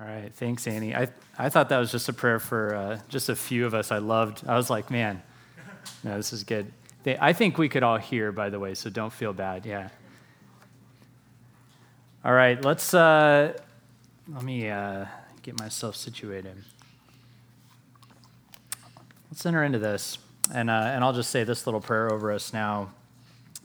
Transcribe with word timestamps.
All 0.00 0.04
right, 0.06 0.32
thanks, 0.32 0.68
Annie. 0.68 0.94
I, 0.94 1.08
I 1.36 1.48
thought 1.48 1.70
that 1.70 1.78
was 1.78 1.90
just 1.90 2.08
a 2.08 2.12
prayer 2.12 2.38
for 2.38 2.72
uh, 2.72 3.00
just 3.08 3.28
a 3.28 3.34
few 3.34 3.66
of 3.66 3.74
us 3.74 3.90
I 3.90 3.98
loved. 3.98 4.46
I 4.46 4.56
was 4.56 4.70
like, 4.70 4.92
man, 4.92 5.20
no, 6.04 6.16
this 6.16 6.32
is 6.32 6.44
good. 6.44 6.70
They, 7.02 7.18
I 7.18 7.32
think 7.32 7.58
we 7.58 7.68
could 7.68 7.82
all 7.82 7.96
hear, 7.96 8.30
by 8.30 8.48
the 8.48 8.60
way, 8.60 8.74
so 8.74 8.90
don't 8.90 9.12
feel 9.12 9.32
bad. 9.32 9.66
Yeah. 9.66 9.88
All 12.24 12.32
right, 12.32 12.64
let's, 12.64 12.94
uh, 12.94 13.58
let 14.28 14.44
me 14.44 14.70
uh, 14.70 15.06
get 15.42 15.58
myself 15.58 15.96
situated. 15.96 16.54
Let's 19.32 19.44
enter 19.44 19.64
into 19.64 19.80
this. 19.80 20.18
And, 20.54 20.70
uh, 20.70 20.92
and 20.94 21.02
I'll 21.02 21.12
just 21.12 21.30
say 21.30 21.42
this 21.42 21.66
little 21.66 21.80
prayer 21.80 22.12
over 22.12 22.30
us 22.30 22.52
now. 22.52 22.92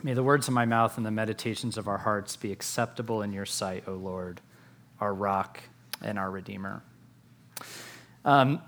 May 0.01 0.15
the 0.15 0.23
words 0.23 0.47
of 0.47 0.55
my 0.55 0.65
mouth 0.65 0.97
and 0.97 1.05
the 1.05 1.11
meditations 1.11 1.77
of 1.77 1.87
our 1.87 1.99
hearts 1.99 2.35
be 2.35 2.51
acceptable 2.51 3.21
in 3.21 3.33
your 3.33 3.45
sight, 3.45 3.83
O 3.87 3.93
Lord, 3.93 4.41
our 4.99 5.13
rock 5.13 5.59
and 6.03 6.19
our 6.19 6.29
Redeemer. 6.29 6.83
Um, 8.25 8.61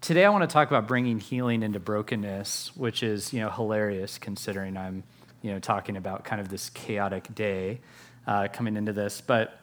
today, 0.00 0.24
I 0.24 0.30
want 0.30 0.48
to 0.48 0.52
talk 0.52 0.68
about 0.68 0.86
bringing 0.86 1.20
healing 1.20 1.62
into 1.62 1.80
brokenness, 1.80 2.72
which 2.76 3.02
is 3.02 3.32
you 3.32 3.40
know 3.40 3.50
hilarious 3.50 4.18
considering 4.18 4.76
I'm 4.76 5.04
you 5.42 5.52
know 5.52 5.58
talking 5.58 5.96
about 5.96 6.24
kind 6.24 6.40
of 6.40 6.48
this 6.48 6.70
chaotic 6.70 7.34
day 7.34 7.80
uh, 8.26 8.48
coming 8.52 8.76
into 8.76 8.92
this. 8.92 9.20
But 9.20 9.58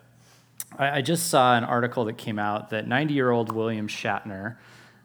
I, 0.77 0.97
I, 0.97 1.01
just 1.01 1.27
saw 1.27 1.55
an 1.55 1.63
article 1.63 2.05
that 2.05 2.17
came 2.17 2.39
out 2.39 2.71
that 2.71 2.87
90-year-old 2.87 3.51
William 3.51 3.87
Shatner, 3.87 4.55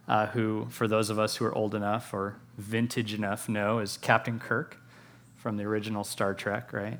uh, 0.08 0.26
who 0.28 0.66
for 0.70 0.88
those 0.88 1.10
of 1.10 1.18
us 1.18 1.36
who 1.36 1.44
are 1.44 1.54
old 1.54 1.74
enough 1.74 2.14
or 2.14 2.36
vintage 2.56 3.14
enough 3.14 3.48
know 3.48 3.78
is 3.78 3.96
Captain 3.98 4.38
Kirk 4.38 4.78
from 5.36 5.56
the 5.56 5.64
original 5.64 6.04
Star 6.04 6.34
Trek, 6.34 6.72
right? 6.72 6.98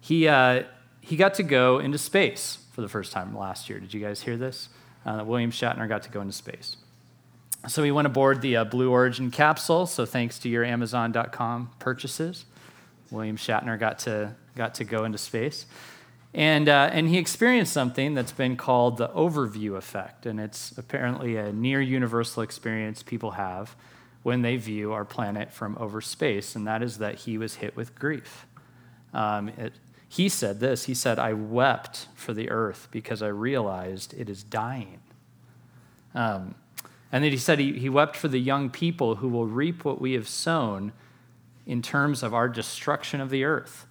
He 0.00 0.28
uh, 0.28 0.64
he 1.08 1.16
got 1.16 1.32
to 1.34 1.42
go 1.42 1.78
into 1.78 1.96
space 1.96 2.58
for 2.72 2.82
the 2.82 2.88
first 2.88 3.12
time 3.12 3.34
last 3.34 3.70
year. 3.70 3.80
Did 3.80 3.94
you 3.94 4.00
guys 4.00 4.20
hear 4.20 4.36
this? 4.36 4.68
Uh, 5.06 5.24
William 5.24 5.50
Shatner 5.50 5.88
got 5.88 6.02
to 6.02 6.10
go 6.10 6.20
into 6.20 6.34
space. 6.34 6.76
So 7.66 7.82
he 7.82 7.90
went 7.90 8.04
aboard 8.04 8.42
the 8.42 8.58
uh, 8.58 8.64
Blue 8.64 8.90
Origin 8.90 9.30
capsule. 9.30 9.86
So 9.86 10.04
thanks 10.04 10.38
to 10.40 10.50
your 10.50 10.64
Amazon.com 10.64 11.70
purchases, 11.78 12.44
William 13.10 13.38
Shatner 13.38 13.80
got 13.80 14.00
to 14.00 14.34
got 14.54 14.74
to 14.74 14.84
go 14.84 15.04
into 15.04 15.16
space, 15.16 15.64
and 16.34 16.68
uh, 16.68 16.90
and 16.92 17.08
he 17.08 17.16
experienced 17.16 17.72
something 17.72 18.12
that's 18.12 18.32
been 18.32 18.56
called 18.56 18.98
the 18.98 19.08
overview 19.08 19.76
effect, 19.76 20.26
and 20.26 20.38
it's 20.38 20.76
apparently 20.76 21.36
a 21.36 21.52
near 21.52 21.80
universal 21.80 22.42
experience 22.42 23.02
people 23.02 23.32
have 23.32 23.74
when 24.24 24.42
they 24.42 24.56
view 24.56 24.92
our 24.92 25.06
planet 25.06 25.50
from 25.50 25.78
over 25.78 26.02
space, 26.02 26.54
and 26.54 26.66
that 26.66 26.82
is 26.82 26.98
that 26.98 27.14
he 27.14 27.38
was 27.38 27.54
hit 27.54 27.74
with 27.76 27.94
grief. 27.94 28.46
Um, 29.14 29.48
it, 29.48 29.72
he 30.08 30.28
said 30.28 30.60
this 30.60 30.84
He 30.84 30.94
said, 30.94 31.18
I 31.18 31.34
wept 31.34 32.08
for 32.14 32.32
the 32.32 32.50
earth 32.50 32.88
because 32.90 33.22
I 33.22 33.28
realized 33.28 34.14
it 34.14 34.28
is 34.28 34.42
dying. 34.42 35.00
Um, 36.14 36.54
and 37.12 37.24
then 37.24 37.30
he 37.30 37.38
said 37.38 37.58
he, 37.58 37.78
he 37.78 37.88
wept 37.88 38.16
for 38.16 38.28
the 38.28 38.40
young 38.40 38.70
people 38.70 39.16
who 39.16 39.28
will 39.28 39.46
reap 39.46 39.84
what 39.84 40.00
we 40.00 40.12
have 40.12 40.28
sown 40.28 40.92
in 41.66 41.82
terms 41.82 42.22
of 42.22 42.34
our 42.34 42.48
destruction 42.48 43.20
of 43.20 43.30
the 43.30 43.44
earth. 43.44 43.86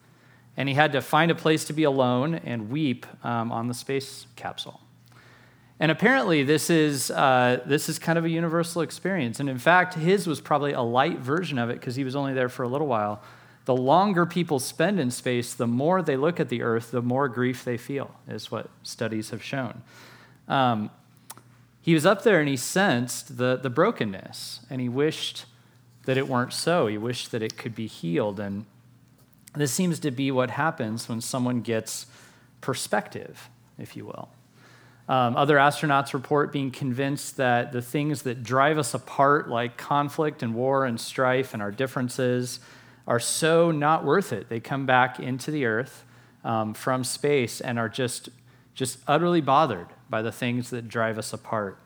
And 0.56 0.68
he 0.68 0.76
had 0.76 0.92
to 0.94 1.02
find 1.02 1.30
a 1.30 1.36
place 1.36 1.66
to 1.66 1.74
be 1.74 1.84
alone 1.84 2.36
and 2.36 2.70
weep 2.70 3.06
um, 3.24 3.52
on 3.52 3.68
the 3.68 3.74
space 3.74 4.26
capsule. 4.36 4.82
And 5.80 5.92
apparently, 5.92 6.44
this 6.44 6.72
is, 6.72 7.12
uh, 7.12 7.62
this 7.68 7.88
is 7.88 8.00
kind 8.00 8.18
of 8.18 8.26
a 8.26 8.30
universal 8.30 8.82
experience. 8.82 9.40
And 9.40 9.48
in 9.48 9.60
fact, 9.60 9.94
his 9.94 10.26
was 10.26 10.42
probably 10.42 10.74
a 10.74 10.82
light 10.82 11.20
version 11.20 11.60
of 11.60 11.70
it 11.70 11.80
because 11.80 11.96
he 11.96 12.04
was 12.04 12.16
only 12.16 12.34
there 12.34 12.50
for 12.50 12.64
a 12.64 12.68
little 12.68 12.88
while 12.88 13.22
the 13.68 13.76
longer 13.76 14.26
people 14.26 14.60
spend 14.60 14.98
in 14.98 15.12
space, 15.12 15.54
the 15.54 15.68
more 15.68 16.02
they 16.02 16.16
look 16.16 16.40
at 16.40 16.48
the 16.48 16.62
Earth, 16.62 16.92
the 16.92 17.02
more 17.02 17.28
grief 17.28 17.66
they 17.66 17.76
feel, 17.76 18.16
is 18.26 18.50
what 18.50 18.70
studies 18.82 19.32
have 19.32 19.44
shown. 19.44 19.82
Um, 20.48 20.90
he 21.82 21.94
was 21.94 22.06
up 22.06 22.24
there 22.24 22.40
and 22.40 22.48
he 22.48 22.56
sensed 22.56 23.38
the, 23.38 23.60
the 23.62 23.70
brokenness, 23.70 24.62
and 24.70 24.80
he 24.80 24.88
wished 24.88 25.46
that 26.06 26.16
it 26.16 26.30
weren't 26.30 26.54
so. 26.54 26.88
He 26.88 26.98
wished 26.98 27.32
that 27.32 27.44
it 27.44 27.58
could 27.58 27.76
be 27.76 27.88
healed. 27.88 28.40
And 28.40 28.66
this 29.54 29.74
seems 29.74 30.00
to 30.00 30.12
be 30.12 30.32
what 30.32 30.52
happens 30.52 31.10
when 31.10 31.20
someone 31.20 31.60
gets 31.60 32.06
perspective, 32.62 33.50
if 33.78 33.98
you 33.98 34.06
will. 34.06 34.30
Um, 35.10 35.36
other 35.36 35.58
astronauts 35.58 36.14
report 36.14 36.54
being 36.54 36.72
convinced 36.72 37.36
that 37.36 37.74
the 37.74 37.82
things 37.82 38.22
that 38.22 38.44
drive 38.44 38.78
us 38.78 38.94
apart, 38.94 39.50
like 39.50 39.76
conflict 39.76 40.42
and 40.42 40.56
war 40.56 40.86
and 40.86 40.98
strife 40.98 41.54
and 41.54 41.62
our 41.62 41.72
differences, 41.72 42.62
are 43.08 43.20
so 43.20 43.72
not 43.72 44.04
worth 44.04 44.34
it. 44.34 44.50
They 44.50 44.60
come 44.60 44.86
back 44.86 45.20
into 45.20 45.50
the 45.50 45.66
earth 45.66 46.04
um, 46.44 46.74
from 46.74 47.04
space 47.04 47.62
and 47.62 47.80
are 47.80 47.90
just, 47.90 48.30
just 48.76 49.00
utterly 49.08 49.42
bothered 49.42 49.88
by 50.10 50.22
the 50.22 50.32
things 50.32 50.70
that 50.70 50.88
drive 50.88 51.18
us 51.18 51.34
apart 51.34 51.80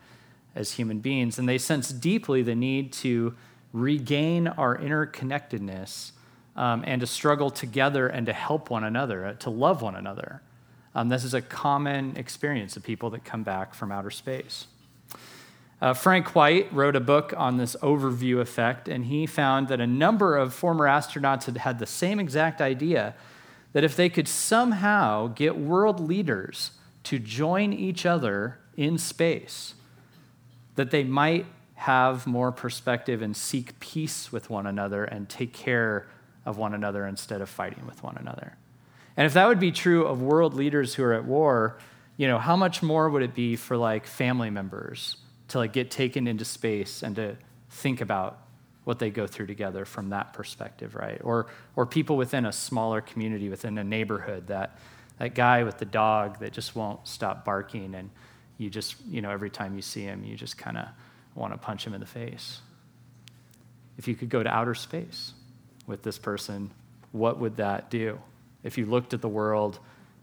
as 0.54 0.72
human 0.72 0.98
beings. 0.98 1.38
And 1.38 1.48
they 1.48 1.58
sense 1.58 1.90
deeply 1.90 2.42
the 2.42 2.54
need 2.54 2.92
to 2.94 3.34
regain 3.72 4.48
our 4.48 4.76
interconnectedness 4.76 6.12
um, 6.56 6.84
and 6.86 7.00
to 7.00 7.06
struggle 7.06 7.50
together 7.50 8.08
and 8.08 8.26
to 8.26 8.32
help 8.32 8.68
one 8.68 8.84
another, 8.84 9.24
uh, 9.24 9.32
to 9.34 9.50
love 9.50 9.80
one 9.80 9.94
another. 9.94 10.42
Um, 10.94 11.08
this 11.08 11.24
is 11.24 11.32
a 11.32 11.40
common 11.40 12.16
experience 12.16 12.76
of 12.76 12.82
people 12.82 13.08
that 13.10 13.24
come 13.24 13.42
back 13.42 13.72
from 13.72 13.90
outer 13.90 14.10
space. 14.10 14.66
Uh, 15.82 15.92
Frank 15.92 16.36
White 16.36 16.72
wrote 16.72 16.94
a 16.94 17.00
book 17.00 17.34
on 17.36 17.56
this 17.56 17.74
overview 17.82 18.38
effect, 18.38 18.86
and 18.86 19.06
he 19.06 19.26
found 19.26 19.66
that 19.66 19.80
a 19.80 19.86
number 19.86 20.36
of 20.36 20.54
former 20.54 20.86
astronauts 20.86 21.46
had 21.46 21.56
had 21.56 21.80
the 21.80 21.86
same 21.86 22.20
exact 22.20 22.60
idea 22.60 23.16
that 23.72 23.82
if 23.82 23.96
they 23.96 24.08
could 24.08 24.28
somehow 24.28 25.26
get 25.26 25.58
world 25.58 25.98
leaders 25.98 26.70
to 27.02 27.18
join 27.18 27.72
each 27.72 28.06
other 28.06 28.60
in 28.76 28.96
space, 28.96 29.74
that 30.76 30.92
they 30.92 31.02
might 31.02 31.46
have 31.74 32.28
more 32.28 32.52
perspective 32.52 33.20
and 33.20 33.36
seek 33.36 33.80
peace 33.80 34.30
with 34.30 34.48
one 34.48 34.68
another 34.68 35.02
and 35.02 35.28
take 35.28 35.52
care 35.52 36.06
of 36.46 36.58
one 36.58 36.74
another 36.74 37.08
instead 37.08 37.40
of 37.40 37.48
fighting 37.48 37.84
with 37.86 38.04
one 38.04 38.16
another. 38.20 38.54
And 39.16 39.26
if 39.26 39.34
that 39.34 39.48
would 39.48 39.58
be 39.58 39.72
true 39.72 40.06
of 40.06 40.22
world 40.22 40.54
leaders 40.54 40.94
who 40.94 41.02
are 41.02 41.12
at 41.12 41.24
war, 41.24 41.76
you 42.16 42.28
know, 42.28 42.38
how 42.38 42.54
much 42.54 42.84
more 42.84 43.10
would 43.10 43.24
it 43.24 43.34
be 43.34 43.56
for 43.56 43.76
like 43.76 44.06
family 44.06 44.48
members 44.48 45.16
to 45.52 45.58
like 45.58 45.74
get 45.74 45.90
taken 45.90 46.26
into 46.26 46.46
space 46.46 47.02
and 47.02 47.14
to 47.16 47.36
think 47.68 48.00
about 48.00 48.38
what 48.84 48.98
they 48.98 49.10
go 49.10 49.26
through 49.26 49.46
together 49.46 49.84
from 49.84 50.08
that 50.08 50.32
perspective, 50.32 50.94
right? 50.94 51.20
Or, 51.22 51.46
or 51.76 51.84
people 51.84 52.16
within 52.16 52.46
a 52.46 52.52
smaller 52.52 53.02
community, 53.02 53.50
within 53.50 53.76
a 53.76 53.84
neighborhood, 53.84 54.46
that, 54.46 54.78
that 55.18 55.34
guy 55.34 55.62
with 55.62 55.76
the 55.76 55.84
dog 55.84 56.40
that 56.40 56.52
just 56.52 56.74
won't 56.74 57.06
stop 57.06 57.44
barking, 57.44 57.94
and 57.94 58.08
you 58.56 58.70
just, 58.70 58.96
you 59.06 59.20
know, 59.20 59.30
every 59.30 59.50
time 59.50 59.76
you 59.76 59.82
see 59.82 60.02
him, 60.02 60.24
you 60.24 60.36
just 60.36 60.56
kind 60.56 60.78
of 60.78 60.88
want 61.34 61.52
to 61.52 61.58
punch 61.58 61.86
him 61.86 61.92
in 61.92 62.00
the 62.00 62.06
face. 62.06 62.62
If 63.98 64.08
you 64.08 64.14
could 64.14 64.30
go 64.30 64.42
to 64.42 64.48
outer 64.48 64.74
space 64.74 65.34
with 65.86 66.02
this 66.02 66.18
person, 66.18 66.70
what 67.12 67.38
would 67.38 67.58
that 67.58 67.90
do? 67.90 68.18
If 68.64 68.78
you 68.78 68.86
looked 68.86 69.12
at 69.12 69.20
the 69.20 69.28
world 69.28 69.80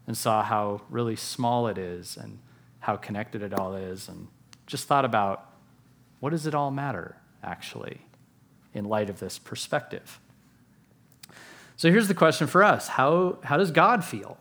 and 0.08 0.18
saw 0.18 0.42
how 0.42 0.82
really 0.90 1.16
small 1.16 1.68
it 1.68 1.78
is 1.78 2.18
and 2.18 2.40
how 2.80 2.96
connected 2.96 3.44
it 3.44 3.54
all 3.54 3.76
is 3.76 4.10
and 4.10 4.28
just 4.70 4.88
thought 4.88 5.04
about 5.04 5.46
what 6.20 6.30
does 6.30 6.46
it 6.46 6.54
all 6.54 6.70
matter, 6.70 7.18
actually, 7.44 8.02
in 8.74 8.86
light 8.86 9.10
of 9.10 9.20
this 9.20 9.40
perspective? 9.40 10.20
So 11.76 11.90
here's 11.90 12.08
the 12.08 12.14
question 12.14 12.46
for 12.48 12.64
us 12.64 12.88
How, 12.90 13.40
how 13.44 13.58
does 13.58 13.72
God 13.72 14.06
feel 14.06 14.38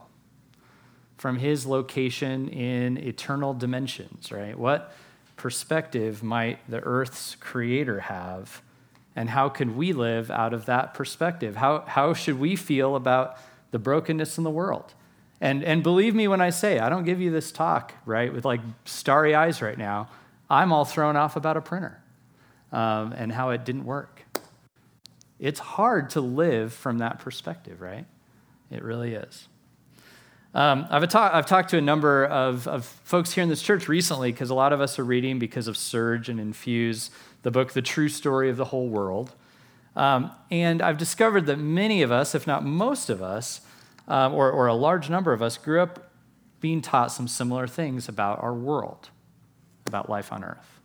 from 1.17 1.39
his 1.39 1.67
location 1.67 2.49
in 2.49 2.99
eternal 2.99 3.55
dimensions, 3.55 4.31
right? 4.31 4.57
What 4.57 4.93
perspective 5.37 6.23
might 6.23 6.59
the 6.69 6.81
earth's 6.81 7.35
creator 7.35 8.01
have? 8.01 8.61
And 9.17 9.31
how 9.31 9.49
can 9.49 9.77
we 9.77 9.93
live 9.93 10.31
out 10.31 10.53
of 10.53 10.67
that 10.67 10.95
perspective? 10.95 11.57
How, 11.57 11.85
how 11.87 12.13
should 12.13 12.39
we 12.39 12.55
feel 12.55 12.95
about 12.95 13.37
the 13.71 13.79
brokenness 13.79 14.37
in 14.37 14.45
the 14.45 14.51
world? 14.51 14.95
And, 15.41 15.63
and 15.63 15.83
believe 15.83 16.15
me 16.15 16.27
when 16.27 16.41
I 16.41 16.51
say, 16.51 16.79
I 16.79 16.89
don't 16.89 17.05
give 17.05 17.21
you 17.21 17.31
this 17.31 17.53
talk, 17.53 17.95
right, 18.05 18.33
with 18.33 18.45
like 18.45 18.61
starry 18.85 19.35
eyes 19.35 19.63
right 19.63 19.79
now. 19.79 20.09
I'm 20.51 20.73
all 20.73 20.85
thrown 20.85 21.17
off 21.17 21.37
about 21.37 21.57
a 21.57 21.61
printer 21.61 22.01
um, 22.73 23.13
and 23.13 23.31
how 23.31 23.51
it 23.51 23.65
didn't 23.65 23.85
work. 23.85 24.23
It's 25.39 25.61
hard 25.61 26.11
to 26.11 26.21
live 26.21 26.73
from 26.73 26.99
that 26.99 27.21
perspective, 27.21 27.81
right? 27.81 28.07
It 28.71 28.83
really 28.83 29.15
is. 29.15 29.47
Um, 30.55 30.87
I've, 30.91 31.09
ta- 31.09 31.31
I've, 31.33 31.47
talked 31.47 31.71
to 31.71 31.79
a 31.79 31.83
number 31.83 32.25
of, 32.25 32.67
of, 32.67 32.85
folks 32.87 33.33
here 33.33 33.43
in 33.43 33.51
this 33.51 33.63
church 33.63 33.87
recently 33.87 34.33
because 34.33 34.51
a 34.51 34.55
lot 34.55 34.73
of 34.73 34.81
us 34.81 34.99
are 34.99 35.05
reading 35.05 35.39
because 35.39 35.69
of 35.69 35.77
Surge 35.77 36.29
and 36.29 36.41
Infuse 36.41 37.11
the 37.43 37.51
book, 37.51 37.73
The 37.73 37.83
True 37.83 38.09
Story 38.09 38.51
of 38.51 38.57
the 38.57 38.65
Whole 38.65 38.89
World. 38.89 39.33
Um, 39.95 40.33
and 40.51 40.81
I've 40.81 40.99
discovered 40.99 41.47
that 41.47 41.59
many 41.59 42.03
of 42.03 42.11
us, 42.11 42.35
if 42.35 42.47
not 42.47 42.65
most 42.65 43.11
of 43.11 43.23
us, 43.23 43.61
um, 44.09 44.35
or, 44.35 44.51
or 44.51 44.67
a 44.67 44.75
large 44.75 45.09
number 45.09 45.33
of 45.33 45.41
us, 45.43 45.57
grew 45.57 45.81
up 45.81 46.11
being 46.61 46.83
taught 46.83 47.13
some 47.13 47.29
similar 47.29 47.69
things 47.69 48.09
about 48.09 48.43
our 48.43 48.53
world 48.53 49.11
about 49.87 50.11
life 50.11 50.33
on 50.33 50.43
earth. 50.43 50.81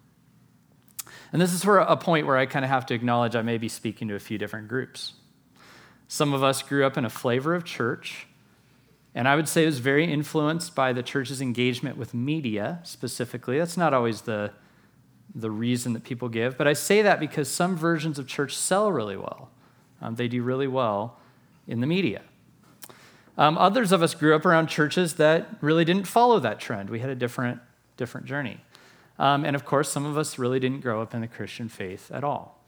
And 1.32 1.42
this 1.42 1.52
is 1.52 1.66
where 1.66 1.80
a 1.80 1.98
point 1.98 2.28
where 2.28 2.38
I 2.38 2.46
kind 2.46 2.64
of 2.64 2.70
have 2.70 2.86
to 2.86 2.94
acknowledge 2.94 3.36
I 3.36 3.42
may 3.42 3.58
be 3.58 3.68
speaking 3.68 4.08
to 4.10 4.16
a 4.16 4.20
few 4.20 4.38
different 4.38 4.68
groups. 4.68 5.14
Some 6.08 6.32
of 6.32 6.44
us 6.44 6.62
grew 6.62 6.86
up 6.86 6.96
in 6.96 7.06
a 7.06 7.10
flavor 7.10 7.56
of 7.56 7.64
church 7.66 8.28
And 9.16 9.28
I 9.28 9.36
would 9.36 9.48
say 9.48 9.64
it 9.64 9.68
was 9.68 9.80
very 9.80 10.12
influenced 10.12 10.74
by 10.74 10.92
the 10.92 11.04
church's 11.04 11.42
engagement 11.42 11.98
with 11.98 12.14
media 12.14 12.80
specifically. 12.84 13.60
That's 13.60 13.78
not 13.78 13.94
always 13.94 14.22
the, 14.22 14.52
the 15.36 15.52
reason 15.52 15.94
that 15.94 16.04
people 16.04 16.30
give, 16.30 16.58
but 16.58 16.68
I 16.68 16.74
say 16.74 17.02
that 17.04 17.20
because 17.20 17.48
some 17.48 17.76
versions 17.76 18.18
of 18.18 18.28
church 18.28 18.56
sell 18.56 18.92
really 18.92 19.18
well. 19.18 19.52
Um, 20.02 20.16
they 20.16 20.28
do 20.28 20.42
really 20.42 20.68
well 20.68 21.20
in 21.68 21.80
the 21.80 21.88
media. 21.88 22.24
Um, 23.38 23.58
others 23.58 23.92
of 23.92 24.04
us 24.04 24.14
grew 24.14 24.36
up 24.36 24.46
around 24.46 24.68
churches 24.68 25.16
that 25.16 25.48
really 25.62 25.86
didn't 25.86 26.06
follow 26.06 26.40
that 26.40 26.60
trend. 26.60 26.90
We 26.90 27.00
had 27.00 27.10
a 27.10 27.16
different, 27.16 27.60
different 27.98 28.28
journey. 28.28 28.60
Um, 29.20 29.46
and 29.46 29.56
of 29.56 29.66
course, 29.66 29.90
some 29.90 30.06
of 30.06 30.18
us 30.18 30.38
really 30.38 30.60
didn't 30.60 30.82
grow 30.82 31.02
up 31.02 31.14
in 31.14 31.22
the 31.22 31.28
Christian 31.28 31.70
faith 31.70 32.12
at 32.12 32.24
all. 32.24 32.60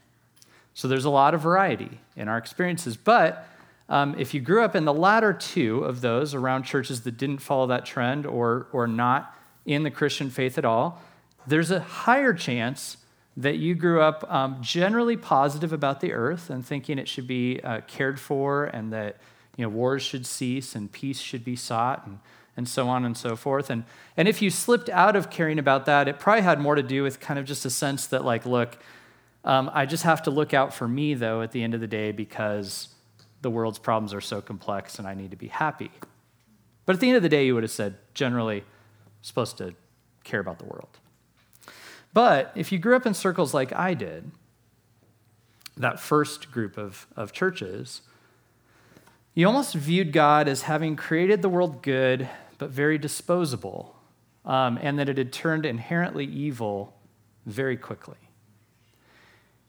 So 0.74 0.88
there's 0.88 1.04
a 1.04 1.10
lot 1.10 1.34
of 1.34 1.40
variety 1.40 2.00
in 2.16 2.28
our 2.28 2.38
experiences. 2.38 2.96
But 2.96 3.48
um, 3.88 4.14
if 4.18 4.34
you 4.34 4.40
grew 4.40 4.62
up 4.62 4.74
in 4.74 4.84
the 4.84 4.92
latter 4.92 5.32
two 5.32 5.84
of 5.84 6.00
those 6.00 6.34
around 6.34 6.64
churches 6.64 7.02
that 7.02 7.16
didn't 7.16 7.38
follow 7.38 7.66
that 7.68 7.86
trend 7.86 8.26
or, 8.26 8.66
or 8.72 8.86
not 8.86 9.34
in 9.64 9.84
the 9.84 9.90
Christian 9.90 10.30
faith 10.30 10.58
at 10.58 10.64
all, 10.64 11.00
there's 11.46 11.70
a 11.70 11.80
higher 11.80 12.34
chance 12.34 12.98
that 13.36 13.56
you 13.56 13.74
grew 13.74 14.00
up 14.00 14.30
um, 14.32 14.58
generally 14.60 15.16
positive 15.16 15.72
about 15.72 16.00
the 16.00 16.12
earth 16.12 16.50
and 16.50 16.64
thinking 16.64 16.98
it 16.98 17.08
should 17.08 17.26
be 17.26 17.60
uh, 17.62 17.80
cared 17.86 18.18
for 18.18 18.64
and 18.64 18.92
that 18.92 19.16
you 19.56 19.64
know, 19.64 19.68
wars 19.68 20.02
should 20.02 20.26
cease 20.26 20.74
and 20.74 20.92
peace 20.92 21.18
should 21.18 21.44
be 21.44 21.56
sought 21.56 22.06
and, 22.06 22.18
and 22.56 22.68
so 22.68 22.88
on 22.88 23.04
and 23.04 23.16
so 23.16 23.36
forth. 23.36 23.70
And, 23.70 23.84
and 24.16 24.28
if 24.28 24.42
you 24.42 24.50
slipped 24.50 24.88
out 24.90 25.16
of 25.16 25.30
caring 25.30 25.58
about 25.58 25.86
that, 25.86 26.08
it 26.08 26.18
probably 26.18 26.42
had 26.42 26.60
more 26.60 26.74
to 26.74 26.82
do 26.82 27.02
with 27.02 27.20
kind 27.20 27.38
of 27.38 27.46
just 27.46 27.64
a 27.64 27.70
sense 27.70 28.06
that, 28.08 28.24
like, 28.24 28.46
look, 28.46 28.78
um, 29.44 29.70
I 29.72 29.86
just 29.86 30.02
have 30.02 30.22
to 30.24 30.30
look 30.30 30.52
out 30.52 30.74
for 30.74 30.86
me, 30.86 31.14
though, 31.14 31.42
at 31.42 31.52
the 31.52 31.62
end 31.62 31.74
of 31.74 31.80
the 31.80 31.86
day 31.86 32.12
because 32.12 32.88
the 33.42 33.50
world's 33.50 33.78
problems 33.78 34.12
are 34.12 34.20
so 34.20 34.40
complex 34.40 34.98
and 34.98 35.06
I 35.06 35.14
need 35.14 35.30
to 35.30 35.36
be 35.36 35.48
happy. 35.48 35.90
But 36.84 36.96
at 36.96 37.00
the 37.00 37.08
end 37.08 37.16
of 37.16 37.22
the 37.22 37.28
day, 37.28 37.46
you 37.46 37.54
would 37.54 37.62
have 37.62 37.70
said, 37.70 37.96
generally, 38.14 38.64
supposed 39.22 39.58
to 39.58 39.74
care 40.24 40.40
about 40.40 40.58
the 40.58 40.64
world. 40.64 40.98
But 42.12 42.52
if 42.54 42.72
you 42.72 42.78
grew 42.78 42.96
up 42.96 43.06
in 43.06 43.14
circles 43.14 43.52
like 43.52 43.72
I 43.72 43.94
did, 43.94 44.30
that 45.76 46.00
first 46.00 46.50
group 46.50 46.78
of, 46.78 47.06
of 47.14 47.32
churches, 47.32 48.02
you 49.36 49.46
almost 49.46 49.74
viewed 49.74 50.12
God 50.12 50.48
as 50.48 50.62
having 50.62 50.96
created 50.96 51.42
the 51.42 51.48
world 51.50 51.82
good, 51.82 52.26
but 52.56 52.70
very 52.70 52.96
disposable, 52.96 53.94
um, 54.46 54.78
and 54.80 54.98
that 54.98 55.10
it 55.10 55.18
had 55.18 55.30
turned 55.30 55.66
inherently 55.66 56.24
evil 56.24 56.94
very 57.44 57.76
quickly. 57.76 58.16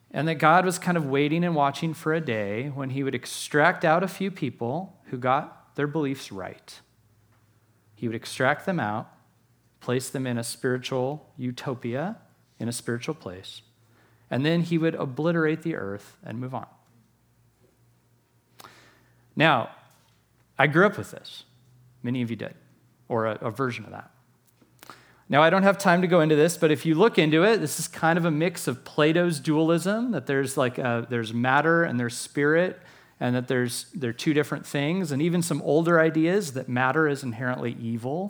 And 0.10 0.26
that 0.30 0.36
God 0.36 0.64
was 0.64 0.80
kind 0.80 0.96
of 0.96 1.06
waiting 1.06 1.44
and 1.44 1.54
watching 1.54 1.94
for 1.94 2.14
a 2.14 2.22
day 2.22 2.70
when 2.70 2.92
he 2.92 3.04
would 3.04 3.14
extract 3.14 3.84
out 3.84 4.04
a 4.04 4.08
few 4.08 4.32
people 4.32 4.98
who 5.08 5.18
got 5.18 5.76
their 5.76 5.86
beliefs 5.86 6.32
right. 6.32 6.80
He 7.94 8.08
would 8.08 8.16
extract 8.16 8.66
them 8.66 8.80
out, 8.80 9.12
place 9.82 10.10
them 10.10 10.26
in 10.26 10.38
a 10.38 10.46
spiritual 10.46 11.28
utopia, 11.36 12.16
in 12.58 12.70
a 12.70 12.72
spiritual 12.72 13.16
place, 13.16 13.64
and 14.32 14.46
then 14.46 14.62
he 14.62 14.78
would 14.78 14.96
obliterate 14.96 15.64
the 15.64 15.76
earth 15.76 16.16
and 16.24 16.40
move 16.40 16.56
on. 16.56 16.68
Now, 19.38 19.70
I 20.58 20.68
grew 20.68 20.86
up 20.86 20.98
with 20.98 21.12
this. 21.12 21.44
Many 22.04 22.22
of 22.22 22.30
you 22.30 22.36
did, 22.36 22.56
or 23.08 23.28
a, 23.28 23.36
a, 23.36 23.52
version 23.52 23.86
of 23.86 23.92
that. 23.92 24.12
Now, 25.30 25.44
I 25.44 25.50
don't 25.50 25.64
have 25.64 25.78
time 25.78 26.02
to 26.02 26.08
go 26.08 26.22
into 26.22 26.36
this, 26.36 26.58
but 26.58 26.72
if 26.72 26.86
you 26.86 26.96
look 26.96 27.20
into 27.20 27.44
it, 27.44 27.58
this 27.58 27.80
is 27.80 27.88
kind 27.88 28.18
of 28.18 28.26
a 28.26 28.32
mix 28.32 28.68
of 28.68 28.84
Plato's 28.84 29.40
dualism 29.40 30.12
that 30.12 30.26
there's 30.26 30.58
like 30.58 30.78
a, 30.80 31.06
there's 31.10 31.34
matter 31.34 31.84
and 31.84 32.00
there's 32.00 32.18
spirit, 32.18 32.80
and 33.20 33.36
that 33.36 33.48
there's 33.48 33.86
they're 33.94 34.14
two 34.14 34.34
different 34.34 34.66
things, 34.66 35.12
and 35.12 35.22
even 35.22 35.42
some 35.42 35.62
older 35.62 36.00
ideas 36.00 36.54
that 36.54 36.68
matter 36.68 37.08
is 37.08 37.24
inherently 37.24 37.76
evil. 37.80 38.30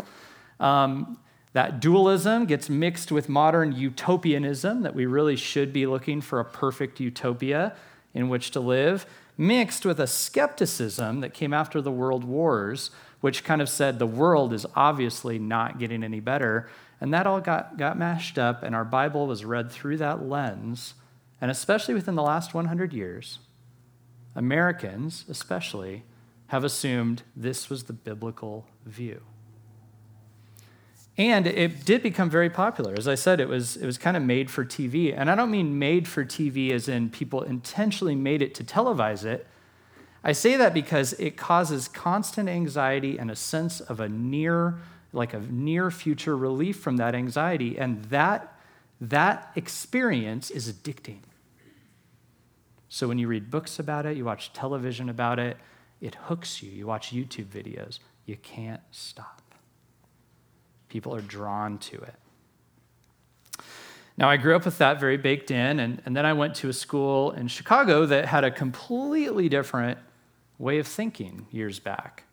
Um, 0.60 1.20
that 1.54 1.80
dualism 1.80 2.46
gets 2.46 2.70
mixed 2.70 3.12
with 3.12 3.30
modern 3.30 3.72
utopianism, 3.72 4.82
that 4.82 4.94
we 4.94 5.06
really 5.06 5.36
should 5.36 5.72
be 5.72 5.88
looking 5.88 6.20
for 6.20 6.40
a 6.40 6.46
perfect 6.46 7.00
utopia 7.00 7.76
in 8.14 8.28
which 8.28 8.52
to 8.52 8.60
live 8.60 9.06
mixed 9.38 9.86
with 9.86 10.00
a 10.00 10.08
skepticism 10.08 11.22
that 11.22 11.34
came 11.34 11.54
after 11.54 11.82
the 11.82 11.92
world 11.92 12.24
wars, 12.24 12.90
which 13.22 13.44
kind 13.44 13.62
of 13.62 13.70
said 13.70 14.00
the 14.00 14.08
world 14.08 14.52
is 14.52 14.66
obviously 14.76 15.38
not 15.38 15.80
getting 15.80 16.04
any 16.04 16.20
better. 16.20 16.70
And 17.00 17.14
that 17.14 17.28
all 17.28 17.40
got, 17.40 17.78
got 17.78 17.98
mashed 17.98 18.40
up, 18.40 18.64
and 18.64 18.76
our 18.76 18.86
Bible 18.86 19.28
was 19.28 19.46
read 19.46 19.72
through 19.72 19.98
that 19.98 20.24
lens. 20.24 20.96
And 21.40 21.52
especially 21.52 21.94
within 21.94 22.16
the 22.16 22.24
last 22.24 22.54
100 22.54 22.94
years, 22.94 23.40
Americans, 24.36 25.26
especially, 25.30 26.04
have 26.48 26.64
assumed 26.64 27.24
this 27.36 27.70
was 27.70 27.84
the 27.84 27.94
biblical 27.94 28.68
view. 28.86 29.22
And 31.18 31.48
it 31.48 31.84
did 31.84 32.04
become 32.04 32.30
very 32.30 32.50
popular. 32.50 32.94
As 32.96 33.08
I 33.08 33.16
said, 33.16 33.40
it 33.40 33.50
was, 33.50 33.76
it 33.76 33.86
was 33.88 33.98
kind 33.98 34.16
of 34.16 34.22
made 34.22 34.52
for 34.52 34.64
TV. 34.64 35.18
And 35.18 35.32
I 35.32 35.36
don't 35.36 35.50
mean 35.50 35.80
made 35.80 36.08
for 36.08 36.24
TV 36.24 36.72
as 36.72 36.88
in 36.88 37.10
people 37.10 37.42
intentionally 37.42 38.16
made 38.16 38.44
it 38.44 38.54
to 38.56 38.64
televise 38.64 39.26
it. 39.26 39.48
I 40.24 40.34
say 40.34 40.58
that 40.58 40.76
because 40.76 41.14
it 41.14 41.36
causes 41.36 41.88
constant 41.88 42.50
anxiety 42.50 43.18
and 43.18 43.32
a 43.32 43.36
sense 43.36 43.80
of 43.80 44.00
a 44.00 44.08
near, 44.08 44.78
like 45.12 45.34
a 45.34 45.40
near 45.40 45.90
future 45.90 46.38
relief 46.38 46.80
from 46.80 46.98
that 46.98 47.16
anxiety. 47.16 47.80
And 47.80 48.04
that, 48.06 48.56
that 49.02 49.52
experience 49.56 50.52
is 50.52 50.72
addicting. 50.72 51.20
So 52.90 53.08
when 53.08 53.18
you 53.18 53.28
read 53.28 53.50
books 53.50 53.80
about 53.80 54.06
it, 54.06 54.18
you 54.18 54.26
watch 54.26 54.54
television 54.54 55.10
about 55.10 55.40
it, 55.40 55.58
it 56.00 56.14
hooks 56.16 56.62
you. 56.62 56.70
You 56.70 56.86
watch 56.86 57.12
YouTube 57.12 57.46
videos, 57.46 58.00
you 58.26 58.36
can't 58.38 58.82
stop. 58.92 59.37
People 60.98 61.14
are 61.14 61.22
drawn 61.22 61.78
to 61.78 61.96
it. 61.96 62.16
Now, 64.18 64.32
I 64.32 64.38
grew 64.38 64.56
up 64.56 64.66
with 64.66 64.80
that 64.80 65.00
very 65.00 65.16
baked 65.16 65.52
in, 65.52 65.80
and, 65.80 66.02
and 66.08 66.18
then 66.18 66.26
I 66.26 66.34
went 66.34 66.56
to 66.56 66.70
a 66.70 66.74
school 66.74 67.34
in 67.34 67.50
Chicago 67.50 68.08
that 68.08 68.26
had 68.26 68.44
a 68.44 68.50
completely 68.50 69.48
different 69.48 70.00
way 70.58 70.80
of 70.80 70.88
thinking 70.88 71.46
years 71.52 71.78
back. 71.78 72.24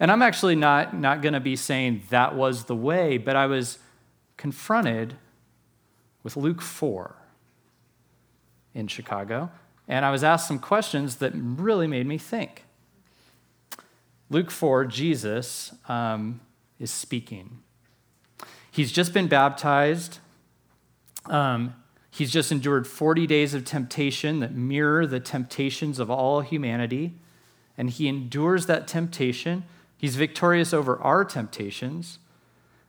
And 0.00 0.10
I'm 0.10 0.22
actually 0.22 0.56
not, 0.56 0.96
not 0.96 1.20
going 1.20 1.34
to 1.34 1.40
be 1.40 1.54
saying 1.54 2.04
that 2.08 2.34
was 2.34 2.64
the 2.64 2.74
way, 2.74 3.18
but 3.18 3.36
I 3.36 3.44
was 3.44 3.78
confronted 4.38 5.16
with 6.22 6.34
Luke 6.34 6.62
4 6.62 7.14
in 8.72 8.86
Chicago, 8.88 9.50
and 9.86 10.06
I 10.06 10.10
was 10.10 10.24
asked 10.24 10.48
some 10.48 10.58
questions 10.58 11.16
that 11.16 11.34
really 11.34 11.86
made 11.86 12.06
me 12.06 12.16
think. 12.16 12.64
Luke 14.30 14.50
4, 14.50 14.86
Jesus 14.86 15.74
um, 15.90 16.40
is 16.82 16.90
speaking. 16.90 17.60
He's 18.72 18.90
just 18.90 19.12
been 19.12 19.28
baptized. 19.28 20.18
Um, 21.26 21.74
he's 22.10 22.32
just 22.32 22.50
endured 22.50 22.86
40 22.86 23.26
days 23.26 23.52
of 23.52 23.66
temptation 23.66 24.40
that 24.40 24.54
mirror 24.54 25.06
the 25.06 25.20
temptations 25.20 25.98
of 25.98 26.10
all 26.10 26.40
humanity. 26.40 27.12
And 27.76 27.90
he 27.90 28.08
endures 28.08 28.64
that 28.66 28.88
temptation. 28.88 29.64
He's 29.98 30.16
victorious 30.16 30.72
over 30.72 30.98
our 31.00 31.22
temptations, 31.22 32.18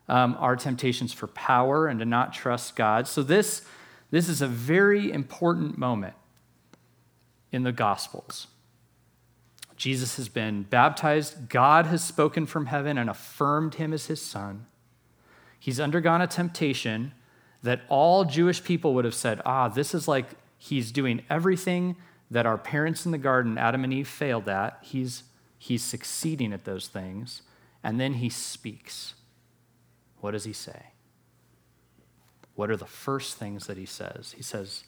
um, 0.08 0.38
our 0.40 0.56
temptations 0.56 1.12
for 1.12 1.28
power 1.28 1.88
and 1.88 2.00
to 2.00 2.06
not 2.06 2.34
trust 2.34 2.78
God. 2.78 3.06
So, 3.06 3.22
this, 3.22 3.64
this 4.10 4.30
is 4.30 4.42
a 4.42 4.48
very 4.48 5.12
important 5.12 5.78
moment 5.78 6.14
in 7.52 7.64
the 7.64 7.74
Gospels. 7.74 8.48
Jesus 9.76 10.16
has 10.16 10.30
been 10.30 10.64
baptized, 10.64 11.50
God 11.50 11.88
has 11.88 12.02
spoken 12.02 12.46
from 12.46 12.68
heaven 12.68 12.98
and 12.98 13.10
affirmed 13.10 13.76
him 13.76 13.92
as 13.92 14.06
his 14.06 14.22
son. 14.22 14.66
He's 15.64 15.80
undergone 15.80 16.20
a 16.20 16.28
temptation 16.28 17.14
that 17.62 17.84
all 17.88 18.26
Jewish 18.26 18.62
people 18.66 18.94
would 18.96 19.06
have 19.06 19.16
said, 19.16 19.42
ah, 19.46 19.70
this 19.70 19.94
is 19.94 20.10
like 20.10 20.32
he's 20.58 20.92
doing 20.92 21.22
everything 21.30 21.96
that 22.30 22.46
our 22.46 22.58
parents 22.58 23.06
in 23.06 23.14
the 23.14 23.18
garden, 23.18 23.58
Adam 23.58 23.86
and 23.86 23.94
Eve, 23.94 24.10
failed 24.10 24.50
at. 24.50 24.78
He's, 24.82 25.24
he's 25.58 25.82
succeeding 25.82 26.52
at 26.52 26.66
those 26.66 26.90
things. 26.90 27.44
And 27.82 27.98
then 27.98 28.16
he 28.16 28.28
speaks. 28.28 29.14
What 30.20 30.32
does 30.32 30.44
he 30.44 30.52
say? 30.52 30.88
What 32.56 32.70
are 32.70 32.76
the 32.76 32.86
first 32.86 33.38
things 33.38 33.66
that 33.68 33.78
he 33.78 33.86
says? 33.86 34.34
He 34.36 34.44
says, 34.44 34.84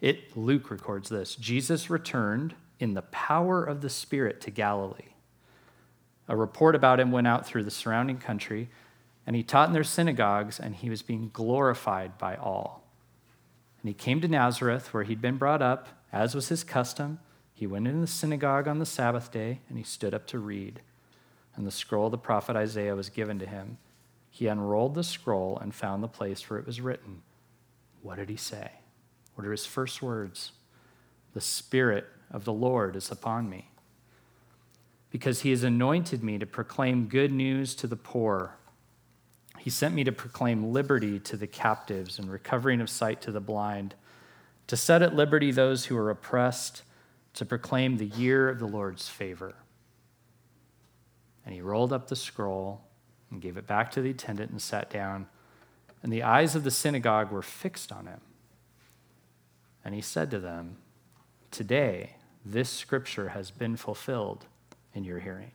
it, 0.00 0.34
Luke 0.34 0.70
records 0.70 1.10
this 1.10 1.34
Jesus 1.34 1.90
returned 1.90 2.54
in 2.80 2.94
the 2.94 3.02
power 3.02 3.62
of 3.62 3.82
the 3.82 3.90
Spirit 3.90 4.40
to 4.40 4.50
Galilee. 4.50 5.12
A 6.28 6.34
report 6.34 6.74
about 6.74 6.98
him 6.98 7.12
went 7.12 7.26
out 7.26 7.44
through 7.44 7.64
the 7.64 7.70
surrounding 7.70 8.16
country 8.16 8.70
and 9.28 9.36
he 9.36 9.42
taught 9.42 9.68
in 9.68 9.74
their 9.74 9.84
synagogues, 9.84 10.58
and 10.58 10.74
he 10.74 10.88
was 10.88 11.02
being 11.02 11.28
glorified 11.34 12.16
by 12.16 12.34
all. 12.36 12.88
And 13.78 13.88
he 13.88 13.92
came 13.92 14.22
to 14.22 14.26
Nazareth, 14.26 14.94
where 14.94 15.02
he'd 15.02 15.20
been 15.20 15.36
brought 15.36 15.60
up, 15.60 15.86
as 16.10 16.34
was 16.34 16.48
his 16.48 16.64
custom. 16.64 17.18
He 17.52 17.66
went 17.66 17.86
into 17.86 18.00
the 18.00 18.06
synagogue 18.06 18.66
on 18.66 18.78
the 18.78 18.86
Sabbath 18.86 19.30
day, 19.30 19.60
and 19.68 19.76
he 19.76 19.84
stood 19.84 20.14
up 20.14 20.26
to 20.28 20.38
read. 20.38 20.80
And 21.54 21.66
the 21.66 21.70
scroll 21.70 22.06
of 22.06 22.12
the 22.12 22.16
prophet 22.16 22.56
Isaiah 22.56 22.96
was 22.96 23.10
given 23.10 23.38
to 23.40 23.44
him. 23.44 23.76
He 24.30 24.46
unrolled 24.46 24.94
the 24.94 25.04
scroll 25.04 25.58
and 25.60 25.74
found 25.74 26.02
the 26.02 26.08
place 26.08 26.48
where 26.48 26.58
it 26.58 26.64
was 26.64 26.80
written. 26.80 27.20
What 28.00 28.16
did 28.16 28.30
he 28.30 28.36
say? 28.36 28.70
What 29.34 29.46
are 29.46 29.52
his 29.52 29.66
first 29.66 30.00
words? 30.00 30.52
The 31.34 31.42
Spirit 31.42 32.06
of 32.30 32.46
the 32.46 32.54
Lord 32.54 32.96
is 32.96 33.10
upon 33.10 33.50
me 33.50 33.68
because 35.10 35.42
he 35.42 35.50
has 35.50 35.64
anointed 35.64 36.24
me 36.24 36.38
to 36.38 36.46
proclaim 36.46 37.08
good 37.08 37.30
news 37.30 37.74
to 37.74 37.86
the 37.86 37.94
poor. 37.94 38.54
He 39.58 39.70
sent 39.70 39.94
me 39.94 40.04
to 40.04 40.12
proclaim 40.12 40.72
liberty 40.72 41.18
to 41.20 41.36
the 41.36 41.46
captives 41.46 42.18
and 42.18 42.30
recovering 42.30 42.80
of 42.80 42.88
sight 42.88 43.20
to 43.22 43.32
the 43.32 43.40
blind, 43.40 43.94
to 44.68 44.76
set 44.76 45.02
at 45.02 45.14
liberty 45.14 45.50
those 45.50 45.86
who 45.86 45.96
are 45.96 46.10
oppressed, 46.10 46.82
to 47.34 47.44
proclaim 47.44 47.96
the 47.96 48.06
year 48.06 48.48
of 48.48 48.58
the 48.58 48.66
Lord's 48.66 49.08
favor. 49.08 49.54
And 51.44 51.54
he 51.54 51.60
rolled 51.60 51.92
up 51.92 52.08
the 52.08 52.16
scroll 52.16 52.82
and 53.30 53.40
gave 53.40 53.56
it 53.56 53.66
back 53.66 53.90
to 53.92 54.00
the 54.00 54.10
attendant 54.10 54.50
and 54.50 54.60
sat 54.60 54.90
down. 54.90 55.26
And 56.02 56.12
the 56.12 56.22
eyes 56.22 56.54
of 56.54 56.64
the 56.64 56.70
synagogue 56.70 57.30
were 57.30 57.42
fixed 57.42 57.92
on 57.92 58.06
him. 58.06 58.20
And 59.84 59.94
he 59.94 60.00
said 60.00 60.30
to 60.30 60.38
them, 60.38 60.76
Today, 61.50 62.16
this 62.44 62.68
scripture 62.68 63.30
has 63.30 63.50
been 63.50 63.76
fulfilled 63.76 64.46
in 64.94 65.04
your 65.04 65.18
hearing. 65.18 65.52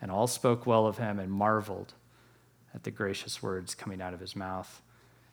And 0.00 0.10
all 0.10 0.26
spoke 0.26 0.66
well 0.66 0.86
of 0.86 0.98
him 0.98 1.18
and 1.18 1.30
marveled 1.30 1.94
at 2.76 2.84
the 2.84 2.90
gracious 2.90 3.42
words 3.42 3.74
coming 3.74 4.00
out 4.00 4.14
of 4.14 4.20
his 4.20 4.36
mouth. 4.36 4.82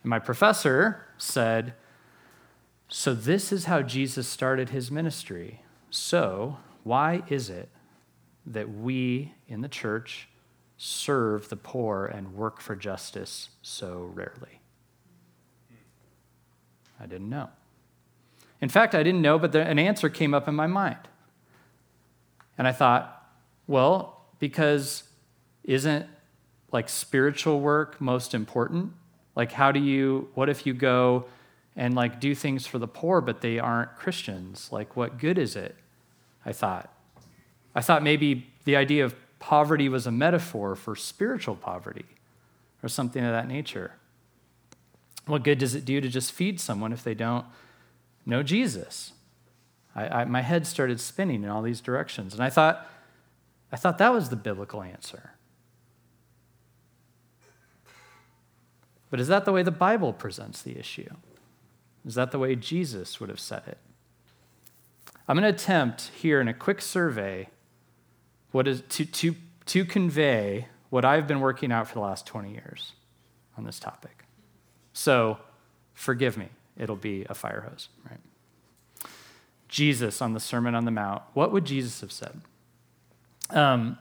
And 0.01 0.09
my 0.09 0.17
professor 0.17 1.05
said, 1.17 1.73
So 2.88 3.13
this 3.13 3.51
is 3.51 3.65
how 3.65 3.81
Jesus 3.81 4.27
started 4.27 4.69
his 4.69 4.89
ministry. 4.89 5.62
So, 5.91 6.57
why 6.83 7.23
is 7.29 7.50
it 7.50 7.69
that 8.45 8.73
we 8.73 9.33
in 9.47 9.62
the 9.62 9.67
church 9.67 10.29
serve 10.77 11.50
the 11.50 11.55
poor 11.55 12.05
and 12.05 12.33
work 12.33 12.62
for 12.62 12.75
justice 12.75 13.50
so 13.62 14.09
rarely? 14.13 14.62
I 17.00 17.05
didn't 17.05 17.29
know. 17.29 17.50
In 18.62 18.69
fact, 18.69 18.95
I 18.95 19.03
didn't 19.03 19.21
know, 19.21 19.38
but 19.38 19.53
an 19.55 19.77
answer 19.77 20.09
came 20.09 20.33
up 20.33 20.47
in 20.47 20.55
my 20.55 20.67
mind. 20.67 21.09
And 22.57 22.67
I 22.67 22.71
thought, 22.71 23.29
well, 23.67 24.21
because 24.39 25.03
isn't 25.63 26.05
like 26.74 26.89
spiritual 26.89 27.62
work 27.62 28.01
most 28.01 28.34
important? 28.34 28.94
Like, 29.36 29.51
how 29.51 29.72
do 29.72 29.80
you, 29.80 30.30
what 30.34 30.50
if 30.50 30.65
you 30.65 30.74
go 30.74 31.25
and 31.75 31.96
like 31.96 32.20
do 32.20 32.36
things 32.36 32.68
for 32.68 32.80
the 32.80 32.88
poor, 32.88 33.22
but 33.22 33.42
they 33.42 33.60
aren't 33.60 33.96
Christians? 33.96 34.70
Like, 34.72 34.96
what 34.96 35.18
good 35.18 35.38
is 35.38 35.56
it? 35.56 35.75
I 36.46 36.51
thought. 36.51 36.92
I 37.75 37.82
thought 37.82 38.03
maybe 38.03 38.48
the 38.65 38.75
idea 38.75 39.06
of 39.06 39.15
poverty 39.39 39.89
was 39.89 40.06
a 40.06 40.12
metaphor 40.12 40.75
for 40.75 40.96
spiritual 40.96 41.56
poverty 41.56 42.06
or 42.82 42.89
something 42.89 43.24
of 43.24 43.32
that 43.32 43.48
nature. 43.48 43.94
What 45.25 45.44
good 45.44 45.58
does 45.58 45.74
it 45.74 45.86
do 45.86 46.01
to 46.01 46.10
just 46.10 46.32
feed 46.32 46.60
someone 46.60 46.92
if 46.92 47.03
they 47.03 47.13
don't 47.13 47.46
know 48.25 48.44
Jesus? 48.44 49.13
I, 49.96 50.08
I, 50.08 50.25
my 50.25 50.42
head 50.42 50.68
started 50.68 51.00
spinning 51.00 51.44
in 51.44 51.50
all 51.50 51.62
these 51.62 51.82
directions. 51.82 52.34
And 52.34 52.44
I 52.44 52.50
thought, 52.50 52.88
I 53.72 53.75
thought 53.75 53.98
that 54.00 54.13
was 54.13 54.30
the 54.30 54.36
biblical 54.36 54.84
answer. 54.84 55.33
But 59.13 59.20
is 59.20 59.27
that 59.27 59.46
the 59.46 59.51
way 59.51 59.62
the 59.62 59.70
Bible 59.70 60.12
presents 60.12 60.63
the 60.63 60.75
issue? 60.75 61.08
Is 62.03 62.15
that 62.15 62.32
the 62.32 62.39
way 62.39 62.55
Jesus 62.55 63.20
would 63.20 63.29
have 63.29 63.39
said 63.39 63.62
it? 63.67 63.77
I'm 65.27 65.38
going 65.38 65.43
to 65.43 65.55
attempt 65.55 66.10
here 66.20 66.41
in 66.41 66.48
a 66.48 66.53
quick 66.55 66.82
survey 66.82 67.50
what 68.53 68.67
is 68.67 68.82
to, 68.89 69.05
to, 69.05 69.36
to 69.67 69.86
convey 69.86 70.67
what 70.89 71.05
I've 71.05 71.27
been 71.27 71.41
working 71.41 71.72
out 71.72 71.88
for 71.88 71.93
the 71.93 72.00
last 72.00 72.25
20 72.25 72.53
years 72.53 72.93
on 73.55 73.65
this 73.65 73.77
topic. 73.77 74.25
So 74.93 75.38
forgive 75.93 76.36
me, 76.36 76.50
it'll 76.75 76.96
be 76.96 77.24
a 77.29 77.36
fire 77.36 77.67
hose, 77.70 77.89
right? 78.10 79.12
Jesus 79.67 80.24
on 80.24 80.34
the 80.34 80.39
Sermon 80.39 80.74
on 80.74 80.86
the 80.86 80.91
Mount, 80.91 81.22
what 81.36 81.51
would 81.51 81.65
Jesus 81.65 82.01
have 82.01 82.12
said? 82.12 82.41
Um, 83.51 84.00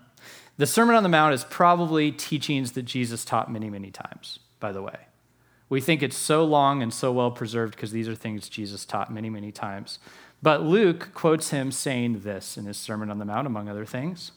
the 0.57 0.67
Sermon 0.67 0.97
on 0.97 1.03
the 1.03 1.11
Mount 1.11 1.35
is 1.35 1.45
probably 1.45 2.13
teachings 2.13 2.73
that 2.73 2.85
Jesus 2.85 3.27
taught 3.27 3.53
many, 3.53 3.69
many 3.69 3.91
times, 3.91 4.39
by 4.63 4.73
the 4.73 4.81
way. 4.81 4.97
We 5.69 5.81
think 5.81 6.03
it's 6.03 6.17
so 6.17 6.45
long 6.45 6.83
and 6.83 6.93
so 6.93 7.13
well 7.13 7.31
preserved 7.31 7.75
because 7.75 7.93
these 7.93 8.09
are 8.09 8.15
things 8.15 8.49
Jesus 8.49 8.85
taught 8.87 9.13
many, 9.13 9.29
many 9.29 9.53
times. 9.53 9.99
But 10.41 10.63
Luke 10.63 11.11
quotes 11.13 11.51
him 11.51 11.71
saying 11.73 12.21
this 12.21 12.57
in 12.57 12.65
his 12.65 12.77
Sermon 12.77 13.11
on 13.11 13.19
the 13.19 13.25
Mount, 13.25 13.47
among 13.47 13.69
other 13.69 13.85
things 13.85 14.33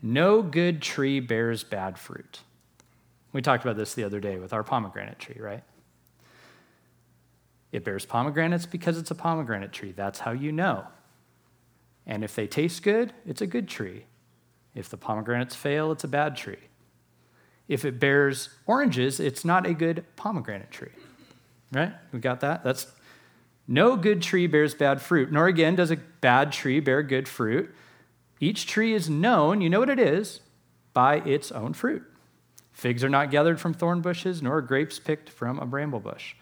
No 0.00 0.42
good 0.42 0.82
tree 0.82 1.20
bears 1.20 1.62
bad 1.62 1.98
fruit. 1.98 2.40
We 3.32 3.42
talked 3.42 3.64
about 3.64 3.76
this 3.76 3.94
the 3.94 4.04
other 4.04 4.20
day 4.20 4.38
with 4.38 4.52
our 4.52 4.62
pomegranate 4.62 5.18
tree, 5.18 5.40
right? 5.40 5.62
It 7.72 7.84
bears 7.84 8.04
pomegranates 8.04 8.66
because 8.66 8.98
it's 8.98 9.10
a 9.10 9.14
pomegranate 9.14 9.72
tree. 9.72 9.92
That's 9.92 10.20
how 10.20 10.32
you 10.32 10.52
know. 10.52 10.86
And 12.06 12.22
if 12.22 12.34
they 12.34 12.46
taste 12.46 12.82
good, 12.82 13.12
it's 13.26 13.40
a 13.40 13.46
good 13.46 13.68
tree. 13.68 14.04
If 14.74 14.88
the 14.88 14.96
pomegranates 14.96 15.54
fail, 15.54 15.92
it's 15.92 16.04
a 16.04 16.08
bad 16.08 16.36
tree. 16.36 16.58
If 17.72 17.86
it 17.86 17.98
bears 17.98 18.50
oranges, 18.66 19.18
it's 19.18 19.46
not 19.46 19.66
a 19.66 19.72
good 19.72 20.04
pomegranate 20.14 20.70
tree. 20.70 20.90
Right? 21.72 21.94
We 22.12 22.18
got 22.18 22.40
that? 22.40 22.62
That's 22.62 22.86
no 23.66 23.96
good 23.96 24.20
tree 24.20 24.46
bears 24.46 24.74
bad 24.74 25.00
fruit, 25.00 25.32
nor 25.32 25.46
again 25.46 25.76
does 25.76 25.90
a 25.90 25.96
bad 25.96 26.52
tree 26.52 26.80
bear 26.80 27.02
good 27.02 27.26
fruit. 27.26 27.74
Each 28.40 28.66
tree 28.66 28.92
is 28.92 29.08
known, 29.08 29.62
you 29.62 29.70
know 29.70 29.80
what 29.80 29.88
it 29.88 29.98
is, 29.98 30.40
by 30.92 31.20
its 31.20 31.50
own 31.50 31.72
fruit. 31.72 32.02
Figs 32.72 33.02
are 33.02 33.08
not 33.08 33.30
gathered 33.30 33.58
from 33.58 33.72
thorn 33.72 34.02
bushes, 34.02 34.42
nor 34.42 34.60
grapes 34.60 34.98
picked 34.98 35.30
from 35.30 35.58
a 35.58 35.64
bramble 35.64 36.00
bush. 36.00 36.34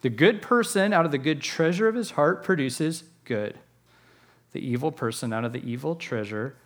The 0.00 0.08
good 0.08 0.40
person 0.40 0.94
out 0.94 1.04
of 1.04 1.10
the 1.10 1.18
good 1.18 1.42
treasure 1.42 1.88
of 1.88 1.94
his 1.94 2.12
heart 2.12 2.42
produces 2.42 3.04
good. 3.26 3.58
The 4.52 4.66
evil 4.66 4.92
person 4.92 5.34
out 5.34 5.44
of 5.44 5.52
the 5.52 5.62
evil 5.62 5.94
treasure 5.94 6.56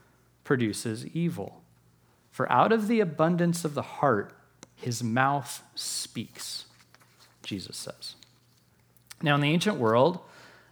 produces 0.45 1.05
evil. 1.09 1.64
For 2.35 2.51
out 2.51 2.73
of 2.73 2.89
the 2.89 2.99
abundance 2.99 3.65
of 3.65 3.75
the 3.75 3.83
heart, 3.83 4.33
his 4.75 5.05
mouth 5.05 5.63
speaks, 5.77 6.65
Jesus 7.45 7.77
says. 7.77 8.17
Now, 9.23 9.37
in 9.37 9.41
the 9.41 9.53
ancient 9.53 9.77
world, 9.77 10.19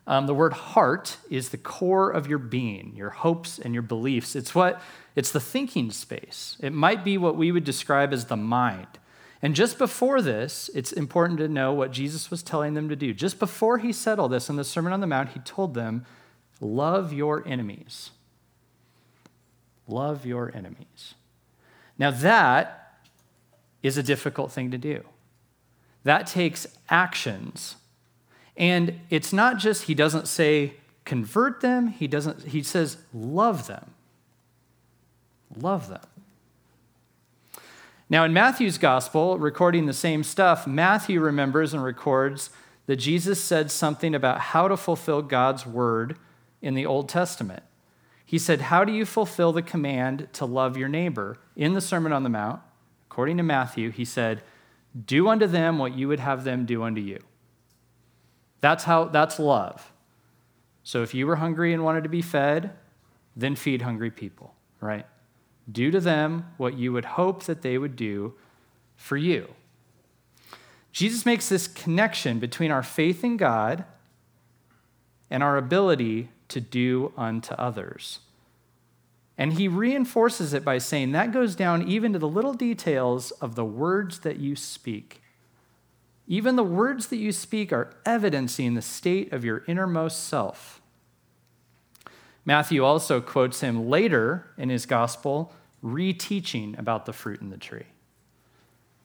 um, 0.04 0.26
the 0.26 0.34
word 0.34 0.54
heart 0.54 1.18
is 1.30 1.50
the 1.50 1.56
core 1.56 2.10
of 2.10 2.26
your 2.26 2.40
being, 2.40 2.94
your 2.96 3.10
hopes 3.10 3.60
and 3.60 3.74
your 3.74 3.84
beliefs. 3.84 4.34
It's 4.34 4.56
what 4.56 4.82
it's 5.14 5.30
the 5.30 5.38
thinking 5.38 5.92
space. 5.92 6.56
It 6.58 6.72
might 6.72 7.04
be 7.04 7.16
what 7.16 7.36
we 7.36 7.52
would 7.52 7.62
describe 7.62 8.12
as 8.12 8.24
the 8.24 8.36
mind. 8.36 8.98
And 9.40 9.54
just 9.54 9.78
before 9.78 10.20
this, 10.20 10.68
it's 10.74 10.90
important 10.90 11.38
to 11.38 11.46
know 11.46 11.72
what 11.72 11.92
Jesus 11.92 12.28
was 12.28 12.42
telling 12.42 12.74
them 12.74 12.88
to 12.88 12.96
do. 12.96 13.14
Just 13.14 13.38
before 13.38 13.78
he 13.78 13.92
said 13.92 14.18
all 14.18 14.28
this 14.28 14.48
in 14.48 14.56
the 14.56 14.64
Sermon 14.64 14.92
on 14.92 15.00
the 15.00 15.06
Mount, 15.06 15.28
he 15.28 15.38
told 15.38 15.74
them, 15.74 16.06
Love 16.60 17.12
your 17.12 17.46
enemies. 17.46 18.10
Love 19.86 20.26
your 20.26 20.50
enemies. 20.52 21.14
Now, 22.02 22.10
that 22.10 22.96
is 23.80 23.96
a 23.96 24.02
difficult 24.02 24.50
thing 24.50 24.72
to 24.72 24.76
do. 24.76 25.04
That 26.02 26.26
takes 26.26 26.66
actions. 26.88 27.76
And 28.56 28.98
it's 29.08 29.32
not 29.32 29.58
just, 29.58 29.84
he 29.84 29.94
doesn't 29.94 30.26
say 30.26 30.72
convert 31.04 31.60
them, 31.60 31.86
he, 31.86 32.08
doesn't, 32.08 32.42
he 32.46 32.64
says 32.64 32.96
love 33.14 33.68
them. 33.68 33.92
Love 35.56 35.88
them. 35.88 36.02
Now, 38.10 38.24
in 38.24 38.32
Matthew's 38.32 38.78
gospel, 38.78 39.38
recording 39.38 39.86
the 39.86 39.92
same 39.92 40.24
stuff, 40.24 40.66
Matthew 40.66 41.20
remembers 41.20 41.72
and 41.72 41.84
records 41.84 42.50
that 42.86 42.96
Jesus 42.96 43.40
said 43.40 43.70
something 43.70 44.12
about 44.12 44.40
how 44.40 44.66
to 44.66 44.76
fulfill 44.76 45.22
God's 45.22 45.64
word 45.64 46.16
in 46.60 46.74
the 46.74 46.84
Old 46.84 47.08
Testament. 47.08 47.62
He 48.32 48.38
said, 48.38 48.62
How 48.62 48.82
do 48.82 48.94
you 48.94 49.04
fulfill 49.04 49.52
the 49.52 49.60
command 49.60 50.26
to 50.32 50.46
love 50.46 50.78
your 50.78 50.88
neighbor? 50.88 51.36
In 51.54 51.74
the 51.74 51.82
Sermon 51.82 52.14
on 52.14 52.22
the 52.22 52.30
Mount, 52.30 52.62
according 53.10 53.36
to 53.36 53.42
Matthew, 53.42 53.90
he 53.90 54.06
said, 54.06 54.42
Do 55.04 55.28
unto 55.28 55.46
them 55.46 55.78
what 55.78 55.98
you 55.98 56.08
would 56.08 56.20
have 56.20 56.42
them 56.42 56.64
do 56.64 56.82
unto 56.82 57.02
you. 57.02 57.18
That's 58.62 58.84
how 58.84 59.04
that's 59.04 59.38
love. 59.38 59.92
So 60.82 61.02
if 61.02 61.12
you 61.12 61.26
were 61.26 61.36
hungry 61.36 61.74
and 61.74 61.84
wanted 61.84 62.04
to 62.04 62.08
be 62.08 62.22
fed, 62.22 62.70
then 63.36 63.54
feed 63.54 63.82
hungry 63.82 64.10
people, 64.10 64.54
right? 64.80 65.04
Do 65.70 65.90
to 65.90 66.00
them 66.00 66.54
what 66.56 66.78
you 66.78 66.90
would 66.94 67.04
hope 67.04 67.42
that 67.42 67.60
they 67.60 67.76
would 67.76 67.96
do 67.96 68.32
for 68.96 69.18
you. 69.18 69.46
Jesus 70.90 71.26
makes 71.26 71.50
this 71.50 71.68
connection 71.68 72.38
between 72.38 72.70
our 72.70 72.82
faith 72.82 73.24
in 73.24 73.36
God 73.36 73.84
and 75.28 75.42
our 75.42 75.58
ability 75.58 76.30
to 76.52 76.60
do 76.60 77.12
unto 77.16 77.54
others. 77.54 78.20
And 79.38 79.54
he 79.54 79.66
reinforces 79.68 80.52
it 80.52 80.64
by 80.64 80.78
saying 80.78 81.12
that 81.12 81.32
goes 81.32 81.56
down 81.56 81.88
even 81.88 82.12
to 82.12 82.18
the 82.18 82.28
little 82.28 82.54
details 82.54 83.30
of 83.32 83.54
the 83.54 83.64
words 83.64 84.20
that 84.20 84.38
you 84.38 84.54
speak. 84.54 85.22
Even 86.28 86.56
the 86.56 86.62
words 86.62 87.08
that 87.08 87.16
you 87.16 87.32
speak 87.32 87.72
are 87.72 87.94
evidencing 88.06 88.74
the 88.74 88.82
state 88.82 89.32
of 89.32 89.44
your 89.44 89.64
innermost 89.66 90.24
self. 90.24 90.80
Matthew 92.44 92.84
also 92.84 93.20
quotes 93.20 93.60
him 93.60 93.88
later 93.88 94.46
in 94.56 94.68
his 94.68 94.86
gospel, 94.86 95.52
reteaching 95.82 96.78
about 96.78 97.06
the 97.06 97.12
fruit 97.12 97.40
in 97.40 97.50
the 97.50 97.56
tree. 97.56 97.86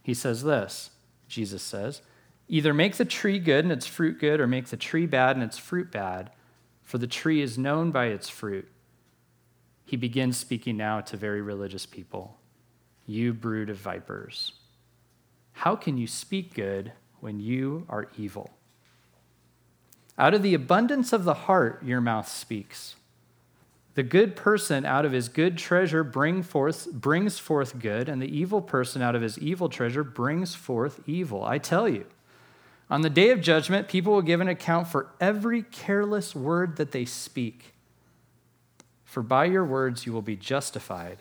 He 0.04 0.14
says 0.14 0.44
this 0.44 0.92
Jesus 1.28 1.64
says, 1.64 2.02
Either 2.48 2.74
make 2.74 2.96
the 2.96 3.06
tree 3.06 3.40
good 3.40 3.66
and 3.66 3.72
its 3.72 3.86
fruit 3.86 4.20
good, 4.20 4.40
or 4.40 4.48
make 4.48 4.68
the 4.68 4.78
tree 4.78 5.06
bad 5.06 5.36
and 5.36 5.44
its 5.44 5.58
fruit 5.58 5.92
bad, 5.92 6.32
for 6.88 6.98
the 6.98 7.06
tree 7.06 7.42
is 7.42 7.58
known 7.58 7.92
by 7.92 8.06
its 8.06 8.30
fruit. 8.30 8.66
he 9.84 9.98
begins 9.98 10.38
speaking 10.38 10.78
now 10.78 11.02
to 11.02 11.18
very 11.18 11.42
religious 11.42 11.86
people. 11.86 12.38
You 13.06 13.34
brood 13.34 13.70
of 13.70 13.78
vipers. 13.78 14.54
How 15.52 15.76
can 15.76 15.98
you 15.98 16.08
speak 16.08 16.54
good 16.54 16.94
when 17.20 17.40
you 17.42 17.86
are 17.90 18.08
evil? 18.18 18.52
Out 20.18 20.34
of 20.34 20.42
the 20.42 20.54
abundance 20.54 21.12
of 21.12 21.26
the 21.26 21.34
heart, 21.34 21.84
your 21.84 22.00
mouth 22.00 22.28
speaks. 22.28 22.96
The 23.96 24.04
good 24.04 24.36
person 24.36 24.86
out 24.86 25.04
of 25.06 25.12
his 25.12 25.28
good 25.28 25.58
treasure 25.58 26.04
bring 26.06 26.42
forth, 26.42 26.92
brings 26.92 27.38
forth 27.38 27.80
good, 27.80 28.08
and 28.08 28.22
the 28.22 28.38
evil 28.38 28.62
person 28.62 29.02
out 29.02 29.16
of 29.16 29.22
his 29.22 29.38
evil 29.40 29.68
treasure 29.68 30.04
brings 30.04 30.56
forth 30.56 31.02
evil. 31.06 31.44
I 31.44 31.58
tell 31.58 31.90
you, 31.90 32.06
on 32.90 33.02
the 33.02 33.10
day 33.10 33.32
of 33.32 33.42
judgment, 33.42 33.88
people 33.88 34.14
will 34.14 34.22
give 34.22 34.42
an 34.42 34.48
account 34.48 34.88
for 34.88 35.10
every 35.20 35.62
careless 35.62 36.34
word 36.36 36.78
that 36.78 36.92
they 36.92 37.06
speak. 37.06 37.74
For 39.04 39.22
by 39.22 39.46
your 39.46 39.66
words 39.66 40.06
you 40.06 40.14
will 40.14 40.22
be 40.22 40.36
justified, 40.36 41.20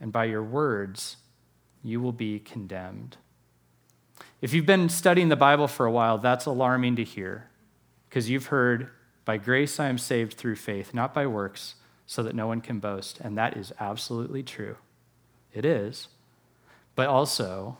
and 0.00 0.12
by 0.12 0.24
your 0.24 0.42
words 0.42 1.16
you 1.82 2.00
will 2.00 2.12
be 2.12 2.38
condemned. 2.38 3.16
If 4.40 4.54
you've 4.54 4.66
been 4.66 4.88
studying 4.88 5.28
the 5.28 5.36
Bible 5.36 5.68
for 5.68 5.86
a 5.86 5.90
while, 5.90 6.18
that's 6.18 6.46
alarming 6.46 6.96
to 6.96 7.04
hear, 7.04 7.48
because 8.08 8.30
you've 8.30 8.46
heard 8.46 8.90
by 9.24 9.36
grace 9.38 9.80
I 9.80 9.88
am 9.88 9.98
saved 9.98 10.34
through 10.34 10.56
faith, 10.56 10.94
not 10.94 11.12
by 11.12 11.26
works, 11.26 11.74
so 12.06 12.22
that 12.22 12.34
no 12.34 12.46
one 12.46 12.60
can 12.60 12.78
boast. 12.78 13.20
And 13.20 13.36
that 13.36 13.56
is 13.56 13.72
absolutely 13.80 14.42
true. 14.42 14.76
It 15.52 15.64
is. 15.64 16.08
But 16.94 17.08
also, 17.08 17.78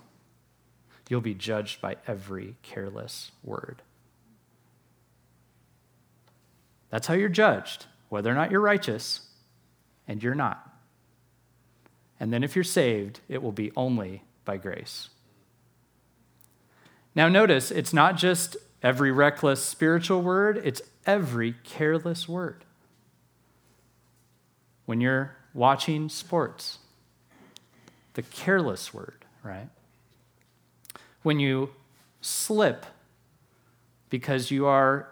you'll 1.09 1.21
be 1.21 1.35
judged 1.35 1.81
by 1.81 1.97
every 2.07 2.57
careless 2.63 3.33
word. 3.45 3.83
That's 6.91 7.07
how 7.07 7.15
you're 7.15 7.29
judged, 7.29 7.87
whether 8.09 8.31
or 8.31 8.35
not 8.35 8.51
you're 8.51 8.61
righteous, 8.61 9.21
and 10.07 10.23
you're 10.23 10.35
not. 10.35 10.73
And 12.19 12.33
then 12.33 12.43
if 12.43 12.55
you're 12.55 12.65
saved, 12.65 13.21
it 13.29 13.43
will 13.43 13.53
be 13.53 13.73
only 13.77 14.23
by 14.45 14.57
grace. 14.57 15.11
Now, 17.15 17.29
notice 17.29 17.71
it's 17.71 17.93
not 17.93 18.17
just 18.17 18.57
every 18.83 19.11
reckless 19.11 19.63
spiritual 19.63 20.23
word, 20.23 20.61
it's 20.65 20.83
every 21.07 21.55
careless 21.65 22.29
word. 22.29 22.65
When 24.85 25.01
you're 25.01 25.37
watching 25.55 26.09
sports, 26.09 26.79
the 28.15 28.23
careless 28.23 28.95
word, 28.95 29.25
right? 29.43 29.69
When 31.27 31.41
you 31.41 31.71
slip 32.21 32.87
because 34.11 34.53
you 34.53 34.67
are 34.67 35.09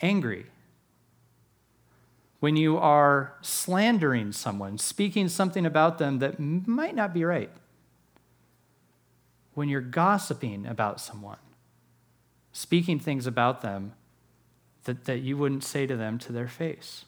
angry. 0.00 0.46
When 2.40 2.56
you 2.56 2.78
are 2.78 3.34
slandering 3.42 4.32
someone, 4.32 4.76
speaking 4.76 5.28
something 5.28 5.64
about 5.64 5.98
them 5.98 6.18
that 6.18 6.40
might 6.40 6.96
not 6.96 7.14
be 7.14 7.22
right. 7.22 7.52
When 9.54 9.68
you're 9.68 9.80
gossiping 9.80 10.66
about 10.66 11.00
someone, 11.00 11.38
speaking 12.50 12.98
things 12.98 13.28
about 13.28 13.60
them 13.60 13.92
that, 14.82 15.04
that 15.04 15.20
you 15.20 15.36
wouldn't 15.36 15.62
say 15.62 15.86
to 15.86 15.94
them 15.94 16.18
to 16.18 16.32
their 16.32 16.48
face. 16.48 17.04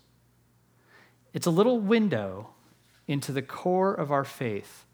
It's 1.32 1.46
a 1.46 1.50
little 1.50 1.80
window 1.80 2.50
into 3.08 3.32
the 3.32 3.42
core 3.42 3.92
of 3.92 4.12
our 4.12 4.24
faith. 4.24 4.84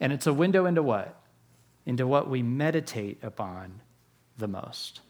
And 0.00 0.10
it's 0.10 0.26
a 0.26 0.32
window 0.32 0.64
into 0.64 0.82
what? 0.82 1.17
Into 1.88 2.06
what 2.06 2.28
we 2.28 2.42
meditate 2.42 3.18
upon 3.22 3.80
the 4.36 4.46
most, 4.46 5.00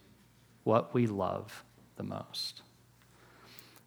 what 0.62 0.94
we 0.94 1.08
love 1.08 1.64
the 1.96 2.04
most. 2.04 2.62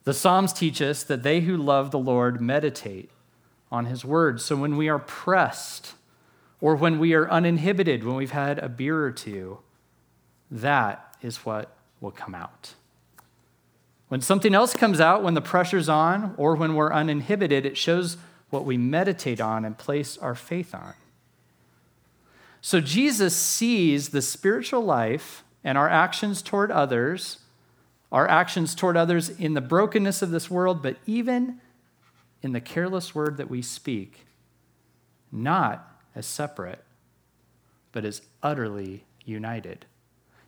The 0.04 0.14
Psalms 0.14 0.52
teach 0.52 0.82
us 0.82 1.02
that 1.04 1.24
they 1.24 1.40
who 1.40 1.56
love 1.56 1.92
the 1.92 1.98
Lord 1.98 2.42
meditate 2.42 3.10
on 3.72 3.86
his 3.86 4.04
word. 4.04 4.42
So 4.42 4.58
when 4.58 4.76
we 4.76 4.90
are 4.90 5.00
pressed, 5.00 5.94
or 6.60 6.76
when 6.76 7.00
we 7.00 7.14
are 7.14 7.32
uninhibited, 7.32 8.04
when 8.04 8.18
we've 8.18 8.32
had 8.32 8.60
a 8.60 8.68
beer 8.68 9.06
or 9.06 9.12
two, 9.12 9.60
that 10.52 11.16
is 11.22 11.46
what 11.46 11.74
will 12.02 12.12
come 12.12 12.36
out. 12.36 12.74
When 14.10 14.20
something 14.20 14.54
else 14.54 14.74
comes 14.74 15.00
out, 15.00 15.24
when 15.24 15.34
the 15.34 15.40
pressure's 15.40 15.88
on, 15.88 16.36
or 16.36 16.56
when 16.56 16.76
we're 16.76 16.92
uninhibited, 16.92 17.66
it 17.66 17.78
shows 17.78 18.18
what 18.50 18.66
we 18.66 18.78
meditate 18.78 19.40
on 19.40 19.64
and 19.64 19.78
place 19.78 20.18
our 20.18 20.36
faith 20.36 20.76
on. 20.76 20.94
So 22.62 22.80
Jesus 22.80 23.36
sees 23.36 24.10
the 24.10 24.22
spiritual 24.22 24.82
life 24.82 25.44
and 25.64 25.78
our 25.78 25.90
actions 25.90 26.42
toward 26.42 26.72
others, 26.72 27.40
our 28.12 28.28
actions 28.28 28.76
toward 28.76 28.96
others 28.96 29.30
in 29.30 29.56
the 29.56 29.62
brokenness 29.62 30.22
of 30.22 30.30
this 30.30 30.50
world, 30.50 30.84
but 30.84 30.98
even 31.08 31.60
in 32.44 32.52
the 32.52 32.62
careless 32.62 33.16
word 33.16 33.38
that 33.38 33.50
we 33.50 33.62
speak, 33.62 34.26
not 35.32 35.88
as 36.16 36.26
separate, 36.26 36.84
but 37.92 38.06
as 38.06 38.22
utterly 38.44 39.06
united. 39.26 39.86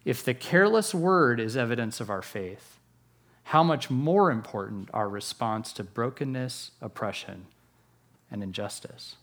If 0.05 0.23
the 0.23 0.33
careless 0.33 0.93
word 0.93 1.39
is 1.39 1.57
evidence 1.57 1.99
of 1.99 2.09
our 2.09 2.21
faith, 2.21 2.79
how 3.45 3.63
much 3.63 3.89
more 3.89 4.31
important 4.31 4.89
our 4.93 5.09
response 5.09 5.73
to 5.73 5.83
brokenness, 5.83 6.71
oppression, 6.81 7.47
and 8.31 8.43
injustice. 8.43 9.15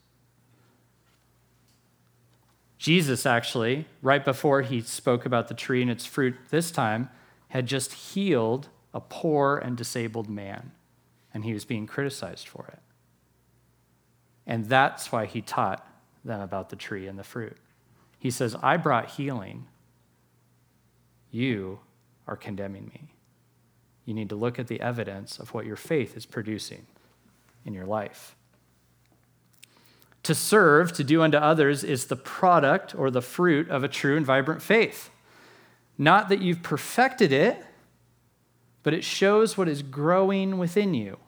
Jesus, 2.81 3.27
actually, 3.27 3.85
right 4.01 4.25
before 4.25 4.63
he 4.63 4.81
spoke 4.81 5.27
about 5.27 5.49
the 5.49 5.55
tree 5.55 5.83
and 5.83 5.91
its 5.91 6.07
fruit 6.07 6.35
this 6.49 6.71
time, 6.71 7.11
had 7.49 7.67
just 7.67 7.93
healed 7.93 8.71
a 8.95 9.01
poor 9.01 9.59
and 9.59 9.77
disabled 9.77 10.31
man, 10.31 10.73
and 11.35 11.45
he 11.45 11.53
was 11.53 11.67
being 11.67 11.87
criticized 11.87 12.49
for 12.49 12.65
it. 12.73 12.79
And 14.47 14.65
that's 14.65 15.13
why 15.13 15.27
he 15.27 15.43
taught 15.43 15.87
them 16.25 16.41
about 16.41 16.71
the 16.71 16.77
tree 16.77 17.07
and 17.07 17.19
the 17.19 17.23
fruit. 17.23 17.59
He 18.19 18.31
says, 18.31 18.57
I 18.63 18.79
brought 18.79 19.11
healing. 19.11 19.67
You 21.31 21.81
are 22.27 22.37
condemning 22.37 22.87
me. 22.95 23.13
You 24.07 24.15
need 24.15 24.31
to 24.31 24.37
look 24.37 24.59
at 24.59 24.69
the 24.69 24.81
evidence 24.81 25.39
of 25.39 25.53
what 25.53 25.67
your 25.67 25.77
faith 25.77 26.17
is 26.17 26.25
producing 26.25 26.87
in 27.67 27.75
your 27.75 27.87
life. 27.87 28.37
To 30.25 30.35
serve, 30.35 30.93
to 30.95 31.05
do 31.05 31.23
unto 31.23 31.39
others, 31.39 31.83
is 31.83 32.07
the 32.07 32.17
product 32.17 32.95
or 32.95 33.11
the 33.11 33.23
fruit 33.23 33.71
of 33.71 33.83
a 33.83 33.89
true 33.89 34.17
and 34.17 34.27
vibrant 34.27 34.63
faith. 34.63 35.11
Not 35.97 36.29
that 36.29 36.41
you've 36.41 36.63
perfected 36.63 37.33
it, 37.33 37.65
but 38.83 38.95
it 38.95 39.05
shows 39.05 39.57
what 39.57 39.69
is 39.69 39.83
growing 39.83 40.59
within 40.59 40.95
you. 40.95 41.19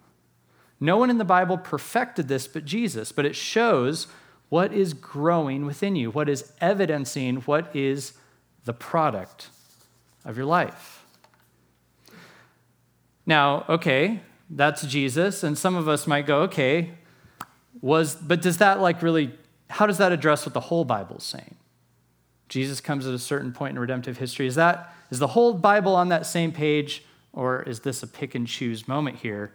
No 0.81 0.97
one 0.97 1.11
in 1.11 1.19
the 1.19 1.25
Bible 1.25 1.59
perfected 1.59 2.29
this 2.29 2.49
but 2.49 2.65
Jesus, 2.65 3.13
but 3.13 3.25
it 3.25 3.37
shows 3.37 4.09
what 4.49 4.73
is 4.73 4.95
growing 4.95 5.65
within 5.65 5.97
you, 5.97 6.11
what 6.11 6.29
is 6.29 6.53
evidencing 6.61 7.37
what 7.37 7.75
is 7.75 8.13
the 8.65 8.73
product 8.73 9.49
of 10.25 10.37
your 10.37 10.47
life. 10.47 11.05
Now, 13.25 13.65
okay, 13.69 14.21
that's 14.51 14.85
Jesus, 14.87 15.43
and 15.43 15.57
some 15.57 15.77
of 15.77 15.89
us 15.89 16.07
might 16.07 16.27
go, 16.27 16.43
okay, 16.43 16.91
was 17.83 18.15
but 18.15 18.41
does 18.41 18.57
that 18.59 18.81
like 18.81 19.03
really 19.03 19.33
how 19.69 19.87
does 19.87 19.99
that 19.99 20.13
address 20.13 20.47
what 20.47 20.55
the 20.55 20.61
whole 20.61 20.85
Bible's 20.85 21.25
saying? 21.25 21.57
Jesus 22.49 22.81
comes 22.81 23.07
at 23.07 23.15
a 23.15 23.19
certain 23.19 23.53
point 23.53 23.73
in 23.73 23.79
redemptive 23.79 24.19
history. 24.19 24.47
Is 24.47 24.55
that 24.55 24.95
is 25.11 25.19
the 25.19 25.29
whole 25.29 25.53
Bible 25.55 25.95
on 25.95 26.09
that 26.09 26.25
same 26.25 26.53
page, 26.53 27.05
or 27.33 27.63
is 27.63 27.81
this 27.81 28.03
a 28.03 28.07
pick 28.07 28.35
and 28.35 28.47
choose 28.47 28.89
moment 28.89 29.19
here? 29.19 29.53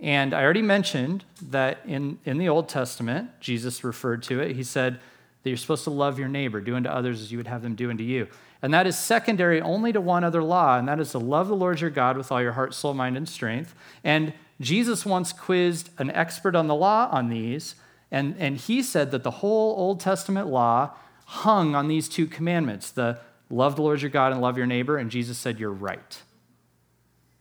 And 0.00 0.34
I 0.34 0.42
already 0.42 0.62
mentioned 0.62 1.24
that 1.40 1.80
in, 1.86 2.18
in 2.24 2.38
the 2.38 2.48
Old 2.48 2.68
Testament, 2.68 3.30
Jesus 3.40 3.84
referred 3.84 4.22
to 4.24 4.40
it. 4.40 4.56
He 4.56 4.62
said 4.62 5.00
that 5.42 5.50
you're 5.50 5.56
supposed 5.56 5.84
to 5.84 5.90
love 5.90 6.18
your 6.18 6.28
neighbor, 6.28 6.60
do 6.60 6.74
unto 6.76 6.88
others 6.88 7.20
as 7.22 7.32
you 7.32 7.38
would 7.38 7.46
have 7.46 7.62
them 7.62 7.74
do 7.74 7.90
unto 7.90 8.04
you. 8.04 8.28
And 8.60 8.72
that 8.74 8.86
is 8.86 8.98
secondary 8.98 9.60
only 9.60 9.92
to 9.92 10.00
one 10.00 10.24
other 10.24 10.42
law, 10.42 10.78
and 10.78 10.88
that 10.88 11.00
is 11.00 11.10
to 11.12 11.18
love 11.18 11.48
the 11.48 11.56
Lord 11.56 11.80
your 11.80 11.90
God 11.90 12.16
with 12.16 12.32
all 12.32 12.42
your 12.42 12.52
heart, 12.52 12.74
soul, 12.74 12.94
mind, 12.94 13.16
and 13.16 13.28
strength. 13.28 13.74
And 14.02 14.32
Jesus 14.60 15.04
once 15.04 15.32
quizzed 15.32 15.90
an 15.98 16.10
expert 16.10 16.54
on 16.54 16.68
the 16.68 16.74
law 16.74 17.08
on 17.10 17.28
these, 17.28 17.74
and, 18.10 18.36
and 18.38 18.56
he 18.56 18.82
said 18.82 19.10
that 19.10 19.22
the 19.22 19.30
whole 19.30 19.74
Old 19.76 20.00
Testament 20.00 20.48
law 20.48 20.92
hung 21.26 21.74
on 21.74 21.88
these 21.88 22.08
two 22.08 22.26
commandments 22.26 22.90
the 22.90 23.18
love 23.50 23.76
the 23.76 23.82
Lord 23.82 24.02
your 24.02 24.10
God 24.10 24.32
and 24.32 24.40
love 24.40 24.56
your 24.56 24.66
neighbor. 24.66 24.96
And 24.96 25.10
Jesus 25.10 25.38
said, 25.38 25.58
You're 25.58 25.70
right. 25.70 26.22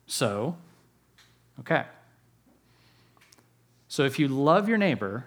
So, 0.07 0.57
okay. 1.59 1.85
So 3.87 4.03
if 4.03 4.17
you 4.17 4.27
love 4.27 4.67
your 4.67 4.77
neighbor, 4.77 5.25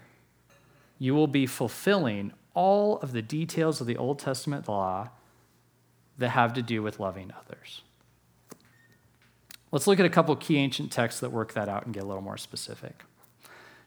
you 0.99 1.15
will 1.15 1.29
be 1.29 1.47
fulfilling 1.47 2.33
all 2.55 2.99
of 2.99 3.13
the 3.13 3.23
details 3.23 3.81
of 3.81 3.87
the 3.87 3.97
Old 3.97 4.19
Testament 4.19 4.69
law 4.69 5.11
that 6.19 6.31
have 6.31 6.55
to 6.55 6.63
do 6.63 6.83
with 6.83 6.99
loving 6.99 7.33
others. 7.39 7.83
Let's 9.77 9.87
look 9.87 10.01
at 10.01 10.07
a 10.07 10.09
couple 10.09 10.35
key 10.37 10.57
ancient 10.57 10.91
texts 10.91 11.21
that 11.21 11.31
work 11.33 11.53
that 11.53 11.69
out 11.69 11.85
and 11.85 11.93
get 11.93 12.03
a 12.03 12.07
little 12.07 12.23
more 12.23 12.39
specific. 12.39 13.03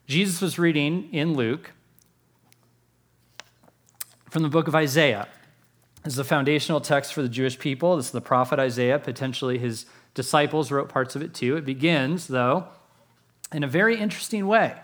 Jesus 0.06 0.40
was 0.40 0.60
reading 0.60 1.12
in 1.12 1.34
Luke 1.34 1.72
from 4.30 4.44
the 4.44 4.50
book 4.50 4.68
of 4.68 4.76
Isaiah. 4.76 5.28
This 6.04 6.14
is 6.14 6.20
a 6.20 6.24
foundational 6.24 6.80
text 6.80 7.12
for 7.12 7.24
the 7.24 7.28
Jewish 7.28 7.58
people. 7.58 7.98
This 7.98 8.06
is 8.06 8.12
the 8.12 8.22
prophet 8.22 8.60
Isaiah. 8.60 9.00
Potentially 9.00 9.58
his 9.58 9.88
disciples 10.14 10.70
wrote 10.70 10.90
parts 10.90 11.16
of 11.16 11.24
it 11.24 11.34
too. 11.34 11.58
It 11.58 11.66
begins, 11.66 12.28
though, 12.28 12.68
in 13.52 13.64
a 13.64 13.68
very 13.68 14.00
interesting 14.00 14.46
way. 14.46 14.76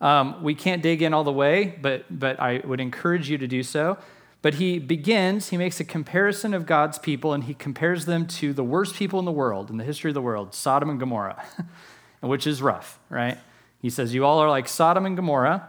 Um, 0.00 0.44
we 0.44 0.54
can't 0.54 0.84
dig 0.84 1.02
in 1.02 1.14
all 1.14 1.24
the 1.24 1.32
way, 1.32 1.76
but, 1.82 2.04
but 2.16 2.38
I 2.38 2.60
would 2.64 2.78
encourage 2.78 3.28
you 3.28 3.38
to 3.38 3.48
do 3.48 3.64
so. 3.64 3.98
But 4.40 4.54
he 4.54 4.78
begins, 4.78 5.48
he 5.48 5.56
makes 5.56 5.80
a 5.80 5.84
comparison 5.84 6.54
of 6.54 6.64
God's 6.64 6.98
people, 6.98 7.32
and 7.32 7.44
he 7.44 7.54
compares 7.54 8.04
them 8.04 8.26
to 8.26 8.52
the 8.52 8.62
worst 8.62 8.94
people 8.94 9.18
in 9.18 9.24
the 9.24 9.32
world, 9.32 9.68
in 9.68 9.78
the 9.78 9.84
history 9.84 10.10
of 10.10 10.14
the 10.14 10.22
world, 10.22 10.54
Sodom 10.54 10.90
and 10.90 11.00
Gomorrah, 11.00 11.44
which 12.20 12.46
is 12.46 12.62
rough, 12.62 13.00
right? 13.10 13.38
He 13.82 13.90
says, 13.90 14.14
You 14.14 14.24
all 14.24 14.38
are 14.38 14.48
like 14.48 14.68
Sodom 14.68 15.06
and 15.06 15.16
Gomorrah. 15.16 15.68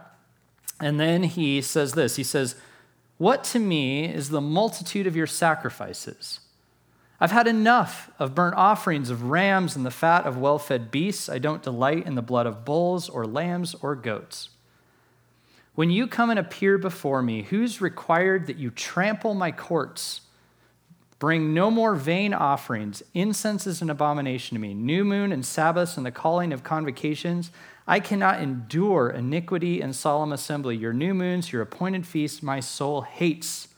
And 0.80 0.98
then 0.98 1.24
he 1.24 1.60
says 1.60 1.92
this 1.92 2.16
He 2.16 2.22
says, 2.22 2.54
What 3.18 3.44
to 3.44 3.58
me 3.58 4.04
is 4.04 4.30
the 4.30 4.40
multitude 4.40 5.06
of 5.06 5.16
your 5.16 5.26
sacrifices? 5.26 6.40
I've 7.22 7.32
had 7.32 7.46
enough 7.46 8.10
of 8.18 8.34
burnt 8.34 8.56
offerings 8.56 9.10
of 9.10 9.24
rams 9.24 9.76
and 9.76 9.84
the 9.84 9.90
fat 9.90 10.24
of 10.24 10.38
well 10.38 10.58
fed 10.58 10.90
beasts. 10.90 11.28
I 11.28 11.38
don't 11.38 11.62
delight 11.62 12.06
in 12.06 12.14
the 12.14 12.22
blood 12.22 12.46
of 12.46 12.64
bulls 12.64 13.08
or 13.08 13.26
lambs 13.26 13.74
or 13.82 13.94
goats. 13.94 14.48
When 15.80 15.88
you 15.88 16.06
come 16.06 16.28
and 16.28 16.38
appear 16.38 16.76
before 16.76 17.22
me, 17.22 17.44
who's 17.44 17.80
required 17.80 18.48
that 18.48 18.58
you 18.58 18.70
trample 18.70 19.32
my 19.32 19.50
courts? 19.50 20.20
Bring 21.18 21.54
no 21.54 21.70
more 21.70 21.94
vain 21.94 22.34
offerings. 22.34 23.02
Incense 23.14 23.66
is 23.66 23.80
an 23.80 23.88
abomination 23.88 24.56
to 24.56 24.60
me. 24.60 24.74
New 24.74 25.06
moon 25.06 25.32
and 25.32 25.42
Sabbaths 25.42 25.96
and 25.96 26.04
the 26.04 26.10
calling 26.10 26.52
of 26.52 26.62
convocations. 26.62 27.50
I 27.86 27.98
cannot 27.98 28.42
endure 28.42 29.08
iniquity 29.08 29.80
and 29.80 29.96
solemn 29.96 30.34
assembly. 30.34 30.76
Your 30.76 30.92
new 30.92 31.14
moons, 31.14 31.50
your 31.50 31.62
appointed 31.62 32.06
feasts, 32.06 32.42
my 32.42 32.60
soul 32.60 33.00
hates. 33.00 33.68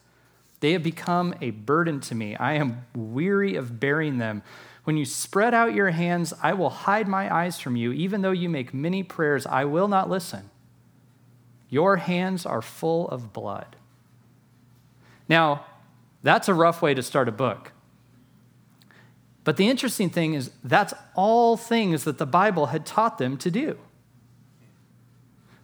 They 0.59 0.73
have 0.73 0.83
become 0.83 1.37
a 1.41 1.51
burden 1.53 2.01
to 2.01 2.17
me. 2.17 2.35
I 2.35 2.55
am 2.55 2.85
weary 2.97 3.55
of 3.55 3.79
bearing 3.79 4.19
them. 4.19 4.43
When 4.83 4.97
you 4.97 5.05
spread 5.05 5.55
out 5.55 5.73
your 5.73 5.91
hands, 5.91 6.35
I 6.43 6.55
will 6.55 6.71
hide 6.71 7.07
my 7.07 7.33
eyes 7.33 7.61
from 7.61 7.77
you. 7.77 7.93
Even 7.93 8.23
though 8.23 8.33
you 8.33 8.49
make 8.49 8.75
many 8.75 9.05
prayers, 9.05 9.47
I 9.47 9.67
will 9.67 9.87
not 9.87 10.11
listen. 10.11 10.51
Your 11.73 11.97
hands 11.97 12.45
are 12.45 12.61
full 12.61 13.09
of 13.09 13.33
blood. 13.33 13.77
Now, 15.27 15.65
that's 16.23 16.47
a 16.47 16.53
rough 16.53 16.83
way 16.83 16.93
to 16.93 17.03
start 17.03 17.29
a 17.29 17.33
book. 17.33 17.73
But 19.43 19.57
the 19.57 19.71
interesting 19.71 20.11
thing 20.11 20.35
is, 20.35 20.51
that's 20.63 20.93
all 21.15 21.57
things 21.57 22.05
that 22.05 22.19
the 22.19 22.27
Bible 22.27 22.67
had 22.67 22.85
taught 22.85 23.17
them 23.17 23.39
to 23.39 23.51
do. 23.51 23.79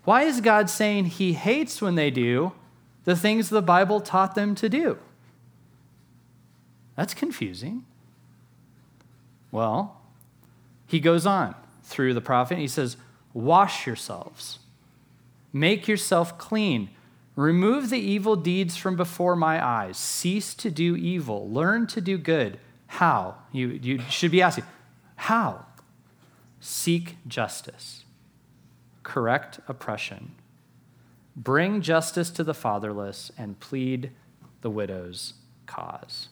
Why 0.04 0.22
is 0.22 0.40
God 0.40 0.70
saying 0.70 1.04
he 1.04 1.34
hates 1.34 1.82
when 1.82 1.94
they 1.94 2.10
do 2.10 2.52
the 3.04 3.14
things 3.14 3.50
the 3.50 3.60
Bible 3.60 4.00
taught 4.00 4.34
them 4.34 4.54
to 4.54 4.70
do? 4.70 4.96
That's 6.96 7.12
confusing. 7.12 7.84
Well, 9.52 10.00
he 10.86 11.00
goes 11.00 11.26
on 11.26 11.54
through 11.82 12.14
the 12.14 12.22
prophet 12.22 12.54
and 12.54 12.62
he 12.62 12.66
says, 12.66 12.96
Wash 13.34 13.86
yourselves, 13.86 14.60
make 15.58 15.88
yourself 15.88 16.38
clean 16.38 16.90
Remove 17.38 17.90
the 17.90 18.00
evil 18.00 18.34
deeds 18.34 18.76
from 18.76 18.96
before 18.96 19.36
my 19.36 19.64
eyes. 19.64 19.96
Cease 19.96 20.54
to 20.54 20.72
do 20.72 20.96
evil. 20.96 21.48
Learn 21.48 21.86
to 21.86 22.00
do 22.00 22.18
good. 22.18 22.58
How? 22.88 23.36
You, 23.52 23.68
you 23.68 24.00
should 24.10 24.32
be 24.32 24.42
asking, 24.42 24.64
how? 25.14 25.66
Seek 26.58 27.16
justice. 27.28 28.02
Correct 29.04 29.60
oppression. 29.68 30.32
Bring 31.36 31.80
justice 31.80 32.30
to 32.30 32.42
the 32.42 32.54
fatherless 32.54 33.30
and 33.38 33.60
plead 33.60 34.10
the 34.62 34.70
widow's 34.70 35.34
cause. 35.66 36.30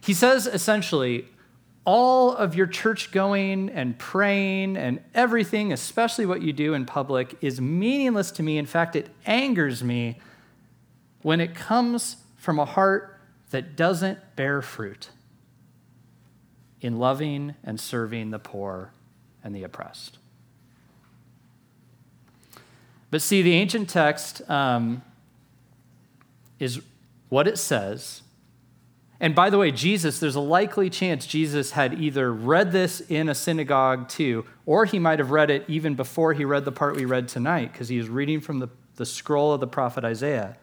He 0.00 0.14
says 0.14 0.46
essentially, 0.46 1.26
all 1.88 2.34
of 2.34 2.54
your 2.54 2.66
church 2.66 3.10
going 3.12 3.70
and 3.70 3.98
praying 3.98 4.76
and 4.76 5.02
everything, 5.14 5.72
especially 5.72 6.26
what 6.26 6.42
you 6.42 6.52
do 6.52 6.74
in 6.74 6.84
public, 6.84 7.34
is 7.40 7.62
meaningless 7.62 8.30
to 8.30 8.42
me. 8.42 8.58
In 8.58 8.66
fact, 8.66 8.94
it 8.94 9.08
angers 9.24 9.82
me 9.82 10.20
when 11.22 11.40
it 11.40 11.54
comes 11.54 12.18
from 12.36 12.58
a 12.58 12.66
heart 12.66 13.18
that 13.52 13.74
doesn't 13.74 14.18
bear 14.36 14.60
fruit 14.60 15.08
in 16.82 16.98
loving 16.98 17.54
and 17.64 17.80
serving 17.80 18.32
the 18.32 18.38
poor 18.38 18.92
and 19.42 19.54
the 19.54 19.62
oppressed. 19.62 20.18
But 23.10 23.22
see, 23.22 23.40
the 23.40 23.54
ancient 23.54 23.88
text 23.88 24.42
um, 24.50 25.00
is 26.58 26.82
what 27.30 27.48
it 27.48 27.56
says 27.56 28.20
and 29.20 29.34
by 29.34 29.50
the 29.50 29.58
way, 29.58 29.72
Jesus, 29.72 30.20
there's 30.20 30.36
a 30.36 30.40
likely 30.40 30.88
chance 30.88 31.26
Jesus 31.26 31.72
had 31.72 32.00
either 32.00 32.32
read 32.32 32.70
this 32.70 33.00
in 33.00 33.28
a 33.28 33.34
synagogue 33.34 34.08
too, 34.08 34.44
or 34.64 34.84
he 34.84 35.00
might 35.00 35.18
have 35.18 35.32
read 35.32 35.50
it 35.50 35.64
even 35.66 35.94
before 35.94 36.34
he 36.34 36.44
read 36.44 36.64
the 36.64 36.72
part 36.72 36.94
we 36.94 37.04
read 37.04 37.26
tonight, 37.26 37.72
because 37.72 37.88
he 37.88 37.98
was 37.98 38.08
reading 38.08 38.40
from 38.40 38.60
the, 38.60 38.68
the 38.94 39.06
scroll 39.06 39.52
of 39.52 39.60
the 39.60 39.66
prophet 39.66 40.04
Isaiah. 40.04 40.56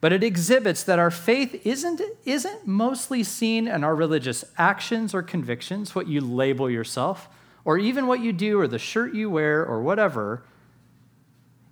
But 0.00 0.12
it 0.12 0.22
exhibits 0.22 0.84
that 0.84 0.98
our 0.98 1.10
faith 1.10 1.66
isn't, 1.66 2.00
isn't 2.24 2.66
mostly 2.66 3.24
seen 3.24 3.66
in 3.66 3.82
our 3.82 3.94
religious 3.94 4.44
actions 4.56 5.12
or 5.12 5.22
convictions, 5.22 5.94
what 5.94 6.06
you 6.08 6.20
label 6.20 6.70
yourself, 6.70 7.28
or 7.64 7.76
even 7.76 8.06
what 8.06 8.20
you 8.20 8.32
do, 8.32 8.58
or 8.60 8.68
the 8.68 8.78
shirt 8.78 9.14
you 9.14 9.30
wear, 9.30 9.64
or 9.64 9.82
whatever 9.82 10.42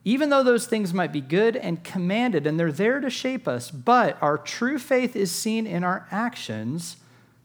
even 0.05 0.31
though 0.31 0.43
those 0.43 0.67
things 0.67 0.95
might 0.95 1.13
be 1.13 1.21
good 1.21 1.57
and 1.57 1.85
commanded 1.85 2.47
and 2.47 2.59
they're 2.59 2.73
there 2.73 3.01
to 3.01 3.11
shape 3.11 3.47
us, 3.47 3.71
but 3.71 4.17
our 4.23 4.39
true 4.39 4.79
faith 4.79 5.15
is 5.15 5.31
seen 5.31 5.67
in 5.67 5.85
our 5.85 6.07
actions 6.11 6.97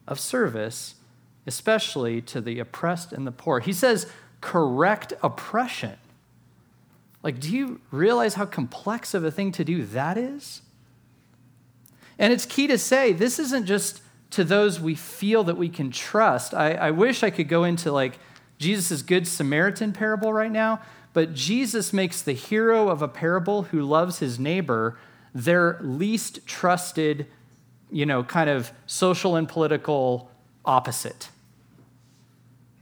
of 0.08 0.20
service, 0.20 0.96
especially 1.46 2.22
to 2.22 2.40
the 2.40 2.60
oppressed 2.60 3.12
and 3.12 3.28
the 3.28 3.32
poor. 3.32 3.60
He 3.60 3.74
says, 3.74 4.10
correct 4.40 5.14
oppression. 5.22 5.98
Like, 7.24 7.40
do 7.40 7.52
you 7.54 7.82
realize 7.92 8.36
how 8.36 8.46
complex 8.46 9.14
of 9.14 9.24
a 9.26 9.32
thing 9.32 9.52
to 9.54 9.66
do 9.66 9.84
that 9.86 10.18
is? 10.18 10.62
And 12.18 12.32
it's 12.32 12.46
key 12.46 12.68
to 12.68 12.78
say 12.78 13.12
this 13.12 13.40
isn't 13.40 13.66
just 13.66 14.02
to 14.32 14.44
those 14.44 14.80
we 14.80 14.96
feel 14.96 15.44
that 15.46 15.58
we 15.58 15.68
can 15.68 15.92
trust. 15.92 16.54
I, 16.54 16.74
I 16.74 16.92
wish 16.92 17.24
I 17.24 17.30
could 17.30 17.50
go 17.50 17.64
into 17.64 17.92
like 17.92 18.20
Jesus' 18.60 19.02
Good 19.02 19.28
Samaritan 19.28 19.92
parable 19.92 20.32
right 20.32 20.52
now, 20.52 20.82
but 21.16 21.34
Jesus 21.34 21.94
makes 21.94 22.22
the 22.22 22.34
hero 22.34 22.90
of 22.90 23.02
a 23.02 23.08
parable 23.08 23.64
who 23.64 23.82
loves 23.82 24.20
his 24.20 24.38
neighbor 24.38 25.00
their 25.34 25.80
least 25.82 26.46
trusted, 26.46 27.26
you 27.90 28.06
know, 28.06 28.22
kind 28.22 28.50
of 28.50 28.74
social 28.86 29.38
and 29.38 29.48
political 29.48 30.30
opposite. 30.66 31.30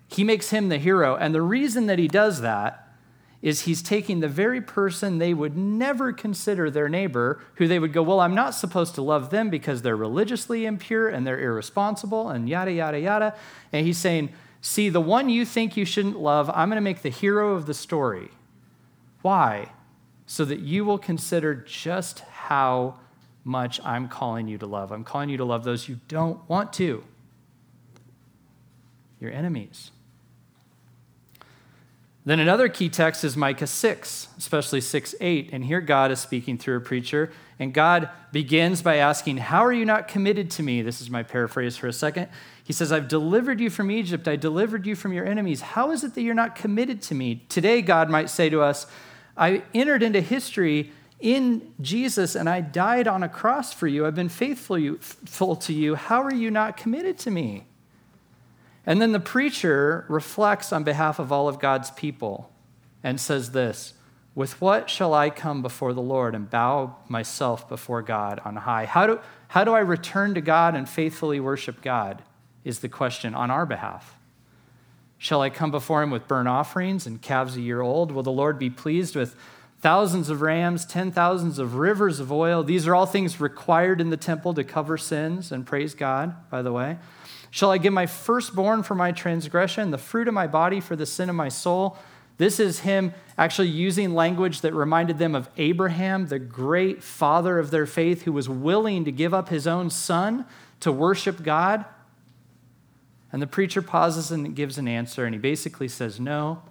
He 0.07 0.23
makes 0.23 0.49
him 0.49 0.69
the 0.69 0.79
hero. 0.79 1.15
And 1.15 1.35
the 1.35 1.43
reason 1.43 1.85
that 1.85 1.99
he 1.99 2.07
does 2.07 2.41
that 2.41 2.95
is 3.43 3.61
he's 3.61 3.83
taking 3.83 4.19
the 4.19 4.27
very 4.27 4.61
person 4.61 5.19
they 5.19 5.35
would 5.35 5.55
never 5.55 6.11
consider 6.11 6.71
their 6.71 6.89
neighbor, 6.89 7.39
who 7.55 7.67
they 7.67 7.77
would 7.77 7.93
go, 7.93 8.01
Well, 8.01 8.19
I'm 8.19 8.33
not 8.33 8.55
supposed 8.55 8.95
to 8.95 9.03
love 9.03 9.29
them 9.29 9.51
because 9.51 9.83
they're 9.83 9.95
religiously 9.95 10.65
impure 10.65 11.07
and 11.07 11.27
they're 11.27 11.39
irresponsible 11.39 12.29
and 12.29 12.49
yada, 12.49 12.71
yada, 12.71 12.99
yada. 12.99 13.35
And 13.71 13.85
he's 13.85 13.99
saying, 13.99 14.33
See, 14.65 14.87
the 14.87 15.01
one 15.01 15.27
you 15.27 15.43
think 15.43 15.75
you 15.75 15.83
shouldn't 15.83 16.17
love, 16.17 16.49
I'm 16.49 16.69
going 16.69 16.77
to 16.77 16.81
make 16.81 17.01
the 17.01 17.09
hero 17.09 17.53
of 17.53 17.65
the 17.65 17.73
story. 17.73 18.29
Why? 19.21 19.73
So 20.25 20.45
that 20.45 20.61
you 20.61 20.85
will 20.85 20.97
consider 20.97 21.53
just 21.53 22.19
how 22.21 22.95
much 23.43 23.81
I'm 23.83 24.07
calling 24.07 24.47
you 24.47 24.57
to 24.59 24.65
love. 24.65 24.93
I'm 24.93 25.03
calling 25.03 25.27
you 25.27 25.35
to 25.35 25.43
love 25.43 25.65
those 25.65 25.89
you 25.89 25.99
don't 26.07 26.47
want 26.47 26.71
to, 26.73 27.03
your 29.19 29.31
enemies. 29.31 29.91
Then 32.23 32.39
another 32.39 32.69
key 32.69 32.87
text 32.87 33.25
is 33.25 33.35
Micah 33.35 33.67
6, 33.67 34.29
especially 34.37 34.79
6 34.79 35.13
8. 35.19 35.49
And 35.51 35.65
here 35.65 35.81
God 35.81 36.09
is 36.09 36.21
speaking 36.21 36.57
through 36.57 36.77
a 36.77 36.81
preacher. 36.81 37.33
And 37.59 37.73
God 37.73 38.09
begins 38.31 38.81
by 38.81 38.97
asking, 38.97 39.37
How 39.37 39.63
are 39.65 39.73
you 39.73 39.85
not 39.85 40.07
committed 40.07 40.49
to 40.51 40.63
me? 40.63 40.81
This 40.81 41.01
is 41.01 41.09
my 41.09 41.23
paraphrase 41.23 41.77
for 41.77 41.87
a 41.87 41.93
second. 41.93 42.29
He 42.63 42.73
says, 42.73 42.91
I've 42.91 43.07
delivered 43.07 43.59
you 43.59 43.69
from 43.69 43.91
Egypt. 43.91 44.27
I 44.27 44.35
delivered 44.35 44.85
you 44.85 44.95
from 44.95 45.13
your 45.13 45.25
enemies. 45.25 45.61
How 45.61 45.91
is 45.91 46.03
it 46.03 46.15
that 46.15 46.21
you're 46.21 46.33
not 46.33 46.55
committed 46.55 47.01
to 47.03 47.15
me? 47.15 47.45
Today, 47.49 47.81
God 47.81 48.09
might 48.09 48.29
say 48.29 48.49
to 48.49 48.61
us, 48.61 48.87
I 49.35 49.63
entered 49.73 50.03
into 50.03 50.21
history 50.21 50.91
in 51.19 51.73
Jesus 51.79 52.35
and 52.35 52.49
I 52.49 52.61
died 52.61 53.07
on 53.07 53.23
a 53.23 53.29
cross 53.29 53.73
for 53.73 53.87
you. 53.87 54.05
I've 54.05 54.15
been 54.15 54.29
faithful 54.29 55.55
to 55.55 55.73
you. 55.73 55.95
How 55.95 56.21
are 56.21 56.33
you 56.33 56.51
not 56.51 56.77
committed 56.77 57.17
to 57.19 57.31
me? 57.31 57.65
And 58.85 59.01
then 59.01 59.13
the 59.13 59.19
preacher 59.19 60.05
reflects 60.09 60.73
on 60.73 60.83
behalf 60.83 61.19
of 61.19 61.31
all 61.31 61.47
of 61.47 61.59
God's 61.59 61.91
people 61.91 62.51
and 63.01 63.19
says 63.19 63.51
this 63.51 63.93
With 64.35 64.59
what 64.59 64.89
shall 64.89 65.13
I 65.13 65.29
come 65.29 65.61
before 65.61 65.93
the 65.93 66.01
Lord 66.01 66.33
and 66.33 66.49
bow 66.49 66.97
myself 67.07 67.69
before 67.69 68.01
God 68.01 68.41
on 68.43 68.55
high? 68.55 68.85
How 68.85 69.07
do, 69.07 69.19
how 69.49 69.63
do 69.63 69.73
I 69.73 69.79
return 69.79 70.33
to 70.33 70.41
God 70.41 70.75
and 70.75 70.89
faithfully 70.89 71.39
worship 71.39 71.81
God? 71.81 72.23
is 72.63 72.79
the 72.79 72.89
question 72.89 73.35
on 73.35 73.51
our 73.51 73.65
behalf. 73.65 74.17
Shall 75.17 75.41
I 75.41 75.49
come 75.49 75.71
before 75.71 76.03
him 76.03 76.11
with 76.11 76.27
burnt 76.27 76.47
offerings 76.47 77.05
and 77.05 77.21
calves 77.21 77.55
a 77.55 77.61
year 77.61 77.81
old? 77.81 78.11
Will 78.11 78.23
the 78.23 78.31
Lord 78.31 78.59
be 78.59 78.69
pleased 78.69 79.15
with 79.15 79.35
thousands 79.79 80.29
of 80.29 80.41
rams, 80.41 80.85
ten 80.85 81.11
thousands 81.11 81.59
of 81.59 81.75
rivers 81.75 82.19
of 82.19 82.31
oil? 82.31 82.63
These 82.63 82.87
are 82.87 82.95
all 82.95 83.05
things 83.05 83.39
required 83.39 84.01
in 84.01 84.09
the 84.09 84.17
temple 84.17 84.53
to 84.53 84.63
cover 84.63 84.97
sins 84.97 85.51
and 85.51 85.65
praise 85.65 85.93
God, 85.93 86.49
by 86.49 86.61
the 86.61 86.73
way. 86.73 86.97
Shall 87.51 87.71
I 87.71 87.77
give 87.77 87.93
my 87.93 88.05
firstborn 88.05 88.83
for 88.83 88.95
my 88.95 89.11
transgression, 89.11 89.91
the 89.91 89.97
fruit 89.97 90.27
of 90.27 90.33
my 90.33 90.47
body 90.47 90.79
for 90.79 90.95
the 90.95 91.05
sin 91.05 91.29
of 91.29 91.35
my 91.35 91.49
soul? 91.49 91.97
This 92.43 92.59
is 92.59 92.81
him 92.81 93.13
actually 93.37 93.69
using 93.69 94.13
language 94.13 94.59
that 94.61 94.73
reminded 94.73 95.17
them 95.17 95.33
of 95.33 95.47
Abraham, 95.55 96.27
the 96.27 96.39
great 96.39 97.01
father 97.01 97.57
of 97.57 97.71
their 97.71 97.85
faith, 97.85 98.23
who 98.23 98.33
was 98.33 98.49
willing 98.49 99.05
to 99.05 99.13
give 99.13 99.33
up 99.33 99.47
his 99.47 99.65
own 99.65 99.89
son 99.89 100.45
to 100.81 100.91
worship 100.91 101.41
God. 101.41 101.85
And 103.31 103.41
the 103.41 103.47
preacher 103.47 103.81
pauses 103.81 104.29
and 104.29 104.53
gives 104.57 104.77
an 104.77 104.89
answer, 104.89 105.23
and 105.23 105.33
he 105.33 105.39
basically 105.39 105.87
says, 105.87 106.19
No, 106.19 106.61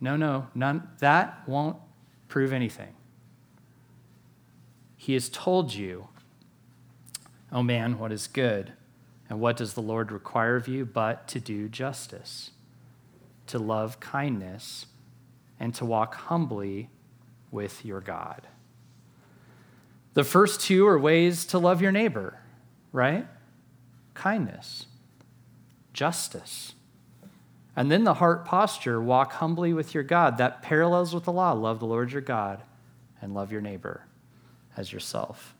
no, 0.00 0.16
no, 0.16 0.46
none, 0.54 0.88
that 1.00 1.42
won't 1.48 1.78
prove 2.28 2.52
anything. 2.52 2.94
He 4.96 5.14
has 5.14 5.28
told 5.28 5.74
you, 5.74 6.06
Oh 7.50 7.64
man, 7.64 7.98
what 7.98 8.12
is 8.12 8.28
good? 8.28 8.74
And 9.28 9.40
what 9.40 9.56
does 9.56 9.74
the 9.74 9.82
Lord 9.82 10.12
require 10.12 10.54
of 10.54 10.68
you 10.68 10.86
but 10.86 11.26
to 11.26 11.40
do 11.40 11.68
justice, 11.68 12.52
to 13.48 13.58
love 13.58 14.00
kindness, 14.00 14.86
and 15.58 15.74
to 15.74 15.84
walk 15.84 16.14
humbly 16.14 16.90
with 17.50 17.84
your 17.84 18.00
God? 18.00 18.46
The 20.14 20.24
first 20.24 20.60
two 20.62 20.86
are 20.86 20.98
ways 20.98 21.44
to 21.46 21.58
love 21.58 21.82
your 21.82 21.92
neighbor, 21.92 22.40
right? 22.92 23.26
Kindness, 24.14 24.86
justice. 25.92 26.74
And 27.76 27.90
then 27.90 28.04
the 28.04 28.14
heart 28.14 28.46
posture, 28.46 29.00
walk 29.00 29.32
humbly 29.32 29.74
with 29.74 29.92
your 29.92 30.02
God. 30.02 30.38
That 30.38 30.62
parallels 30.62 31.14
with 31.14 31.24
the 31.24 31.32
law 31.32 31.52
love 31.52 31.80
the 31.80 31.86
Lord 31.86 32.12
your 32.12 32.22
God 32.22 32.62
and 33.20 33.34
love 33.34 33.52
your 33.52 33.60
neighbor 33.60 34.06
as 34.74 34.90
yourself. 34.92 35.54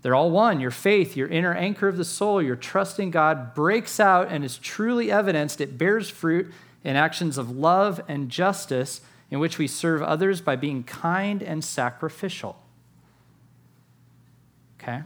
They're 0.00 0.14
all 0.14 0.30
one. 0.30 0.58
Your 0.58 0.70
faith, 0.70 1.14
your 1.14 1.28
inner 1.28 1.54
anchor 1.54 1.86
of 1.86 1.96
the 1.96 2.04
soul, 2.04 2.42
your 2.42 2.56
trust 2.56 2.98
in 2.98 3.10
God 3.10 3.54
breaks 3.54 4.00
out 4.00 4.28
and 4.28 4.44
is 4.44 4.58
truly 4.58 5.12
evidenced. 5.12 5.60
It 5.60 5.76
bears 5.78 6.08
fruit 6.08 6.50
in 6.84 6.96
actions 6.96 7.38
of 7.38 7.50
love 7.50 8.00
and 8.08 8.28
justice 8.28 9.00
in 9.30 9.38
which 9.38 9.58
we 9.58 9.66
serve 9.66 10.02
others 10.02 10.40
by 10.40 10.56
being 10.56 10.82
kind 10.82 11.42
and 11.42 11.64
sacrificial. 11.64 12.56
Okay? 14.80 15.02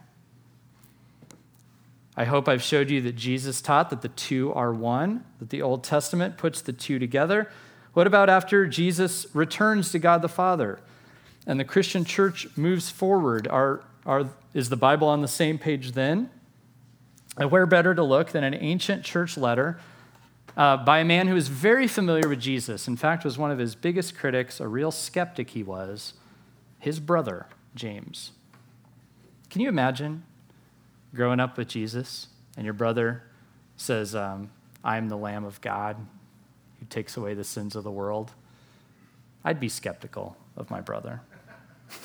I 2.16 2.24
hope 2.24 2.48
I've 2.48 2.62
showed 2.62 2.90
you 2.90 3.02
that 3.02 3.14
Jesus 3.14 3.60
taught 3.60 3.90
that 3.90 4.00
the 4.00 4.08
two 4.08 4.52
are 4.54 4.72
one, 4.72 5.24
that 5.38 5.50
the 5.50 5.60
Old 5.60 5.84
Testament 5.84 6.38
puts 6.38 6.62
the 6.62 6.72
two 6.72 6.98
together. 6.98 7.50
What 7.92 8.06
about 8.06 8.30
after 8.30 8.66
Jesus 8.66 9.26
returns 9.34 9.92
to 9.92 9.98
God 9.98 10.22
the 10.22 10.28
Father 10.28 10.80
and 11.46 11.60
the 11.60 11.64
Christian 11.64 12.04
church 12.04 12.48
moves 12.56 12.90
forward? 12.90 13.46
Are, 13.46 13.84
are 14.06 14.30
is 14.54 14.70
the 14.70 14.76
Bible 14.76 15.08
on 15.08 15.20
the 15.20 15.28
same 15.28 15.58
page 15.58 15.92
then? 15.92 16.30
And 17.36 17.50
where 17.50 17.66
better 17.66 17.94
to 17.94 18.02
look 18.02 18.30
than 18.30 18.44
an 18.44 18.54
ancient 18.54 19.04
church 19.04 19.36
letter 19.36 19.78
uh, 20.56 20.76
by 20.78 21.00
a 21.00 21.04
man 21.04 21.28
who 21.28 21.34
was 21.34 21.48
very 21.48 21.86
familiar 21.86 22.28
with 22.28 22.40
Jesus. 22.40 22.88
In 22.88 22.96
fact, 22.96 23.24
was 23.24 23.36
one 23.36 23.50
of 23.50 23.58
his 23.58 23.74
biggest 23.74 24.16
critics, 24.16 24.60
a 24.60 24.66
real 24.66 24.90
skeptic 24.90 25.50
he 25.50 25.62
was, 25.62 26.14
his 26.78 26.98
brother, 26.98 27.46
James. 27.74 28.32
Can 29.50 29.60
you 29.60 29.68
imagine 29.68 30.24
growing 31.14 31.40
up 31.40 31.56
with 31.56 31.68
Jesus 31.68 32.28
and 32.56 32.64
your 32.64 32.74
brother 32.74 33.22
says, 33.76 34.14
um, 34.14 34.50
I 34.82 34.96
am 34.96 35.08
the 35.08 35.16
Lamb 35.16 35.44
of 35.44 35.60
God 35.60 35.96
who 36.78 36.86
takes 36.86 37.16
away 37.16 37.34
the 37.34 37.44
sins 37.44 37.76
of 37.76 37.84
the 37.84 37.90
world? 37.90 38.32
I'd 39.44 39.60
be 39.60 39.68
skeptical 39.68 40.36
of 40.56 40.70
my 40.70 40.80
brother. 40.80 41.20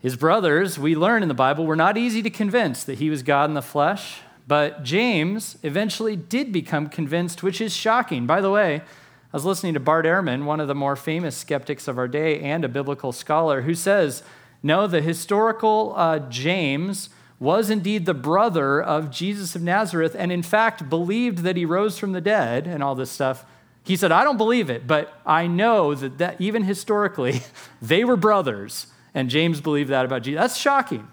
His 0.00 0.16
brothers, 0.16 0.78
we 0.78 0.96
learn 0.96 1.22
in 1.22 1.28
the 1.28 1.34
Bible, 1.34 1.64
were 1.64 1.76
not 1.76 1.96
easy 1.96 2.22
to 2.22 2.30
convince 2.30 2.82
that 2.84 2.98
he 2.98 3.08
was 3.08 3.22
God 3.22 3.48
in 3.48 3.54
the 3.54 3.62
flesh, 3.62 4.20
but 4.46 4.82
James 4.82 5.56
eventually 5.62 6.16
did 6.16 6.52
become 6.52 6.88
convinced, 6.88 7.42
which 7.42 7.60
is 7.60 7.74
shocking. 7.74 8.26
By 8.26 8.40
the 8.40 8.50
way, 8.50 8.76
I 8.76 9.36
was 9.36 9.44
listening 9.44 9.74
to 9.74 9.80
Bart 9.80 10.04
Ehrman, 10.04 10.44
one 10.44 10.60
of 10.60 10.68
the 10.68 10.74
more 10.74 10.96
famous 10.96 11.36
skeptics 11.36 11.88
of 11.88 11.96
our 11.96 12.08
day 12.08 12.40
and 12.40 12.64
a 12.64 12.68
biblical 12.68 13.12
scholar, 13.12 13.62
who 13.62 13.74
says, 13.74 14.22
no, 14.62 14.86
the 14.86 15.00
historical 15.00 15.94
uh, 15.96 16.18
James 16.18 17.08
was 17.40 17.70
indeed 17.70 18.06
the 18.06 18.14
brother 18.14 18.80
of 18.80 19.10
Jesus 19.10 19.56
of 19.56 19.62
Nazareth, 19.62 20.14
and 20.16 20.30
in 20.30 20.42
fact 20.42 20.88
believed 20.88 21.38
that 21.38 21.56
he 21.56 21.64
rose 21.64 21.98
from 21.98 22.12
the 22.12 22.20
dead 22.20 22.66
and 22.66 22.82
all 22.82 22.94
this 22.94 23.10
stuff. 23.10 23.44
He 23.84 23.96
said, 23.96 24.12
I 24.12 24.22
don't 24.22 24.36
believe 24.36 24.70
it, 24.70 24.86
but 24.86 25.12
I 25.26 25.48
know 25.48 25.94
that, 25.94 26.18
that 26.18 26.40
even 26.40 26.62
historically, 26.62 27.42
they 27.82 28.04
were 28.04 28.16
brothers. 28.16 28.86
And 29.14 29.28
James 29.28 29.60
believed 29.60 29.90
that 29.90 30.04
about 30.04 30.22
Jesus. 30.22 30.40
That's 30.40 30.56
shocking 30.56 31.08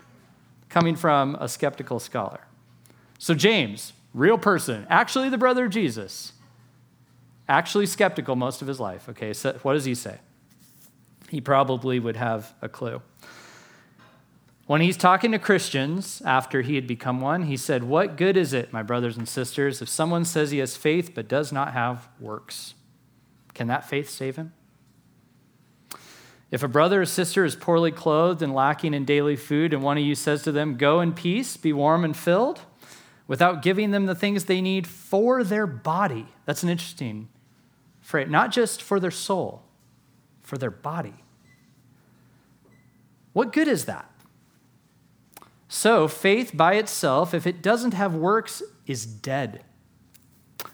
coming 0.70 0.96
from 0.96 1.36
a 1.40 1.50
skeptical 1.50 2.00
scholar. 2.00 2.42
So, 3.20 3.36
James, 3.36 3.94
real 4.14 4.38
person, 4.38 4.88
actually 4.90 5.30
the 5.30 5.38
brother 5.38 5.66
of 5.66 5.72
Jesus, 5.72 6.34
actually 7.48 7.86
skeptical 7.86 8.36
most 8.36 8.62
of 8.62 8.68
his 8.68 8.80
life. 8.80 9.10
Okay, 9.10 9.34
so 9.34 9.60
what 9.62 9.74
does 9.74 9.86
he 9.86 9.94
say? 9.94 10.20
He 11.30 11.42
probably 11.42 12.00
would 12.00 12.16
have 12.16 12.54
a 12.62 12.70
clue. 12.70 13.02
When 14.66 14.82
he's 14.82 14.98
talking 14.98 15.32
to 15.34 15.40
Christians 15.40 16.22
after 16.24 16.62
he 16.62 16.76
had 16.76 16.88
become 16.88 17.20
one, 17.20 17.44
he 17.44 17.58
said, 17.58 17.84
What 17.84 18.16
good 18.16 18.38
is 18.38 18.54
it, 18.54 18.72
my 18.72 18.84
brothers 18.84 19.18
and 19.18 19.28
sisters, 19.28 19.82
if 19.82 19.90
someone 19.90 20.26
says 20.26 20.52
he 20.52 20.60
has 20.60 20.78
faith 20.78 21.14
but 21.14 21.28
does 21.28 21.52
not 21.52 21.74
have 21.74 22.08
works? 22.20 22.76
Can 23.54 23.68
that 23.68 23.90
faith 23.90 24.10
save 24.10 24.38
him? 24.38 24.54
If 26.52 26.64
a 26.64 26.68
brother 26.68 27.02
or 27.02 27.06
sister 27.06 27.44
is 27.44 27.56
poorly 27.56 27.92
clothed 27.92 28.42
and 28.42 28.54
lacking 28.54 28.94
in 28.94 29.06
daily 29.06 29.36
food, 29.36 29.74
and 29.74 29.84
one 29.84 29.98
of 29.98 30.04
you 30.04 30.16
says 30.16 30.44
to 30.44 30.52
them, 30.52 30.78
Go 30.78 31.02
in 31.02 31.14
peace, 31.14 31.58
be 31.58 31.74
warm 31.74 32.06
and 32.06 32.16
filled, 32.16 32.62
without 33.30 33.62
giving 33.62 33.92
them 33.92 34.08
the 34.08 34.16
things 34.16 34.46
they 34.46 34.60
need 34.60 34.88
for 34.88 35.44
their 35.44 35.68
body, 35.68 36.26
that's 36.46 36.64
an 36.64 36.70
interesting 36.70 37.30
phrase, 38.02 38.28
not 38.28 38.52
just 38.52 38.82
for 38.82 39.00
their 39.00 39.12
soul, 39.12 39.62
for 40.42 40.58
their 40.58 40.72
body. 40.72 41.14
What 43.32 43.54
good 43.54 43.68
is 43.68 43.86
that? 43.86 44.12
So, 45.68 46.08
faith 46.08 46.58
by 46.58 46.74
itself, 46.74 47.36
if 47.36 47.46
it 47.46 47.62
doesn't 47.62 47.94
have 47.94 48.16
works, 48.16 48.64
is 48.88 49.06
dead. 49.06 49.64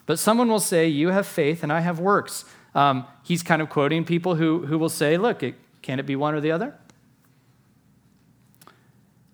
But 0.05 0.17
someone 0.17 0.47
will 0.47 0.61
say, 0.61 0.87
You 0.87 1.09
have 1.09 1.27
faith 1.27 1.61
and 1.61 1.73
I 1.73 1.81
have 1.81 1.99
works. 1.99 2.45
Um, 2.73 3.05
he's 3.23 3.43
kind 3.43 3.61
of 3.61 3.69
quoting 3.69 4.05
people 4.05 4.35
who, 4.35 4.65
who 4.65 4.77
will 4.77 4.87
say, 4.87 5.17
Look, 5.17 5.43
it, 5.43 5.55
can 5.81 5.99
it 5.99 6.05
be 6.05 6.15
one 6.15 6.33
or 6.33 6.39
the 6.39 6.51
other? 6.51 6.73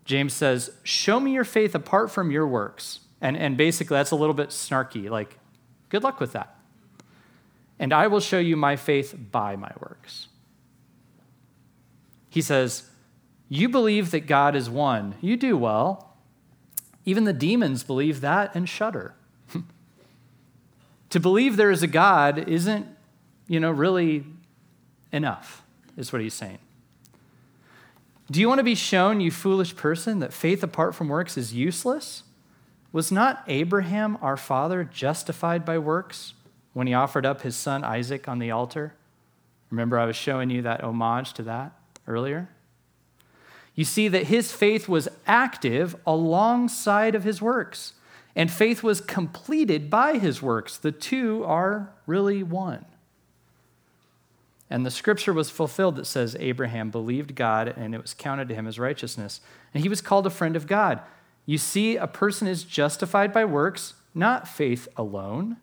James 0.05 0.33
says, 0.33 0.71
Show 0.81 1.19
me 1.19 1.33
your 1.33 1.43
faith 1.43 1.75
apart 1.75 2.09
from 2.09 2.31
your 2.31 2.47
works. 2.47 3.00
And, 3.21 3.37
and 3.37 3.55
basically, 3.55 3.95
that's 3.95 4.11
a 4.11 4.15
little 4.15 4.33
bit 4.33 4.49
snarky. 4.49 5.09
Like, 5.09 5.37
good 5.89 6.03
luck 6.03 6.19
with 6.19 6.33
that. 6.33 6.57
And 7.77 7.93
I 7.93 8.07
will 8.07 8.19
show 8.19 8.39
you 8.39 8.57
my 8.57 8.75
faith 8.75 9.15
by 9.31 9.55
my 9.55 9.71
works. 9.79 10.27
He 12.29 12.41
says, 12.41 12.89
You 13.49 13.69
believe 13.69 14.11
that 14.11 14.21
God 14.21 14.55
is 14.55 14.69
one. 14.69 15.15
You 15.21 15.37
do 15.37 15.55
well. 15.55 16.15
Even 17.05 17.23
the 17.23 17.33
demons 17.33 17.83
believe 17.83 18.21
that 18.21 18.55
and 18.55 18.67
shudder. 18.67 19.15
to 21.09 21.19
believe 21.19 21.57
there 21.57 21.71
is 21.71 21.83
a 21.83 21.87
God 21.87 22.47
isn't, 22.47 22.87
you 23.47 23.59
know, 23.59 23.71
really 23.71 24.25
enough 25.11 25.63
is 25.97 26.13
what 26.13 26.21
he's 26.21 26.33
saying. 26.33 26.59
Do 28.29 28.39
you 28.39 28.47
want 28.47 28.59
to 28.59 28.63
be 28.63 28.75
shown, 28.75 29.19
you 29.19 29.29
foolish 29.29 29.75
person, 29.75 30.19
that 30.19 30.31
faith 30.31 30.63
apart 30.63 30.95
from 30.95 31.09
works 31.09 31.37
is 31.37 31.53
useless? 31.53 32.23
Was 32.91 33.11
not 33.11 33.43
Abraham, 33.47 34.17
our 34.21 34.37
father, 34.37 34.83
justified 34.83 35.63
by 35.63 35.77
works 35.77 36.33
when 36.73 36.87
he 36.87 36.93
offered 36.93 37.25
up 37.25 37.41
his 37.41 37.55
son 37.55 37.83
Isaac 37.83 38.27
on 38.27 38.39
the 38.39 38.51
altar? 38.51 38.93
Remember, 39.69 39.97
I 39.97 40.05
was 40.05 40.15
showing 40.15 40.49
you 40.49 40.61
that 40.63 40.83
homage 40.83 41.33
to 41.33 41.43
that 41.43 41.73
earlier? 42.07 42.49
You 43.73 43.85
see 43.85 44.09
that 44.09 44.27
his 44.27 44.51
faith 44.51 44.89
was 44.89 45.07
active 45.25 45.95
alongside 46.05 47.15
of 47.15 47.23
his 47.23 47.41
works, 47.41 47.93
and 48.35 48.51
faith 48.51 48.83
was 48.83 48.99
completed 48.99 49.89
by 49.89 50.17
his 50.17 50.41
works. 50.41 50.77
The 50.77 50.91
two 50.91 51.43
are 51.45 51.93
really 52.05 52.43
one. 52.43 52.85
And 54.69 54.85
the 54.85 54.91
scripture 54.91 55.33
was 55.33 55.49
fulfilled 55.49 55.97
that 55.97 56.07
says 56.07 56.37
Abraham 56.39 56.91
believed 56.91 57.35
God 57.35 57.67
and 57.67 57.93
it 57.93 58.01
was 58.01 58.13
counted 58.13 58.47
to 58.47 58.55
him 58.55 58.67
as 58.67 58.79
righteousness. 58.79 59.41
And 59.73 59.83
he 59.83 59.89
was 59.89 59.99
called 59.99 60.25
a 60.25 60.29
friend 60.29 60.55
of 60.55 60.65
God. 60.65 61.01
You 61.45 61.57
see, 61.57 61.97
a 61.97 62.07
person 62.07 62.47
is 62.47 62.63
justified 62.63 63.33
by 63.33 63.45
works, 63.45 63.95
not 64.13 64.47
faith 64.47 64.87
alone. 64.95 65.57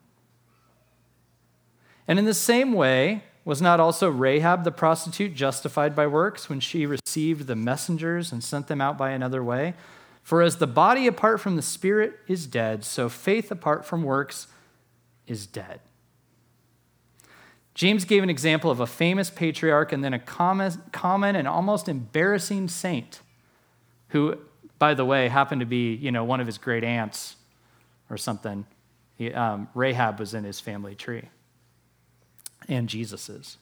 And 2.07 2.19
in 2.19 2.25
the 2.25 2.35
same 2.35 2.73
way, 2.73 3.23
was 3.49 3.63
not 3.63 3.81
also 3.81 4.11
Rahab 4.11 4.65
the 4.65 4.71
prostitute 4.71 5.35
justified 5.35 5.97
by 5.97 6.07
works 6.07 6.51
when 6.51 6.61
she 6.61 6.85
received 6.85 7.47
the 7.47 7.57
messengers 7.57 8.31
and 8.31 8.45
sent 8.45 8.67
them 8.67 8.83
out 8.83 8.99
by 8.99 9.13
another 9.13 9.43
way? 9.43 9.73
For 10.23 10.43
as 10.43 10.57
the 10.57 10.67
body 10.67 11.07
apart 11.07 11.41
from 11.41 11.57
the 11.57 11.63
spirit 11.63 12.19
is 12.29 12.47
dead, 12.47 12.85
so 12.85 13.09
faith 13.09 13.51
apart 13.51 13.87
from 13.87 14.03
works 14.03 14.49
is 15.27 15.47
dead. 15.47 15.81
James 17.73 18.05
gave 18.05 18.23
an 18.23 18.29
example 18.29 18.71
of 18.71 18.81
a 18.81 18.87
famous 18.87 19.31
patriarch 19.31 19.93
and 19.93 20.05
then 20.05 20.13
a 20.13 20.19
common, 20.19 20.73
common 20.93 21.35
and 21.35 21.49
almost 21.49 21.89
embarrassing 21.89 22.69
saint 22.69 23.23
who, 24.09 24.37
by 24.79 24.95
the 24.95 25.05
way, 25.05 25.29
happened 25.29 25.61
to 25.61 25.67
be 25.67 25.95
you 25.95 26.13
know, 26.13 26.25
one 26.25 26.41
of 26.41 26.47
his 26.47 26.59
great 26.59 26.85
aunts 26.85 27.37
or 28.11 28.17
something. 28.17 28.67
He, 29.17 29.33
um, 29.33 29.69
Rahab 29.75 30.19
was 30.21 30.35
in 30.35 30.45
his 30.45 30.61
family 30.61 30.95
tree, 30.95 31.29
and 32.69 32.89
Jesus's. 32.89 33.59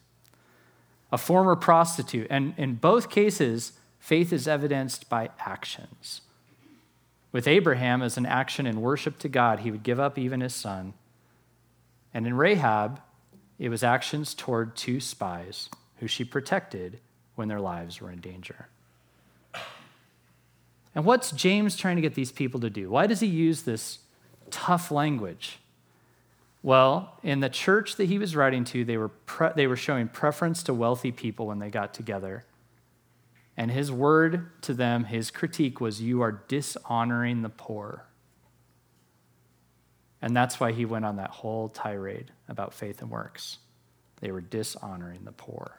A 1.11 1.17
former 1.17 1.55
prostitute. 1.55 2.27
And 2.29 2.53
in 2.57 2.75
both 2.75 3.09
cases, 3.09 3.73
faith 3.99 4.33
is 4.33 4.47
evidenced 4.47 5.09
by 5.09 5.29
actions. 5.39 6.21
With 7.31 7.47
Abraham, 7.47 8.01
as 8.01 8.17
an 8.17 8.25
action 8.25 8.65
in 8.65 8.81
worship 8.81 9.17
to 9.19 9.29
God, 9.29 9.59
he 9.59 9.71
would 9.71 9.83
give 9.83 9.99
up 9.99 10.17
even 10.17 10.41
his 10.41 10.55
son. 10.55 10.93
And 12.13 12.25
in 12.27 12.35
Rahab, 12.35 13.01
it 13.59 13.69
was 13.69 13.83
actions 13.83 14.33
toward 14.33 14.75
two 14.75 14.99
spies 14.99 15.69
who 15.97 16.07
she 16.07 16.23
protected 16.23 16.99
when 17.35 17.47
their 17.47 17.59
lives 17.59 18.01
were 18.01 18.11
in 18.11 18.19
danger. 18.19 18.67
And 20.97 21.05
what's 21.05 21.31
James 21.31 21.75
trying 21.75 21.97
to 21.97 22.01
get 22.01 22.15
these 22.15 22.31
people 22.31 22.59
to 22.61 22.71
do? 22.71 22.89
Why 22.89 23.05
does 23.05 23.19
he 23.19 23.27
use 23.27 23.61
this 23.61 23.99
tough 24.49 24.89
language? 24.89 25.59
Well, 26.63 27.19
in 27.21 27.39
the 27.39 27.49
church 27.49 27.97
that 27.97 28.05
he 28.05 28.17
was 28.17 28.35
writing 28.35 28.63
to, 28.63 28.83
they 28.83 28.97
were, 28.97 29.09
pre- 29.09 29.51
they 29.55 29.67
were 29.67 29.75
showing 29.75 30.07
preference 30.07 30.63
to 30.63 30.73
wealthy 30.73 31.11
people 31.11 31.45
when 31.45 31.59
they 31.59 31.69
got 31.69 31.93
together. 31.93 32.45
And 33.55 33.69
his 33.69 33.91
word 33.91 34.49
to 34.63 34.73
them, 34.73 35.03
his 35.03 35.29
critique 35.29 35.79
was, 35.79 36.01
You 36.01 36.23
are 36.23 36.41
dishonoring 36.47 37.43
the 37.43 37.49
poor. 37.49 38.05
And 40.19 40.35
that's 40.35 40.59
why 40.59 40.71
he 40.71 40.85
went 40.85 41.05
on 41.05 41.17
that 41.17 41.29
whole 41.29 41.69
tirade 41.69 42.31
about 42.49 42.73
faith 42.73 43.03
and 43.03 43.11
works. 43.11 43.59
They 44.19 44.31
were 44.31 44.41
dishonoring 44.41 45.25
the 45.25 45.31
poor. 45.31 45.77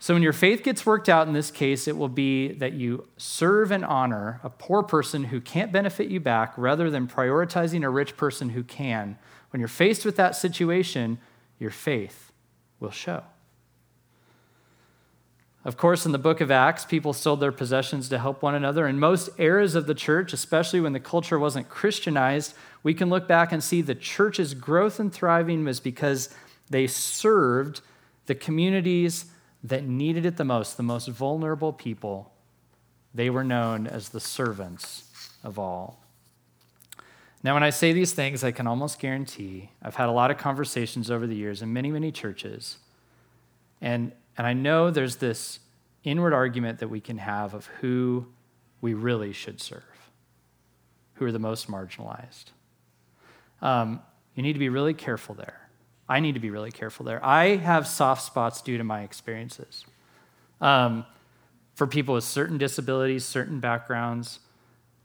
So, 0.00 0.14
when 0.14 0.22
your 0.22 0.32
faith 0.32 0.62
gets 0.62 0.86
worked 0.86 1.08
out 1.08 1.26
in 1.26 1.32
this 1.32 1.50
case, 1.50 1.88
it 1.88 1.96
will 1.96 2.08
be 2.08 2.52
that 2.52 2.72
you 2.72 3.08
serve 3.16 3.72
and 3.72 3.84
honor 3.84 4.40
a 4.44 4.50
poor 4.50 4.84
person 4.84 5.24
who 5.24 5.40
can't 5.40 5.72
benefit 5.72 6.08
you 6.08 6.20
back 6.20 6.54
rather 6.56 6.88
than 6.88 7.08
prioritizing 7.08 7.84
a 7.84 7.90
rich 7.90 8.16
person 8.16 8.50
who 8.50 8.62
can. 8.62 9.18
When 9.50 9.58
you're 9.58 9.68
faced 9.68 10.04
with 10.04 10.14
that 10.16 10.36
situation, 10.36 11.18
your 11.58 11.70
faith 11.70 12.30
will 12.78 12.92
show. 12.92 13.24
Of 15.64 15.76
course, 15.76 16.06
in 16.06 16.12
the 16.12 16.18
book 16.18 16.40
of 16.40 16.52
Acts, 16.52 16.84
people 16.84 17.12
sold 17.12 17.40
their 17.40 17.50
possessions 17.50 18.08
to 18.08 18.18
help 18.18 18.40
one 18.40 18.54
another. 18.54 18.86
In 18.86 19.00
most 19.00 19.28
eras 19.38 19.74
of 19.74 19.86
the 19.86 19.94
church, 19.94 20.32
especially 20.32 20.80
when 20.80 20.92
the 20.92 21.00
culture 21.00 21.38
wasn't 21.38 21.68
Christianized, 21.68 22.54
we 22.84 22.94
can 22.94 23.10
look 23.10 23.26
back 23.26 23.50
and 23.50 23.62
see 23.62 23.82
the 23.82 23.96
church's 23.96 24.54
growth 24.54 25.00
and 25.00 25.12
thriving 25.12 25.64
was 25.64 25.80
because 25.80 26.32
they 26.70 26.86
served 26.86 27.80
the 28.26 28.36
communities 28.36 29.26
that 29.64 29.84
needed 29.84 30.24
it 30.24 30.36
the 30.36 30.44
most, 30.44 30.76
the 30.76 30.82
most 30.82 31.08
vulnerable 31.08 31.72
people. 31.72 32.32
They 33.14 33.30
were 33.30 33.44
known 33.44 33.86
as 33.86 34.10
the 34.10 34.20
servants 34.20 35.04
of 35.42 35.58
all. 35.58 36.02
Now, 37.42 37.54
when 37.54 37.62
I 37.62 37.70
say 37.70 37.92
these 37.92 38.12
things, 38.12 38.42
I 38.42 38.50
can 38.50 38.66
almost 38.66 38.98
guarantee 38.98 39.70
I've 39.82 39.94
had 39.94 40.08
a 40.08 40.12
lot 40.12 40.30
of 40.30 40.38
conversations 40.38 41.10
over 41.10 41.26
the 41.26 41.36
years 41.36 41.62
in 41.62 41.72
many, 41.72 41.90
many 41.90 42.10
churches. 42.10 42.78
And, 43.80 44.12
and 44.36 44.46
I 44.46 44.54
know 44.54 44.90
there's 44.90 45.16
this 45.16 45.60
inward 46.02 46.32
argument 46.32 46.80
that 46.80 46.88
we 46.88 47.00
can 47.00 47.18
have 47.18 47.54
of 47.54 47.66
who 47.80 48.26
we 48.80 48.94
really 48.94 49.32
should 49.32 49.60
serve, 49.60 50.10
who 51.14 51.24
are 51.26 51.32
the 51.32 51.38
most 51.38 51.70
marginalized. 51.70 52.46
Um, 53.62 54.00
you 54.34 54.42
need 54.42 54.52
to 54.54 54.58
be 54.58 54.68
really 54.68 54.94
careful 54.94 55.34
there. 55.34 55.67
I 56.08 56.20
need 56.20 56.34
to 56.34 56.40
be 56.40 56.50
really 56.50 56.70
careful 56.70 57.04
there. 57.04 57.24
I 57.24 57.56
have 57.56 57.86
soft 57.86 58.22
spots 58.22 58.62
due 58.62 58.78
to 58.78 58.84
my 58.84 59.02
experiences. 59.02 59.84
Um, 60.60 61.04
for 61.74 61.86
people 61.86 62.14
with 62.14 62.24
certain 62.24 62.58
disabilities, 62.58 63.24
certain 63.24 63.60
backgrounds, 63.60 64.40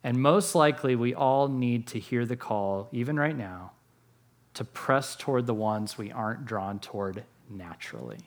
and 0.03 0.17
most 0.17 0.55
likely 0.55 0.95
we 0.95 1.13
all 1.13 1.47
need 1.47 1.87
to 1.87 1.99
hear 1.99 2.25
the 2.25 2.35
call, 2.35 2.89
even 2.91 3.17
right 3.17 3.37
now, 3.37 3.71
to 4.55 4.63
press 4.63 5.15
toward 5.15 5.45
the 5.45 5.53
ones 5.53 5.97
we 5.97 6.11
aren't 6.11 6.45
drawn 6.45 6.79
toward 6.79 7.23
naturally. 7.49 8.19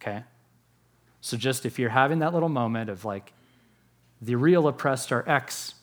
Okay? 0.00 0.24
So, 1.20 1.36
just 1.36 1.66
if 1.66 1.78
you're 1.78 1.90
having 1.90 2.20
that 2.20 2.32
little 2.32 2.48
moment 2.48 2.90
of 2.90 3.04
like, 3.04 3.32
the 4.20 4.34
real 4.36 4.66
oppressed 4.66 5.12
are 5.12 5.28
X 5.28 5.74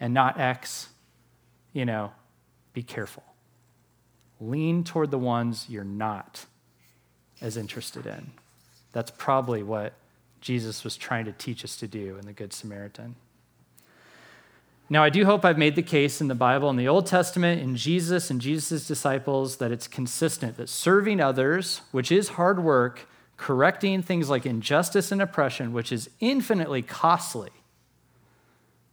and 0.00 0.12
not 0.12 0.38
X, 0.38 0.88
you 1.72 1.84
know, 1.84 2.12
be 2.72 2.82
careful. 2.82 3.22
Lean 4.40 4.84
toward 4.84 5.10
the 5.10 5.18
ones 5.18 5.66
you're 5.68 5.84
not 5.84 6.46
as 7.40 7.56
interested 7.56 8.06
in. 8.06 8.32
That's 8.92 9.10
probably 9.10 9.62
what 9.62 9.94
Jesus 10.40 10.84
was 10.84 10.96
trying 10.96 11.24
to 11.24 11.32
teach 11.32 11.64
us 11.64 11.76
to 11.76 11.88
do 11.88 12.16
in 12.18 12.26
the 12.26 12.32
Good 12.32 12.52
Samaritan. 12.52 13.16
Now, 14.90 15.04
I 15.04 15.10
do 15.10 15.26
hope 15.26 15.44
I've 15.44 15.58
made 15.58 15.76
the 15.76 15.82
case 15.82 16.20
in 16.20 16.28
the 16.28 16.34
Bible, 16.34 16.70
in 16.70 16.76
the 16.76 16.88
Old 16.88 17.06
Testament, 17.06 17.60
in 17.60 17.76
Jesus 17.76 18.30
and 18.30 18.40
Jesus' 18.40 18.86
disciples, 18.86 19.56
that 19.56 19.70
it's 19.70 19.86
consistent, 19.86 20.56
that 20.56 20.70
serving 20.70 21.20
others, 21.20 21.82
which 21.92 22.10
is 22.10 22.30
hard 22.30 22.62
work, 22.62 23.06
correcting 23.36 24.02
things 24.02 24.30
like 24.30 24.46
injustice 24.46 25.12
and 25.12 25.20
oppression, 25.20 25.74
which 25.74 25.92
is 25.92 26.08
infinitely 26.20 26.80
costly, 26.80 27.50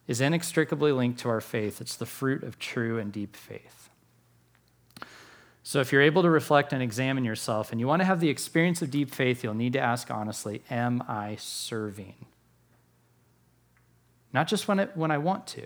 is 0.06 0.20
inextricably 0.20 0.92
linked 0.92 1.20
to 1.22 1.30
our 1.30 1.42
faith. 1.42 1.80
It's 1.80 1.96
the 1.96 2.06
fruit 2.06 2.44
of 2.44 2.60
true 2.60 3.00
and 3.00 3.12
deep 3.12 3.36
faith. 3.36 3.85
So, 5.68 5.80
if 5.80 5.92
you're 5.92 6.04
able 6.04 6.22
to 6.22 6.30
reflect 6.30 6.74
and 6.74 6.84
examine 6.84 7.26
yourself 7.26 7.72
and 7.72 7.82
you 7.82 7.88
want 7.88 8.00
to 8.02 8.06
have 8.06 8.20
the 8.20 8.30
experience 8.30 8.84
of 8.84 8.92
deep 8.92 9.10
faith, 9.10 9.44
you'll 9.44 9.56
need 9.56 9.74
to 9.74 9.80
ask 9.80 10.12
honestly 10.12 10.62
Am 10.70 11.04
I 11.08 11.38
serving? 11.40 12.28
Not 14.32 14.48
just 14.48 14.68
when, 14.68 14.80
it, 14.80 14.92
when 14.94 15.10
I 15.10 15.18
want 15.18 15.48
to, 15.48 15.66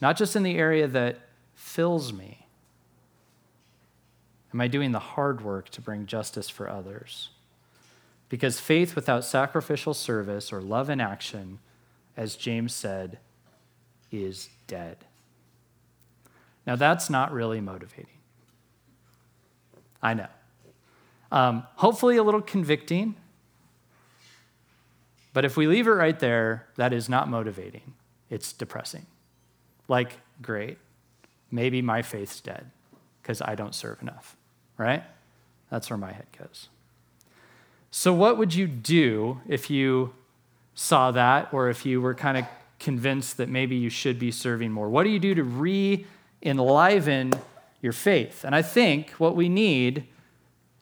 not 0.00 0.16
just 0.16 0.36
in 0.36 0.42
the 0.42 0.56
area 0.56 0.88
that 0.88 1.18
fills 1.54 2.14
me. 2.14 2.46
Am 4.54 4.60
I 4.62 4.68
doing 4.68 4.92
the 4.92 5.00
hard 5.00 5.44
work 5.44 5.68
to 5.70 5.82
bring 5.82 6.06
justice 6.06 6.48
for 6.48 6.66
others? 6.66 7.28
Because 8.30 8.58
faith 8.58 8.96
without 8.96 9.22
sacrificial 9.22 9.92
service 9.92 10.50
or 10.50 10.62
love 10.62 10.88
in 10.88 10.98
action, 10.98 11.58
as 12.16 12.36
James 12.36 12.74
said, 12.74 13.18
is 14.10 14.48
dead. 14.66 14.96
Now, 16.66 16.76
that's 16.76 17.10
not 17.10 17.32
really 17.32 17.60
motivating. 17.60 18.15
I 20.02 20.14
know. 20.14 20.28
Um, 21.32 21.66
hopefully, 21.76 22.16
a 22.16 22.22
little 22.22 22.42
convicting. 22.42 23.16
But 25.32 25.44
if 25.44 25.56
we 25.56 25.66
leave 25.66 25.86
it 25.86 25.90
right 25.90 26.18
there, 26.18 26.66
that 26.76 26.92
is 26.92 27.08
not 27.08 27.28
motivating. 27.28 27.94
It's 28.30 28.52
depressing. 28.52 29.06
Like, 29.88 30.12
great. 30.40 30.78
Maybe 31.50 31.82
my 31.82 32.02
faith's 32.02 32.40
dead 32.40 32.70
because 33.22 33.42
I 33.42 33.54
don't 33.54 33.74
serve 33.74 34.00
enough, 34.00 34.36
right? 34.78 35.02
That's 35.70 35.90
where 35.90 35.98
my 35.98 36.12
head 36.12 36.26
goes. 36.38 36.68
So, 37.90 38.12
what 38.12 38.38
would 38.38 38.54
you 38.54 38.66
do 38.66 39.40
if 39.48 39.70
you 39.70 40.14
saw 40.74 41.10
that 41.12 41.52
or 41.52 41.70
if 41.70 41.86
you 41.86 42.00
were 42.00 42.14
kind 42.14 42.38
of 42.38 42.44
convinced 42.78 43.36
that 43.38 43.48
maybe 43.48 43.76
you 43.76 43.90
should 43.90 44.18
be 44.18 44.30
serving 44.30 44.70
more? 44.70 44.88
What 44.88 45.04
do 45.04 45.10
you 45.10 45.18
do 45.18 45.34
to 45.34 45.42
re 45.42 46.06
enliven 46.42 47.32
your 47.86 47.92
faith. 47.92 48.42
And 48.42 48.52
I 48.52 48.62
think 48.62 49.10
what 49.12 49.36
we 49.36 49.48
need 49.48 50.08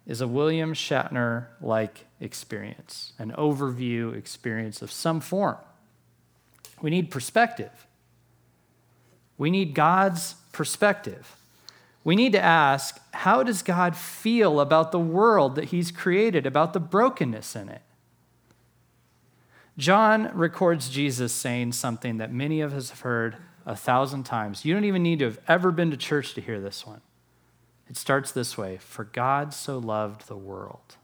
is 0.07 0.23
a 0.23 0.27
William 0.27 0.73
Shatner 0.73 1.49
like 1.61 2.07
experience, 2.19 3.13
an 3.19 3.31
overview 3.33 4.17
experience 4.17 4.81
of 4.81 4.91
some 4.91 5.21
form. 5.21 5.59
We 6.81 6.89
need 6.89 7.11
perspective. 7.11 7.87
We 9.37 9.51
need 9.51 9.75
God's 9.75 10.37
perspective. 10.53 11.37
We 12.05 12.17
need 12.17 12.33
to 12.33 12.41
ask 12.41 12.99
how 13.13 13.43
does 13.43 13.61
God 13.61 13.95
feel 13.97 14.59
about 14.59 14.91
the 14.91 14.99
world 14.99 15.57
that 15.57 15.67
He's 15.67 15.91
created, 15.91 16.47
about 16.47 16.73
the 16.73 16.81
brokenness 16.81 17.55
in 17.55 17.69
it? 17.69 17.83
John 19.77 20.31
records 20.33 20.89
Jesus 20.89 21.35
saying 21.35 21.73
something 21.73 22.17
that 22.17 22.33
many 22.33 22.63
of 22.63 22.73
us 22.73 22.89
have 22.89 23.01
heard 23.01 23.37
a 23.67 23.77
thousand 23.77 24.25
times. 24.25 24.65
You 24.65 24.75
don't 24.75 24.85
even 24.85 25.03
need 25.03 25.21
to 25.21 25.27
have 25.27 25.41
ever 25.49 25.71
been 25.71 25.91
to 25.91 25.97
church 25.97 26.35
to 26.35 26.41
hear 26.41 26.61
this 26.61 26.87
one. 26.87 27.01
It 27.89 27.97
starts 27.97 28.33
this 28.33 28.57
way 28.57 28.79
For 28.79 29.05
God 29.05 29.55
so 29.55 29.79
loved 29.79 30.29
the 30.29 30.37
world. 30.37 30.97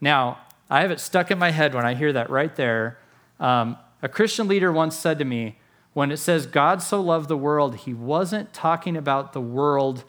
Now, 0.00 0.38
I 0.68 0.82
have 0.82 0.90
it 0.90 1.00
stuck 1.00 1.30
in 1.30 1.38
my 1.38 1.50
head 1.50 1.74
when 1.74 1.86
I 1.86 1.94
hear 1.94 2.12
that 2.12 2.28
right 2.28 2.54
there. 2.56 2.98
Um, 3.38 3.76
a 4.02 4.08
Christian 4.08 4.48
leader 4.48 4.72
once 4.72 4.96
said 4.96 5.18
to 5.18 5.24
me, 5.24 5.58
when 5.94 6.10
it 6.10 6.18
says 6.18 6.46
God 6.46 6.82
so 6.82 7.00
loved 7.00 7.28
the 7.28 7.36
world, 7.36 7.76
he 7.76 7.94
wasn't 7.94 8.52
talking 8.52 8.96
about 8.96 9.32
the 9.32 9.40
world 9.40 10.04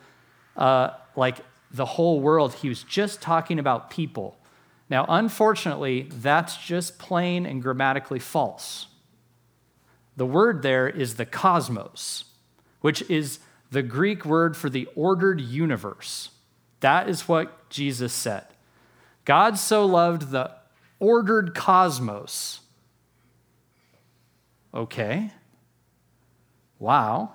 uh, 0.57 0.89
like 1.15 1.37
the 1.71 1.85
whole 1.85 2.19
world. 2.19 2.55
He 2.55 2.69
was 2.69 2.83
just 2.83 3.21
talking 3.21 3.59
about 3.59 3.89
people. 3.89 4.37
Now, 4.89 5.05
unfortunately, 5.07 6.09
that's 6.11 6.57
just 6.57 6.97
plain 6.97 7.45
and 7.45 7.61
grammatically 7.61 8.19
false. 8.19 8.86
The 10.17 10.25
word 10.25 10.63
there 10.63 10.89
is 10.89 11.15
the 11.15 11.25
cosmos, 11.25 12.25
which 12.81 13.07
is 13.09 13.39
the 13.71 13.83
Greek 13.83 14.25
word 14.25 14.57
for 14.57 14.69
the 14.69 14.87
ordered 14.95 15.39
universe. 15.39 16.31
That 16.79 17.07
is 17.07 17.27
what 17.27 17.69
Jesus 17.69 18.13
said. 18.13 18.45
God 19.25 19.57
so 19.57 19.85
loved 19.85 20.31
the 20.31 20.51
ordered 20.99 21.53
cosmos. 21.53 22.61
Okay. 24.73 25.31
Wow. 26.79 27.31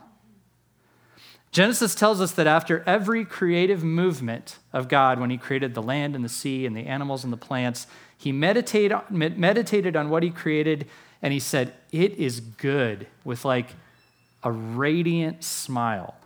Genesis 1.51 1.95
tells 1.95 2.21
us 2.21 2.33
that 2.33 2.47
after 2.47 2.83
every 2.87 3.25
creative 3.25 3.85
movement 3.85 4.59
of 4.73 4.89
God, 4.89 5.21
when 5.21 5.29
He 5.29 5.37
created 5.37 5.75
the 5.75 5.83
land 5.83 6.17
and 6.17 6.25
the 6.25 6.31
sea 6.31 6.65
and 6.65 6.75
the 6.75 6.87
animals 6.87 7.25
and 7.25 7.33
the 7.33 7.37
plants, 7.37 7.87
He 8.17 8.33
meditated, 8.33 8.95
on 9.97 10.09
what 10.09 10.23
He 10.23 10.31
created 10.31 10.89
and 11.23 11.33
He 11.33 11.39
said, 11.39 11.73
It 11.91 12.15
is 12.15 12.41
good, 12.41 13.07
with 13.25 13.45
like 13.45 13.71
a 14.43 14.51
radiant 14.51 15.45
smile. 15.45 16.17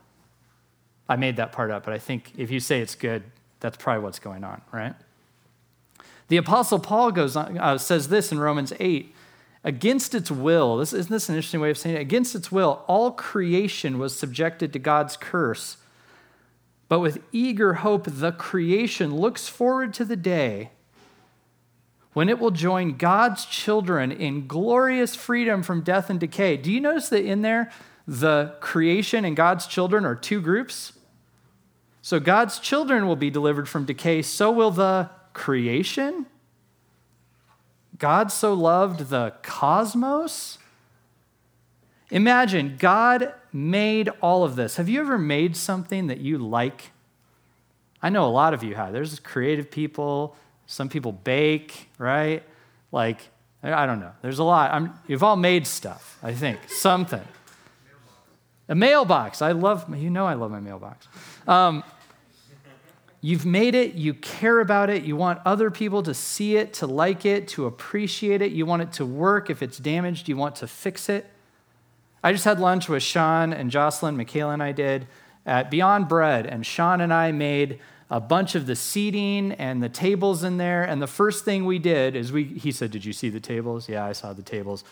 I 1.08 1.16
made 1.16 1.36
that 1.36 1.52
part 1.52 1.70
up, 1.70 1.84
but 1.84 1.94
I 1.94 1.98
think 1.98 2.32
if 2.36 2.50
you 2.50 2.58
say 2.58 2.80
it's 2.80 2.94
good, 2.94 3.22
that's 3.60 3.76
probably 3.76 4.02
what's 4.02 4.18
going 4.18 4.42
on, 4.42 4.60
right? 4.72 4.94
The 6.28 6.38
Apostle 6.38 6.80
Paul 6.80 7.12
goes 7.12 7.36
on, 7.36 7.58
uh, 7.58 7.78
says 7.78 8.08
this 8.08 8.32
in 8.32 8.40
Romans 8.40 8.72
8 8.80 9.14
against 9.62 10.14
its 10.14 10.30
will, 10.30 10.76
this, 10.76 10.92
isn't 10.92 11.10
this 11.10 11.28
an 11.28 11.34
interesting 11.34 11.60
way 11.60 11.70
of 11.70 11.78
saying 11.78 11.96
it? 11.96 12.00
Against 12.00 12.34
its 12.34 12.52
will, 12.52 12.84
all 12.86 13.10
creation 13.10 13.98
was 13.98 14.16
subjected 14.16 14.72
to 14.72 14.78
God's 14.78 15.16
curse. 15.16 15.76
But 16.88 17.00
with 17.00 17.22
eager 17.32 17.74
hope, 17.74 18.06
the 18.06 18.30
creation 18.30 19.16
looks 19.16 19.48
forward 19.48 19.92
to 19.94 20.04
the 20.04 20.16
day 20.16 20.70
when 22.16 22.30
it 22.30 22.38
will 22.38 22.50
join 22.50 22.96
God's 22.96 23.44
children 23.44 24.10
in 24.10 24.46
glorious 24.46 25.14
freedom 25.14 25.62
from 25.62 25.82
death 25.82 26.08
and 26.08 26.18
decay. 26.18 26.56
Do 26.56 26.72
you 26.72 26.80
notice 26.80 27.10
that 27.10 27.22
in 27.22 27.42
there, 27.42 27.70
the 28.08 28.54
creation 28.60 29.26
and 29.26 29.36
God's 29.36 29.66
children 29.66 30.06
are 30.06 30.14
two 30.14 30.40
groups? 30.40 30.94
So 32.00 32.18
God's 32.18 32.58
children 32.58 33.06
will 33.06 33.16
be 33.16 33.28
delivered 33.28 33.68
from 33.68 33.84
decay, 33.84 34.22
so 34.22 34.50
will 34.50 34.70
the 34.70 35.10
creation. 35.34 36.24
God 37.98 38.32
so 38.32 38.54
loved 38.54 39.10
the 39.10 39.34
cosmos. 39.42 40.56
Imagine 42.10 42.76
God 42.78 43.34
made 43.52 44.08
all 44.22 44.42
of 44.42 44.56
this. 44.56 44.76
Have 44.76 44.88
you 44.88 45.00
ever 45.00 45.18
made 45.18 45.54
something 45.54 46.06
that 46.06 46.20
you 46.20 46.38
like? 46.38 46.92
I 48.00 48.08
know 48.08 48.24
a 48.24 48.32
lot 48.32 48.54
of 48.54 48.64
you 48.64 48.74
have. 48.74 48.94
There's 48.94 49.20
creative 49.20 49.70
people, 49.70 50.34
some 50.66 50.88
people 50.88 51.12
bake, 51.12 51.88
right? 51.98 52.42
Like, 52.92 53.20
I 53.62 53.86
don't 53.86 54.00
know. 54.00 54.12
There's 54.22 54.38
a 54.38 54.44
lot. 54.44 54.72
I'm, 54.72 54.92
you've 55.06 55.22
all 55.22 55.36
made 55.36 55.66
stuff, 55.66 56.18
I 56.22 56.32
think, 56.32 56.60
something. 56.68 57.22
A 58.68 58.74
mailbox. 58.74 59.42
I 59.42 59.52
love, 59.52 59.94
you 59.94 60.10
know, 60.10 60.26
I 60.26 60.34
love 60.34 60.50
my 60.50 60.60
mailbox. 60.60 61.06
Um, 61.46 61.84
You've 63.26 63.44
made 63.44 63.74
it, 63.74 63.94
you 63.94 64.14
care 64.14 64.60
about 64.60 64.88
it, 64.88 65.02
you 65.02 65.16
want 65.16 65.40
other 65.44 65.68
people 65.68 66.00
to 66.04 66.14
see 66.14 66.56
it, 66.56 66.74
to 66.74 66.86
like 66.86 67.26
it, 67.26 67.48
to 67.48 67.66
appreciate 67.66 68.40
it, 68.40 68.52
you 68.52 68.64
want 68.66 68.82
it 68.82 68.92
to 68.92 69.04
work. 69.04 69.50
If 69.50 69.64
it's 69.64 69.78
damaged, 69.78 70.28
you 70.28 70.36
want 70.36 70.54
to 70.56 70.68
fix 70.68 71.08
it. 71.08 71.26
I 72.22 72.30
just 72.30 72.44
had 72.44 72.60
lunch 72.60 72.88
with 72.88 73.02
Sean 73.02 73.52
and 73.52 73.68
Jocelyn, 73.68 74.16
Michaela 74.16 74.52
and 74.52 74.62
I 74.62 74.70
did 74.70 75.08
at 75.44 75.72
Beyond 75.72 76.08
Bread, 76.08 76.46
and 76.46 76.64
Sean 76.64 77.00
and 77.00 77.12
I 77.12 77.32
made 77.32 77.80
a 78.10 78.20
bunch 78.20 78.54
of 78.54 78.66
the 78.66 78.76
seating 78.76 79.52
and 79.52 79.82
the 79.82 79.88
tables 79.88 80.44
in 80.44 80.56
there. 80.56 80.84
And 80.84 81.02
the 81.02 81.06
first 81.06 81.44
thing 81.44 81.64
we 81.64 81.78
did 81.78 82.14
is 82.14 82.32
we, 82.32 82.44
he 82.44 82.72
said, 82.72 82.90
Did 82.90 83.04
you 83.04 83.12
see 83.12 83.28
the 83.28 83.40
tables? 83.40 83.88
Yeah, 83.88 84.04
I 84.04 84.12
saw 84.12 84.32
the 84.32 84.42
tables. 84.42 84.84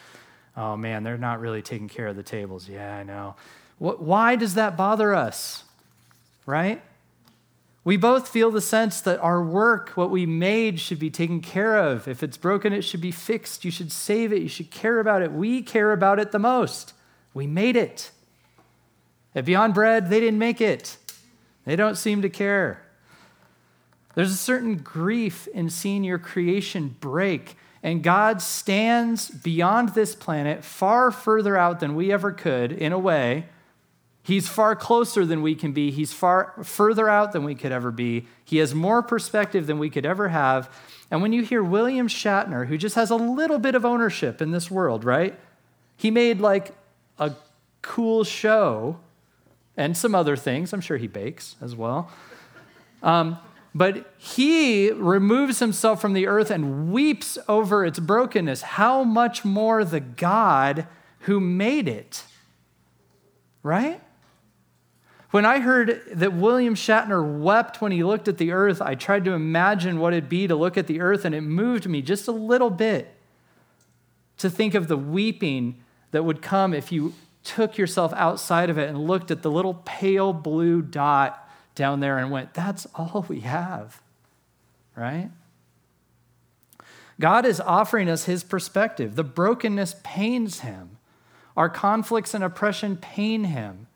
Oh 0.56 0.76
man, 0.76 1.02
they're 1.02 1.18
not 1.18 1.40
really 1.40 1.62
taking 1.62 1.88
care 1.88 2.08
of 2.08 2.16
the 2.16 2.22
tables. 2.22 2.68
Yeah, 2.68 2.96
I 2.96 3.02
know. 3.02 3.34
What, 3.78 4.02
why 4.02 4.36
does 4.36 4.54
that 4.54 4.76
bother 4.76 5.14
us? 5.14 5.64
Right? 6.46 6.82
We 7.82 7.96
both 7.98 8.28
feel 8.28 8.50
the 8.50 8.62
sense 8.62 9.00
that 9.02 9.20
our 9.20 9.42
work, 9.42 9.90
what 9.90 10.10
we 10.10 10.24
made, 10.24 10.80
should 10.80 10.98
be 10.98 11.10
taken 11.10 11.40
care 11.40 11.76
of. 11.76 12.08
If 12.08 12.22
it's 12.22 12.38
broken, 12.38 12.72
it 12.72 12.82
should 12.82 13.02
be 13.02 13.10
fixed. 13.10 13.64
You 13.64 13.70
should 13.70 13.92
save 13.92 14.32
it. 14.32 14.40
You 14.40 14.48
should 14.48 14.70
care 14.70 15.00
about 15.00 15.20
it. 15.20 15.32
We 15.32 15.60
care 15.60 15.92
about 15.92 16.18
it 16.18 16.32
the 16.32 16.38
most. 16.38 16.94
We 17.34 17.46
made 17.46 17.76
it. 17.76 18.10
At 19.34 19.44
Beyond 19.44 19.74
Bread, 19.74 20.08
they 20.08 20.20
didn't 20.20 20.38
make 20.38 20.60
it, 20.60 20.96
they 21.64 21.76
don't 21.76 21.96
seem 21.96 22.22
to 22.22 22.28
care. 22.28 22.83
There's 24.14 24.32
a 24.32 24.36
certain 24.36 24.76
grief 24.76 25.48
in 25.48 25.70
seeing 25.70 26.04
your 26.04 26.18
creation 26.18 26.96
break, 27.00 27.56
and 27.82 28.02
God 28.02 28.40
stands 28.40 29.28
beyond 29.30 29.90
this 29.90 30.14
planet, 30.14 30.64
far 30.64 31.10
further 31.10 31.56
out 31.56 31.80
than 31.80 31.94
we 31.94 32.12
ever 32.12 32.32
could, 32.32 32.72
in 32.72 32.92
a 32.92 32.98
way 32.98 33.46
He's 34.24 34.48
far 34.48 34.74
closer 34.74 35.26
than 35.26 35.42
we 35.42 35.54
can 35.54 35.72
be. 35.72 35.90
He's 35.90 36.14
far 36.14 36.54
further 36.62 37.10
out 37.10 37.32
than 37.32 37.44
we 37.44 37.54
could 37.54 37.72
ever 37.72 37.90
be. 37.90 38.26
He 38.42 38.56
has 38.56 38.74
more 38.74 39.02
perspective 39.02 39.66
than 39.66 39.78
we 39.78 39.90
could 39.90 40.06
ever 40.06 40.30
have. 40.30 40.74
And 41.10 41.20
when 41.20 41.34
you 41.34 41.42
hear 41.42 41.62
William 41.62 42.08
Shatner, 42.08 42.66
who 42.66 42.78
just 42.78 42.94
has 42.94 43.10
a 43.10 43.16
little 43.16 43.58
bit 43.58 43.74
of 43.74 43.84
ownership 43.84 44.40
in 44.40 44.50
this 44.50 44.70
world, 44.70 45.04
right? 45.04 45.38
He 45.98 46.10
made 46.10 46.40
like 46.40 46.74
a 47.18 47.32
cool 47.82 48.24
show 48.24 48.98
and 49.76 49.94
some 49.94 50.14
other 50.14 50.36
things. 50.36 50.72
I'm 50.72 50.80
sure 50.80 50.96
he 50.96 51.06
bakes 51.06 51.56
as 51.60 51.76
well. 51.76 52.10
Um, 53.02 53.36
but 53.74 54.14
he 54.16 54.90
removes 54.92 55.58
himself 55.58 56.00
from 56.00 56.12
the 56.12 56.26
earth 56.26 56.50
and 56.50 56.92
weeps 56.92 57.36
over 57.48 57.84
its 57.84 57.98
brokenness. 57.98 58.62
How 58.62 59.02
much 59.02 59.44
more 59.44 59.84
the 59.84 60.00
God 60.00 60.86
who 61.20 61.40
made 61.40 61.88
it, 61.88 62.24
right? 63.62 64.00
When 65.32 65.44
I 65.44 65.58
heard 65.58 66.00
that 66.12 66.34
William 66.34 66.76
Shatner 66.76 67.40
wept 67.40 67.80
when 67.80 67.90
he 67.90 68.04
looked 68.04 68.28
at 68.28 68.38
the 68.38 68.52
earth, 68.52 68.80
I 68.80 68.94
tried 68.94 69.24
to 69.24 69.32
imagine 69.32 69.98
what 69.98 70.12
it'd 70.12 70.28
be 70.28 70.46
to 70.46 70.54
look 70.54 70.78
at 70.78 70.86
the 70.86 71.00
earth, 71.00 71.24
and 71.24 71.34
it 71.34 71.40
moved 71.40 71.88
me 71.88 72.02
just 72.02 72.28
a 72.28 72.32
little 72.32 72.70
bit 72.70 73.12
to 74.38 74.48
think 74.48 74.74
of 74.74 74.86
the 74.86 74.96
weeping 74.96 75.82
that 76.12 76.24
would 76.24 76.40
come 76.40 76.72
if 76.72 76.92
you 76.92 77.14
took 77.42 77.76
yourself 77.76 78.12
outside 78.14 78.70
of 78.70 78.78
it 78.78 78.88
and 78.88 79.08
looked 79.08 79.32
at 79.32 79.42
the 79.42 79.50
little 79.50 79.82
pale 79.84 80.32
blue 80.32 80.80
dot 80.80 81.43
down 81.74 82.00
there 82.00 82.18
and 82.18 82.30
went, 82.30 82.54
That's 82.54 82.86
all 82.94 83.24
we 83.28 83.40
have, 83.40 84.00
right? 84.96 85.30
God 87.20 87.46
is 87.46 87.60
offering 87.60 88.08
us 88.08 88.24
his 88.24 88.42
perspective. 88.42 89.14
The 89.14 89.24
brokenness 89.24 89.96
pains 90.02 90.60
him, 90.60 90.98
our 91.56 91.68
conflicts 91.68 92.34
and 92.34 92.42
oppression 92.42 92.96
pain 92.96 93.44
him. 93.44 93.86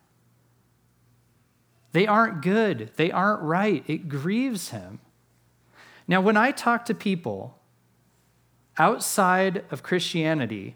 They 1.91 2.07
aren't 2.07 2.41
good. 2.41 2.91
They 2.95 3.11
aren't 3.11 3.41
right. 3.41 3.83
It 3.87 4.07
grieves 4.09 4.69
him. 4.69 4.99
Now, 6.07 6.21
when 6.21 6.37
I 6.37 6.51
talk 6.51 6.85
to 6.85 6.93
people 6.93 7.57
outside 8.77 9.65
of 9.71 9.83
Christianity 9.83 10.75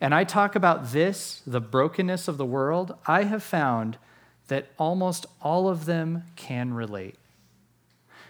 and 0.00 0.14
I 0.14 0.24
talk 0.24 0.56
about 0.56 0.92
this, 0.92 1.42
the 1.46 1.60
brokenness 1.60 2.26
of 2.26 2.38
the 2.38 2.46
world, 2.46 2.94
I 3.06 3.24
have 3.24 3.42
found 3.42 3.98
that 4.50 4.66
almost 4.78 5.26
all 5.40 5.68
of 5.68 5.86
them 5.86 6.24
can 6.36 6.74
relate. 6.74 7.14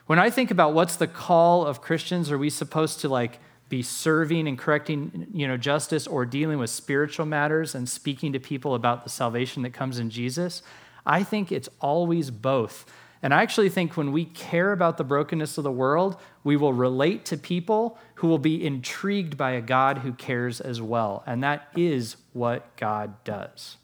When 0.06 0.18
I 0.18 0.30
think 0.30 0.50
about 0.50 0.74
what's 0.74 0.96
the 0.96 1.06
call 1.06 1.66
of 1.66 1.80
Christians, 1.80 2.30
are 2.30 2.38
we 2.38 2.50
supposed 2.50 3.00
to 3.00 3.08
like 3.08 3.38
be 3.68 3.82
serving 3.82 4.46
and 4.46 4.58
correcting, 4.58 5.28
you 5.32 5.48
know, 5.48 5.56
justice 5.56 6.06
or 6.06 6.26
dealing 6.26 6.58
with 6.58 6.68
spiritual 6.68 7.26
matters 7.26 7.74
and 7.74 7.88
speaking 7.88 8.32
to 8.32 8.40
people 8.40 8.74
about 8.74 9.04
the 9.04 9.10
salvation 9.10 9.62
that 9.62 9.72
comes 9.72 9.98
in 9.98 10.10
Jesus? 10.10 10.62
I 11.06 11.22
think 11.22 11.50
it's 11.50 11.68
always 11.80 12.30
both. 12.30 12.84
And 13.22 13.32
I 13.32 13.42
actually 13.42 13.68
think 13.68 13.96
when 13.96 14.12
we 14.12 14.24
care 14.24 14.72
about 14.72 14.96
the 14.96 15.04
brokenness 15.04 15.58
of 15.58 15.64
the 15.64 15.72
world, 15.72 16.16
we 16.42 16.56
will 16.56 16.72
relate 16.72 17.24
to 17.26 17.36
people 17.36 17.98
who 18.16 18.28
will 18.28 18.38
be 18.38 18.64
intrigued 18.66 19.36
by 19.36 19.52
a 19.52 19.60
God 19.60 19.98
who 19.98 20.12
cares 20.12 20.60
as 20.60 20.82
well. 20.82 21.22
And 21.26 21.42
that 21.42 21.68
is 21.76 22.16
what 22.32 22.76
God 22.76 23.22
does. 23.24 23.76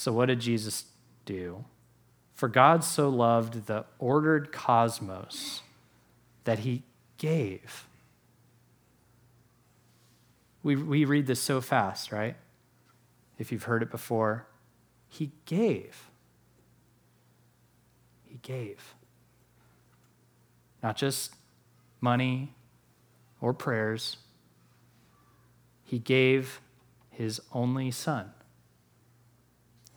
So, 0.00 0.14
what 0.14 0.26
did 0.26 0.40
Jesus 0.40 0.86
do? 1.26 1.66
For 2.32 2.48
God 2.48 2.82
so 2.84 3.10
loved 3.10 3.66
the 3.66 3.84
ordered 3.98 4.50
cosmos 4.50 5.60
that 6.44 6.60
he 6.60 6.84
gave. 7.18 7.86
We, 10.62 10.74
we 10.74 11.04
read 11.04 11.26
this 11.26 11.38
so 11.38 11.60
fast, 11.60 12.12
right? 12.12 12.34
if 13.36 13.52
you've 13.52 13.64
heard 13.64 13.82
it 13.82 13.90
before, 13.90 14.46
he 15.06 15.32
gave. 15.44 16.08
He 18.24 18.38
gave. 18.40 18.94
Not 20.82 20.96
just 20.96 21.34
money 22.00 22.54
or 23.38 23.52
prayers, 23.52 24.16
he 25.84 25.98
gave 25.98 26.62
his 27.10 27.38
only 27.52 27.90
son, 27.90 28.32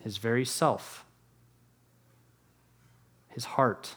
his 0.04 0.18
very 0.18 0.44
self, 0.44 1.06
his 3.30 3.46
heart. 3.46 3.96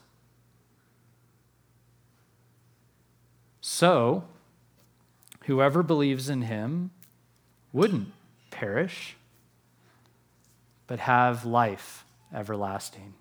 So, 3.60 4.24
whoever 5.44 5.82
believes 5.82 6.28
in 6.28 6.42
him 6.42 6.90
wouldn't 7.72 8.12
perish 8.50 9.16
but 10.86 11.00
have 11.00 11.44
life 11.44 12.04
everlasting. 12.32 13.14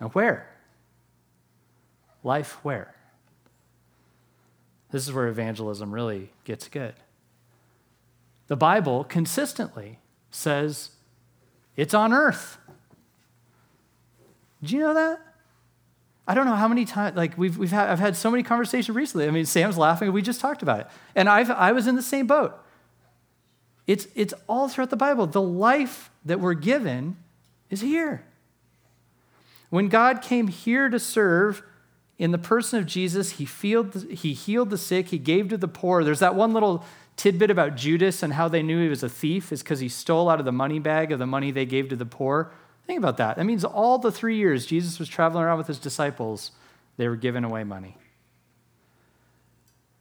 Now, 0.00 0.08
where? 0.08 0.48
Life 2.24 2.58
where? 2.64 2.94
This 4.90 5.06
is 5.06 5.12
where 5.12 5.28
evangelism 5.28 5.92
really 5.92 6.32
gets 6.44 6.68
good. 6.68 6.94
The 8.48 8.56
Bible 8.56 9.04
consistently 9.04 10.00
says 10.30 10.90
it's 11.76 11.94
on 11.94 12.12
earth. 12.12 12.58
Did 14.62 14.72
you 14.72 14.80
know 14.80 14.94
that? 14.94 15.20
I 16.28 16.34
don't 16.34 16.46
know 16.46 16.56
how 16.56 16.66
many 16.66 16.84
times, 16.84 17.16
like 17.16 17.38
we've, 17.38 17.56
we've 17.56 17.70
had, 17.70 17.88
I've 17.88 18.00
had 18.00 18.16
so 18.16 18.30
many 18.30 18.42
conversations 18.42 18.94
recently. 18.96 19.28
I 19.28 19.30
mean, 19.30 19.46
Sam's 19.46 19.78
laughing, 19.78 20.12
we 20.12 20.22
just 20.22 20.40
talked 20.40 20.62
about 20.62 20.80
it. 20.80 20.86
And 21.14 21.28
I've, 21.28 21.50
I 21.50 21.72
was 21.72 21.86
in 21.86 21.94
the 21.94 22.02
same 22.02 22.26
boat. 22.26 22.58
It's, 23.86 24.08
it's 24.16 24.34
all 24.48 24.68
throughout 24.68 24.90
the 24.90 24.96
Bible. 24.96 25.26
The 25.26 25.40
life 25.40 26.10
that 26.24 26.40
we're 26.40 26.54
given 26.54 27.16
is 27.70 27.80
here. 27.80 28.24
When 29.70 29.88
God 29.88 30.22
came 30.22 30.48
here 30.48 30.88
to 30.88 30.98
serve 30.98 31.62
in 32.18 32.32
the 32.32 32.38
person 32.38 32.78
of 32.80 32.86
Jesus, 32.86 33.32
he, 33.32 33.44
healed, 33.44 34.10
he 34.10 34.32
healed 34.32 34.70
the 34.70 34.78
sick, 34.78 35.08
he 35.08 35.18
gave 35.18 35.48
to 35.50 35.56
the 35.56 35.68
poor. 35.68 36.02
There's 36.02 36.20
that 36.20 36.34
one 36.34 36.52
little 36.52 36.84
tidbit 37.16 37.50
about 37.50 37.76
Judas 37.76 38.22
and 38.22 38.32
how 38.32 38.48
they 38.48 38.62
knew 38.62 38.82
he 38.82 38.88
was 38.88 39.02
a 39.02 39.08
thief 39.08 39.52
is 39.52 39.62
because 39.62 39.80
he 39.80 39.88
stole 39.88 40.28
out 40.28 40.38
of 40.38 40.44
the 40.44 40.52
money 40.52 40.78
bag 40.78 41.12
of 41.12 41.18
the 41.18 41.26
money 41.26 41.50
they 41.50 41.66
gave 41.66 41.88
to 41.88 41.96
the 41.96 42.06
poor. 42.06 42.52
Think 42.86 42.98
about 42.98 43.16
that. 43.16 43.36
That 43.36 43.44
means 43.44 43.64
all 43.64 43.98
the 43.98 44.12
three 44.12 44.36
years 44.36 44.66
Jesus 44.66 44.98
was 44.98 45.08
traveling 45.08 45.44
around 45.44 45.58
with 45.58 45.66
his 45.66 45.78
disciples, 45.78 46.52
they 46.96 47.08
were 47.08 47.16
giving 47.16 47.44
away 47.44 47.64
money. 47.64 47.96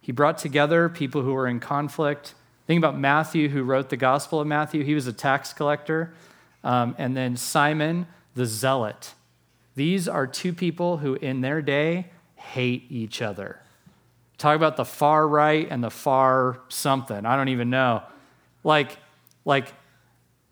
He 0.01 0.11
brought 0.11 0.38
together 0.38 0.88
people 0.88 1.24
who 1.24 1.34
were 1.34 1.47
in 1.47 1.59
conflict. 1.59 2.36
Think 2.68 2.78
about 2.78 2.97
Matthew, 2.97 3.49
who 3.49 3.63
wrote 3.63 3.89
the 3.89 3.97
Gospel 3.97 4.39
of 4.39 4.45
Matthew. 4.45 4.84
He 4.84 4.93
was 4.93 5.07
a 5.07 5.13
tax 5.13 5.51
collector. 5.51 6.13
Um, 6.63 6.95
and 6.97 7.18
then 7.18 7.38
Simon, 7.38 8.05
the 8.36 8.45
zealot. 8.45 9.13
These 9.76 10.07
are 10.07 10.28
two 10.28 10.53
people 10.53 10.97
who, 10.97 11.16
in 11.16 11.41
their 11.41 11.61
day, 11.61 12.11
hate 12.36 12.86
each 12.89 13.22
other. 13.22 13.61
Talk 14.38 14.55
about 14.55 14.77
the 14.77 14.86
far 14.86 15.27
right 15.27 15.67
and 15.69 15.83
the 15.83 15.89
far 15.89 16.59
something. 16.67 17.25
I 17.25 17.36
don't 17.36 17.49
even 17.49 17.69
know. 17.69 18.03
Like, 18.63 18.97
like 19.45 19.73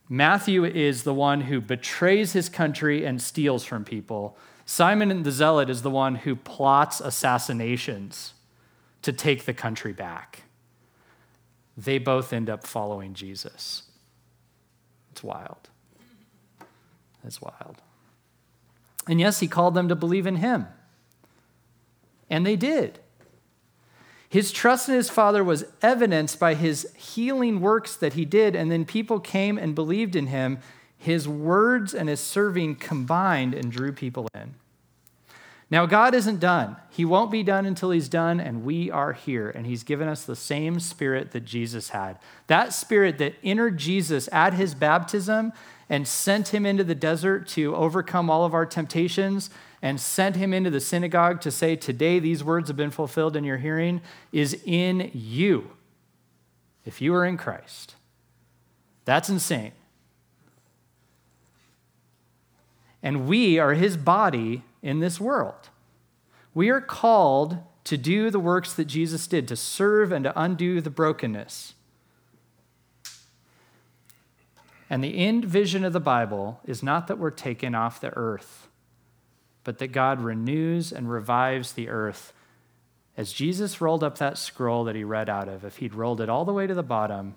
Matthew 0.07 0.63
is 0.63 1.03
the 1.03 1.13
one 1.13 1.41
who 1.41 1.59
betrays 1.59 2.33
his 2.33 2.49
country 2.49 3.05
and 3.05 3.21
steals 3.21 3.65
from 3.65 3.83
people. 3.83 4.37
Simon 4.65 5.23
the 5.23 5.31
Zealot 5.31 5.69
is 5.69 5.81
the 5.81 5.89
one 5.89 6.15
who 6.15 6.35
plots 6.35 7.01
assassinations 7.01 8.33
to 9.01 9.11
take 9.11 9.45
the 9.45 9.53
country 9.53 9.91
back. 9.91 10.43
They 11.75 11.97
both 11.97 12.31
end 12.31 12.49
up 12.49 12.65
following 12.65 13.13
Jesus. 13.13 13.83
It's 15.11 15.23
wild. 15.23 15.69
It's 17.25 17.41
wild. 17.41 17.81
And 19.07 19.19
yes, 19.19 19.39
he 19.39 19.47
called 19.47 19.73
them 19.73 19.89
to 19.89 19.95
believe 19.95 20.27
in 20.27 20.37
him. 20.37 20.67
And 22.29 22.45
they 22.45 22.55
did. 22.55 22.99
His 24.33 24.51
trust 24.51 24.89
in 24.89 24.95
his 24.95 25.11
Father 25.11 25.43
was 25.43 25.63
evidenced 25.83 26.39
by 26.39 26.55
his 26.55 26.91
healing 26.97 27.61
works 27.61 27.95
that 27.95 28.13
he 28.13 28.25
did, 28.25 28.55
and 28.55 28.71
then 28.71 28.83
people 28.83 29.19
came 29.19 29.59
and 29.59 29.75
believed 29.75 30.15
in 30.15 30.25
him. 30.25 30.57
His 30.97 31.27
words 31.27 31.93
and 31.93 32.09
his 32.09 32.19
serving 32.19 32.77
combined 32.77 33.53
and 33.53 33.71
drew 33.71 33.91
people 33.91 34.27
in. 34.33 34.55
Now, 35.69 35.85
God 35.85 36.15
isn't 36.15 36.39
done. 36.39 36.77
He 36.89 37.05
won't 37.05 37.29
be 37.29 37.43
done 37.43 37.67
until 37.67 37.91
He's 37.91 38.09
done, 38.09 38.39
and 38.39 38.63
we 38.63 38.89
are 38.89 39.13
here. 39.13 39.49
And 39.49 39.67
He's 39.67 39.83
given 39.83 40.07
us 40.07 40.23
the 40.23 40.35
same 40.35 40.79
spirit 40.79 41.31
that 41.31 41.45
Jesus 41.45 41.89
had. 41.89 42.17
That 42.47 42.73
spirit 42.73 43.19
that 43.19 43.35
entered 43.43 43.77
Jesus 43.77 44.29
at 44.31 44.53
His 44.53 44.73
baptism 44.75 45.53
and 45.89 46.07
sent 46.07 46.49
Him 46.49 46.65
into 46.65 46.83
the 46.83 46.95
desert 46.95 47.47
to 47.49 47.75
overcome 47.75 48.29
all 48.29 48.45
of 48.45 48.53
our 48.53 48.65
temptations 48.65 49.51
and 49.83 49.99
sent 49.99 50.37
him 50.37 50.53
into 50.53 50.69
the 50.69 50.79
synagogue 50.79 51.41
to 51.41 51.51
say, 51.51 51.75
Today 51.75 52.17
these 52.17 52.41
words 52.41 52.69
have 52.69 52.77
been 52.77 52.89
fulfilled 52.89 53.35
in 53.35 53.43
your 53.43 53.57
hearing, 53.57 54.01
is 54.31 54.57
in 54.65 55.11
you, 55.13 55.71
if 56.85 57.01
you 57.01 57.13
are 57.13 57.25
in 57.25 57.35
Christ. 57.35 57.95
That's 59.03 59.27
insane. 59.27 59.73
And 63.03 63.27
we 63.27 63.59
are 63.59 63.73
his 63.73 63.97
body 63.97 64.63
in 64.81 65.01
this 65.01 65.19
world. 65.19 65.69
We 66.53 66.69
are 66.69 66.79
called 66.79 67.57
to 67.83 67.97
do 67.97 68.29
the 68.29 68.39
works 68.39 68.73
that 68.75 68.85
Jesus 68.85 69.27
did, 69.27 69.49
to 69.49 69.57
serve 69.57 70.13
and 70.13 70.23
to 70.23 70.41
undo 70.41 70.79
the 70.79 70.89
brokenness. 70.89 71.73
And 74.89 75.03
the 75.03 75.17
end 75.17 75.43
vision 75.43 75.83
of 75.83 75.91
the 75.91 75.99
Bible 75.99 76.61
is 76.63 76.81
not 76.81 77.07
that 77.07 77.17
we're 77.17 77.31
taken 77.31 77.75
off 77.75 77.99
the 77.99 78.15
earth 78.15 78.69
but 79.63 79.79
that 79.79 79.91
God 79.91 80.21
renews 80.21 80.91
and 80.91 81.09
revives 81.09 81.73
the 81.73 81.89
earth. 81.89 82.33
As 83.15 83.31
Jesus 83.31 83.79
rolled 83.81 84.03
up 84.03 84.17
that 84.17 84.37
scroll 84.37 84.83
that 84.85 84.95
he 84.95 85.03
read 85.03 85.29
out 85.29 85.47
of, 85.47 85.63
if 85.63 85.77
he'd 85.77 85.93
rolled 85.93 86.19
it 86.19 86.29
all 86.29 86.45
the 86.45 86.53
way 86.53 86.67
to 86.67 86.73
the 86.73 86.83
bottom, 86.83 87.35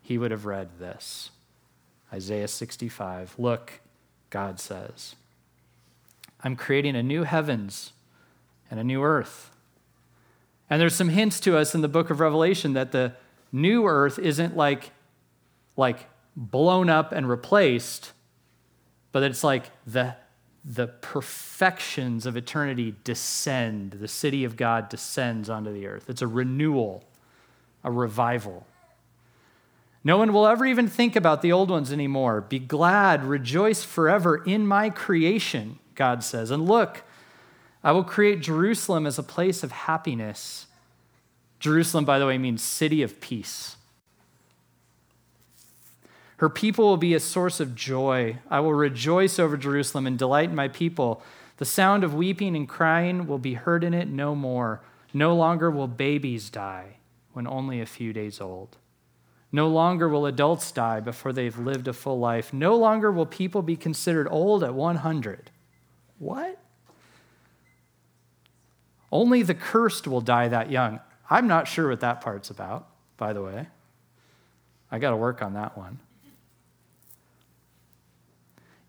he 0.00 0.16
would 0.16 0.30
have 0.30 0.46
read 0.46 0.78
this 0.78 1.30
Isaiah 2.12 2.48
65. 2.48 3.34
Look, 3.38 3.80
God 4.30 4.60
says, 4.60 5.16
I'm 6.42 6.56
creating 6.56 6.96
a 6.96 7.02
new 7.02 7.24
heavens 7.24 7.92
and 8.70 8.78
a 8.78 8.84
new 8.84 9.02
earth. 9.02 9.50
And 10.70 10.80
there's 10.80 10.94
some 10.94 11.08
hints 11.08 11.40
to 11.40 11.56
us 11.56 11.74
in 11.74 11.80
the 11.80 11.88
book 11.88 12.10
of 12.10 12.20
Revelation 12.20 12.74
that 12.74 12.92
the 12.92 13.14
new 13.52 13.86
earth 13.86 14.18
isn't 14.18 14.56
like, 14.56 14.90
like 15.76 16.06
blown 16.36 16.88
up 16.88 17.12
and 17.12 17.28
replaced, 17.28 18.12
but 19.12 19.22
it's 19.22 19.42
like 19.42 19.70
the 19.86 20.14
the 20.68 20.86
perfections 20.86 22.26
of 22.26 22.36
eternity 22.36 22.94
descend. 23.02 23.92
The 23.92 24.06
city 24.06 24.44
of 24.44 24.54
God 24.54 24.90
descends 24.90 25.48
onto 25.48 25.72
the 25.72 25.86
earth. 25.86 26.10
It's 26.10 26.20
a 26.20 26.26
renewal, 26.26 27.04
a 27.82 27.90
revival. 27.90 28.66
No 30.04 30.18
one 30.18 30.30
will 30.30 30.46
ever 30.46 30.66
even 30.66 30.86
think 30.86 31.16
about 31.16 31.40
the 31.40 31.52
old 31.52 31.70
ones 31.70 31.90
anymore. 31.90 32.42
Be 32.42 32.58
glad, 32.58 33.24
rejoice 33.24 33.82
forever 33.82 34.36
in 34.44 34.66
my 34.66 34.90
creation, 34.90 35.78
God 35.94 36.22
says. 36.22 36.50
And 36.50 36.66
look, 36.66 37.02
I 37.82 37.92
will 37.92 38.04
create 38.04 38.40
Jerusalem 38.40 39.06
as 39.06 39.18
a 39.18 39.22
place 39.22 39.62
of 39.62 39.72
happiness. 39.72 40.66
Jerusalem, 41.60 42.04
by 42.04 42.18
the 42.18 42.26
way, 42.26 42.36
means 42.36 42.62
city 42.62 43.02
of 43.02 43.22
peace. 43.22 43.77
Her 46.38 46.48
people 46.48 46.86
will 46.86 46.96
be 46.96 47.14
a 47.14 47.20
source 47.20 47.60
of 47.60 47.74
joy. 47.74 48.38
I 48.48 48.60
will 48.60 48.74
rejoice 48.74 49.38
over 49.38 49.56
Jerusalem 49.56 50.06
and 50.06 50.18
delight 50.18 50.50
in 50.50 50.54
my 50.54 50.68
people. 50.68 51.22
The 51.56 51.64
sound 51.64 52.04
of 52.04 52.14
weeping 52.14 52.54
and 52.54 52.68
crying 52.68 53.26
will 53.26 53.38
be 53.38 53.54
heard 53.54 53.82
in 53.82 53.92
it 53.92 54.08
no 54.08 54.36
more. 54.36 54.80
No 55.12 55.34
longer 55.34 55.68
will 55.70 55.88
babies 55.88 56.48
die 56.48 56.98
when 57.32 57.48
only 57.48 57.80
a 57.80 57.86
few 57.86 58.12
days 58.12 58.40
old. 58.40 58.76
No 59.50 59.66
longer 59.66 60.08
will 60.08 60.26
adults 60.26 60.70
die 60.70 61.00
before 61.00 61.32
they've 61.32 61.58
lived 61.58 61.88
a 61.88 61.92
full 61.92 62.20
life. 62.20 62.52
No 62.52 62.76
longer 62.76 63.10
will 63.10 63.26
people 63.26 63.62
be 63.62 63.76
considered 63.76 64.28
old 64.30 64.62
at 64.62 64.74
100. 64.74 65.50
What? 66.18 66.60
Only 69.10 69.42
the 69.42 69.54
cursed 69.54 70.06
will 70.06 70.20
die 70.20 70.48
that 70.48 70.70
young. 70.70 71.00
I'm 71.28 71.48
not 71.48 71.66
sure 71.66 71.88
what 71.88 72.00
that 72.00 72.20
part's 72.20 72.50
about, 72.50 72.86
by 73.16 73.32
the 73.32 73.42
way. 73.42 73.66
I 74.90 74.98
got 74.98 75.10
to 75.10 75.16
work 75.16 75.42
on 75.42 75.54
that 75.54 75.76
one. 75.76 75.98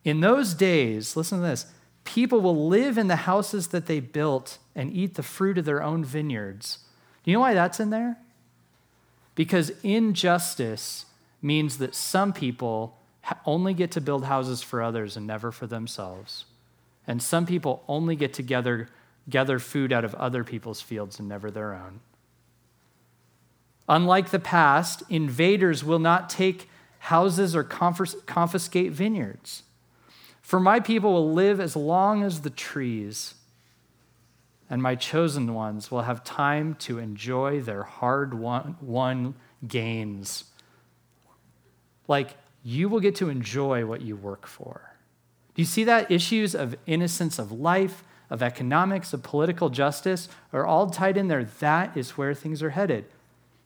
In 0.10 0.22
those 0.22 0.55
days, 0.55 1.16
listen 1.16 1.38
to 1.38 1.45
this 1.45 1.68
people 2.03 2.41
will 2.41 2.68
live 2.68 2.97
in 2.97 3.07
the 3.07 3.16
houses 3.16 3.68
that 3.68 3.86
they 3.86 3.99
built 3.99 4.57
and 4.74 4.91
eat 4.91 5.14
the 5.14 5.22
fruit 5.22 5.60
of 5.60 5.66
their 5.66 5.84
own 5.84 6.03
vineyards. 6.03 6.80
Do 7.24 7.30
you 7.30 7.38
know 7.38 7.41
why 7.41 7.53
that's 7.53 7.80
in 7.80 7.91
there? 7.91 8.18
Because 9.36 9.72
injustice 9.84 11.05
means 11.43 11.78
that 11.78 11.93
some 11.93 12.34
people 12.34 12.97
only 13.45 13.76
get 13.76 13.91
to 13.91 14.01
build 14.01 14.26
houses 14.26 14.64
for 14.64 14.82
others 14.82 15.16
and 15.16 15.28
never 15.28 15.51
for 15.51 15.68
themselves. 15.68 16.45
And 17.05 17.22
some 17.22 17.45
people 17.45 17.84
only 17.88 18.16
get 18.16 18.34
to 18.34 18.41
gather, 18.41 18.89
gather 19.30 19.60
food 19.60 19.93
out 19.93 20.03
of 20.03 20.16
other 20.16 20.43
people's 20.43 20.82
fields 20.82 21.20
and 21.20 21.30
never 21.30 21.51
their 21.51 21.76
own. 21.76 21.99
Unlike 23.88 24.32
the 24.32 24.39
past, 24.39 25.03
invaders 25.07 25.84
will 25.84 25.99
not 25.99 26.32
take 26.32 26.68
houses 26.97 27.55
or 27.55 27.64
confiscate 27.64 28.91
vineyards. 28.91 29.62
For 30.49 30.59
my 30.59 30.79
people 30.79 31.13
will 31.13 31.31
live 31.31 31.59
as 31.59 31.75
long 31.75 32.23
as 32.23 32.41
the 32.41 32.49
trees, 32.49 33.35
and 34.67 34.81
my 34.81 34.95
chosen 34.95 35.53
ones 35.53 35.91
will 35.91 36.01
have 36.01 36.23
time 36.23 36.73
to 36.79 36.97
enjoy 36.97 37.61
their 37.61 37.83
hard 37.83 38.33
won 38.33 39.35
gains. 39.67 40.45
Like, 42.07 42.35
you 42.63 42.89
will 42.89 42.99
get 42.99 43.13
to 43.17 43.29
enjoy 43.29 43.85
what 43.85 44.01
you 44.01 44.15
work 44.15 44.47
for. 44.47 44.95
Do 45.53 45.61
you 45.61 45.67
see 45.67 45.83
that? 45.83 46.09
Issues 46.09 46.55
of 46.55 46.75
innocence 46.87 47.37
of 47.37 47.51
life, 47.51 48.03
of 48.31 48.41
economics, 48.41 49.13
of 49.13 49.21
political 49.21 49.69
justice 49.69 50.29
are 50.51 50.65
all 50.65 50.89
tied 50.89 51.15
in 51.15 51.27
there. 51.27 51.43
That 51.43 51.95
is 51.95 52.17
where 52.17 52.33
things 52.33 52.63
are 52.63 52.71
headed. 52.71 53.05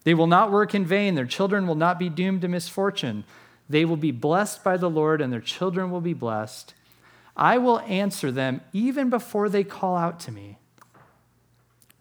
They 0.03 0.13
will 0.13 0.27
not 0.27 0.51
work 0.51 0.75
in 0.75 0.85
vain. 0.85 1.15
Their 1.15 1.25
children 1.25 1.65
will 1.65 1.75
not 1.75 1.97
be 1.97 2.09
doomed 2.09 2.41
to 2.41 2.49
misfortune. 2.49 3.23
They 3.69 3.85
will 3.85 3.97
be 3.97 4.11
blessed 4.11 4.63
by 4.63 4.77
the 4.77 4.89
Lord, 4.89 5.21
and 5.21 5.31
their 5.31 5.39
children 5.39 5.89
will 5.89 6.01
be 6.01 6.13
blessed. 6.13 6.73
I 7.35 7.57
will 7.57 7.79
answer 7.81 8.31
them 8.31 8.61
even 8.73 9.09
before 9.09 9.49
they 9.49 9.63
call 9.63 9.95
out 9.95 10.19
to 10.21 10.31
me. 10.31 10.59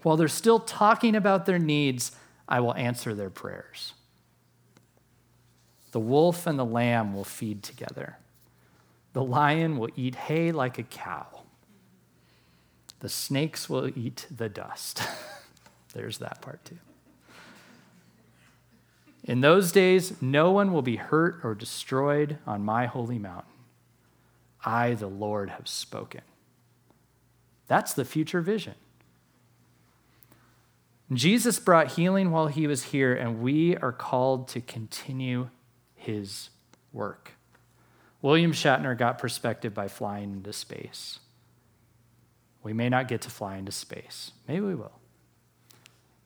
While 0.02 0.16
they're 0.16 0.28
still 0.28 0.58
talking 0.58 1.14
about 1.14 1.46
their 1.46 1.58
needs, 1.58 2.12
I 2.48 2.60
will 2.60 2.74
answer 2.74 3.14
their 3.14 3.30
prayers. 3.30 3.94
The 5.92 6.00
wolf 6.00 6.46
and 6.46 6.58
the 6.58 6.64
lamb 6.64 7.14
will 7.14 7.24
feed 7.24 7.62
together. 7.62 8.18
The 9.12 9.22
lion 9.22 9.78
will 9.78 9.90
eat 9.94 10.14
hay 10.14 10.52
like 10.52 10.78
a 10.78 10.82
cow. 10.82 11.26
The 13.00 13.08
snakes 13.08 13.68
will 13.68 13.90
eat 13.96 14.26
the 14.34 14.48
dust. 14.48 15.02
There's 15.94 16.18
that 16.18 16.40
part 16.40 16.64
too. 16.64 16.78
In 19.24 19.40
those 19.40 19.70
days, 19.70 20.20
no 20.20 20.50
one 20.50 20.72
will 20.72 20.82
be 20.82 20.96
hurt 20.96 21.40
or 21.44 21.54
destroyed 21.54 22.38
on 22.46 22.64
my 22.64 22.86
holy 22.86 23.18
mountain. 23.18 23.52
I, 24.64 24.94
the 24.94 25.06
Lord, 25.06 25.50
have 25.50 25.68
spoken. 25.68 26.22
That's 27.68 27.94
the 27.94 28.04
future 28.04 28.40
vision. 28.40 28.74
Jesus 31.12 31.58
brought 31.58 31.92
healing 31.92 32.30
while 32.30 32.46
he 32.46 32.66
was 32.66 32.84
here, 32.84 33.14
and 33.14 33.42
we 33.42 33.76
are 33.76 33.92
called 33.92 34.48
to 34.48 34.60
continue 34.60 35.48
his 35.94 36.50
work. 36.92 37.32
William 38.22 38.52
Shatner 38.52 38.96
got 38.96 39.18
perspective 39.18 39.74
by 39.74 39.88
flying 39.88 40.32
into 40.32 40.52
space. 40.52 41.18
We 42.62 42.72
may 42.72 42.88
not 42.88 43.08
get 43.08 43.20
to 43.22 43.30
fly 43.30 43.56
into 43.56 43.72
space. 43.72 44.32
Maybe 44.46 44.60
we 44.60 44.74
will. 44.74 44.98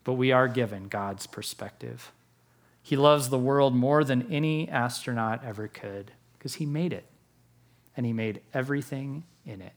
But 0.05 0.15
we 0.15 0.31
are 0.33 0.47
given 0.47 0.89
God's 0.89 1.27
perspective. 1.27 2.13
He 2.87 2.95
loves 2.95 3.31
the 3.31 3.39
world 3.39 3.75
more 3.75 4.05
than 4.05 4.33
any 4.33 4.69
astronaut 4.69 5.43
ever 5.45 5.67
could 5.67 6.13
because 6.39 6.55
he 6.55 6.67
made 6.67 6.93
it 6.93 7.05
and 7.97 8.07
he 8.07 8.13
made 8.13 8.43
everything 8.55 9.25
in 9.45 9.61
it. 9.61 9.73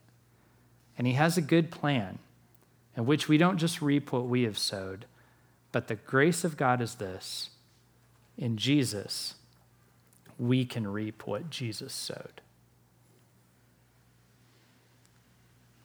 And 0.96 1.08
he 1.08 1.14
has 1.14 1.36
a 1.36 1.42
good 1.42 1.72
plan 1.72 2.20
in 2.96 3.08
which 3.08 3.28
we 3.28 3.40
don't 3.40 3.58
just 3.58 3.82
reap 3.82 4.12
what 4.12 4.28
we 4.28 4.44
have 4.44 4.60
sowed, 4.60 5.06
but 5.72 5.88
the 5.88 5.96
grace 5.96 6.44
of 6.44 6.56
God 6.56 6.82
is 6.82 6.96
this 6.96 7.50
in 8.38 8.58
Jesus, 8.58 9.34
we 10.38 10.64
can 10.64 10.86
reap 10.86 11.26
what 11.26 11.50
Jesus 11.50 11.94
sowed. 11.94 12.42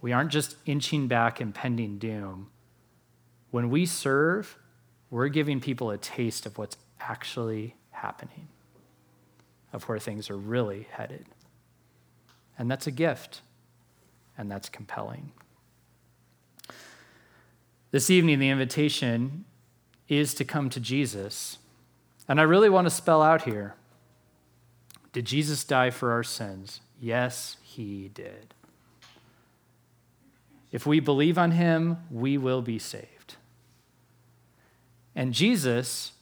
We 0.02 0.12
aren't 0.12 0.30
just 0.30 0.56
inching 0.66 1.08
back 1.08 1.40
impending 1.40 1.96
doom. 1.96 2.50
When 3.50 3.70
we 3.70 3.86
serve, 3.86 4.58
we're 5.08 5.28
giving 5.28 5.58
people 5.58 5.90
a 5.90 5.96
taste 5.96 6.44
of 6.44 6.58
what's 6.58 6.76
actually 7.08 7.74
happening, 7.90 8.48
of 9.72 9.84
where 9.84 9.98
things 9.98 10.30
are 10.30 10.36
really 10.36 10.88
headed. 10.90 11.26
And 12.58 12.70
that's 12.70 12.86
a 12.86 12.90
gift, 12.90 13.42
and 14.38 14.50
that's 14.50 14.68
compelling. 14.68 15.32
This 17.90 18.10
evening, 18.10 18.38
the 18.38 18.50
invitation 18.50 19.44
is 20.08 20.34
to 20.34 20.44
come 20.44 20.68
to 20.70 20.80
Jesus. 20.80 21.58
And 22.28 22.40
I 22.40 22.44
really 22.44 22.68
want 22.68 22.86
to 22.86 22.90
spell 22.90 23.22
out 23.22 23.42
here 23.42 23.74
did 25.12 25.26
Jesus 25.26 25.62
die 25.62 25.90
for 25.90 26.10
our 26.10 26.24
sins? 26.24 26.80
Yes, 27.00 27.56
he 27.62 28.10
did. 28.12 28.52
If 30.72 30.86
we 30.86 30.98
believe 30.98 31.38
on 31.38 31.52
him, 31.52 31.98
we 32.10 32.36
will 32.36 32.62
be 32.62 32.80
saved. 32.80 33.36
And 35.14 35.32
Jesus, 35.32 36.13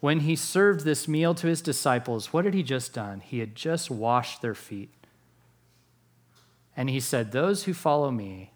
when 0.00 0.20
he 0.20 0.36
served 0.36 0.84
this 0.84 1.08
meal 1.08 1.34
to 1.34 1.46
his 1.48 1.60
disciples, 1.60 2.32
what 2.32 2.44
had 2.44 2.54
he 2.54 2.62
just 2.62 2.92
done? 2.92 3.20
He 3.20 3.40
had 3.40 3.54
just 3.54 3.90
washed 3.90 4.42
their 4.42 4.54
feet. 4.54 4.90
And 6.76 6.88
he 6.88 7.00
said, 7.00 7.32
Those 7.32 7.64
who 7.64 7.74
follow 7.74 8.10
me 8.10 8.52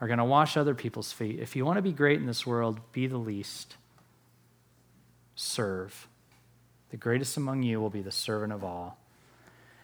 are 0.00 0.06
going 0.06 0.18
to 0.18 0.24
wash 0.24 0.56
other 0.56 0.74
people's 0.74 1.12
feet. 1.12 1.40
If 1.40 1.56
you 1.56 1.64
want 1.64 1.76
to 1.76 1.82
be 1.82 1.92
great 1.92 2.20
in 2.20 2.26
this 2.26 2.46
world, 2.46 2.80
be 2.92 3.06
the 3.06 3.16
least. 3.16 3.76
Serve. 5.34 6.06
The 6.90 6.98
greatest 6.98 7.36
among 7.38 7.62
you 7.62 7.80
will 7.80 7.90
be 7.90 8.02
the 8.02 8.12
servant 8.12 8.52
of 8.52 8.62
all. 8.62 8.98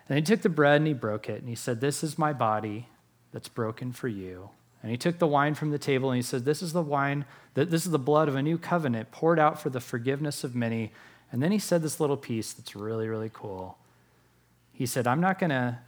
And 0.09 0.19
he 0.19 0.23
took 0.23 0.43
the 0.43 0.51
bread 0.51 0.77
and 0.77 0.87
he 0.87 0.93
broke 0.93 1.31
it, 1.31 1.41
and 1.41 1.49
he 1.49 1.55
said, 1.55 1.81
This 1.81 2.05
is 2.05 2.19
my 2.19 2.35
body 2.35 2.89
that's 3.33 3.49
broken 3.49 3.93
for 3.93 4.09
you. 4.09 4.51
And 4.83 4.91
he 4.91 4.97
took 4.97 5.19
the 5.19 5.27
wine 5.29 5.55
from 5.55 5.71
the 5.71 5.79
table 5.79 6.11
and 6.11 6.17
he 6.17 6.23
said, 6.23 6.45
This 6.45 6.61
is 6.61 6.73
the 6.73 6.83
wine, 6.83 7.25
that 7.55 7.71
this 7.71 7.87
is 7.87 7.93
the 7.93 7.99
blood 7.99 8.29
of 8.29 8.35
a 8.35 8.43
new 8.43 8.59
covenant 8.59 9.13
poured 9.13 9.39
out 9.39 9.61
for 9.61 9.71
the 9.71 9.81
forgiveness 9.81 10.43
of 10.43 10.57
many. 10.57 10.93
And 11.31 11.43
then 11.43 11.53
he 11.53 11.59
said 11.59 11.83
this 11.83 12.01
little 12.01 12.17
piece 12.17 12.53
that's 12.53 12.75
really, 12.75 13.09
really 13.09 13.31
cool. 13.33 13.79
He 14.73 14.87
said, 14.87 15.07
I'm 15.07 15.21
not 15.21 15.39
gonna, 15.39 15.81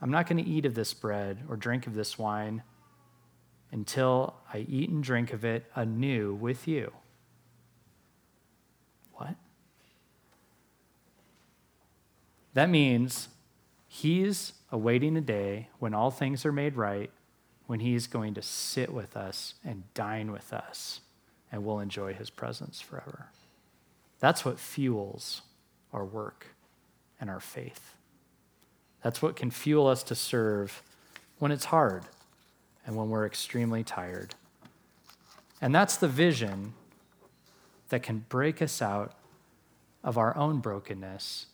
I'm 0.00 0.10
not 0.10 0.26
gonna 0.26 0.42
eat 0.44 0.66
of 0.66 0.74
this 0.74 0.92
bread 0.92 1.38
or 1.48 1.56
drink 1.56 1.86
of 1.86 1.94
this 1.94 2.18
wine 2.18 2.64
until 3.70 4.34
I 4.52 4.66
eat 4.68 4.90
and 4.90 5.04
drink 5.04 5.32
of 5.32 5.44
it 5.44 5.64
anew 5.76 6.34
with 6.34 6.66
you. 6.66 6.92
What? 9.12 9.36
That 12.54 12.68
means 12.68 13.28
he's 13.86 14.54
awaiting 14.72 15.16
a 15.16 15.20
day 15.20 15.68
when 15.78 15.94
all 15.94 16.10
things 16.10 16.44
are 16.44 16.52
made 16.52 16.76
right 16.76 17.10
when 17.66 17.80
He's 17.80 18.06
going 18.06 18.34
to 18.34 18.42
sit 18.42 18.92
with 18.92 19.16
us 19.16 19.54
and 19.64 19.84
dine 19.94 20.32
with 20.32 20.52
us, 20.52 21.00
and 21.50 21.64
we'll 21.64 21.80
enjoy 21.80 22.14
His 22.14 22.30
presence 22.30 22.80
forever. 22.80 23.28
That's 24.20 24.44
what 24.44 24.58
fuels 24.58 25.42
our 25.92 26.04
work 26.04 26.46
and 27.20 27.28
our 27.28 27.40
faith. 27.40 27.94
That's 29.02 29.20
what 29.20 29.36
can 29.36 29.50
fuel 29.50 29.86
us 29.86 30.02
to 30.04 30.14
serve 30.14 30.82
when 31.38 31.50
it's 31.50 31.66
hard 31.66 32.04
and 32.86 32.96
when 32.96 33.10
we're 33.10 33.26
extremely 33.26 33.82
tired. 33.82 34.34
And 35.60 35.74
that's 35.74 35.96
the 35.96 36.08
vision 36.08 36.74
that 37.88 38.02
can 38.02 38.24
break 38.28 38.62
us 38.62 38.80
out 38.80 39.12
of 40.02 40.18
our 40.18 40.36
own 40.36 40.58
brokenness 40.58 41.46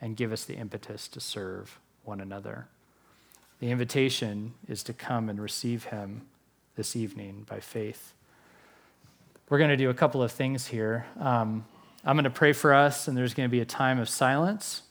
and 0.00 0.16
give 0.16 0.32
us 0.32 0.44
the 0.44 0.54
impetus 0.54 1.08
to 1.08 1.20
serve 1.20 1.78
one 2.04 2.20
another. 2.20 2.68
The 3.60 3.70
invitation 3.70 4.54
is 4.68 4.82
to 4.84 4.92
come 4.92 5.28
and 5.28 5.40
receive 5.40 5.84
him 5.84 6.26
this 6.76 6.94
evening 6.94 7.46
by 7.48 7.60
faith. 7.60 8.12
We're 9.48 9.58
going 9.58 9.70
to 9.70 9.76
do 9.76 9.88
a 9.88 9.94
couple 9.94 10.22
of 10.22 10.30
things 10.30 10.66
here. 10.66 11.06
Um, 11.18 11.64
I'm 12.04 12.16
going 12.16 12.24
to 12.24 12.30
pray 12.30 12.52
for 12.52 12.74
us, 12.74 13.08
and 13.08 13.16
there's 13.16 13.32
going 13.32 13.48
to 13.48 13.50
be 13.50 13.60
a 13.60 13.66
time 13.66 13.98
of 13.98 14.08
silence. 14.08 14.82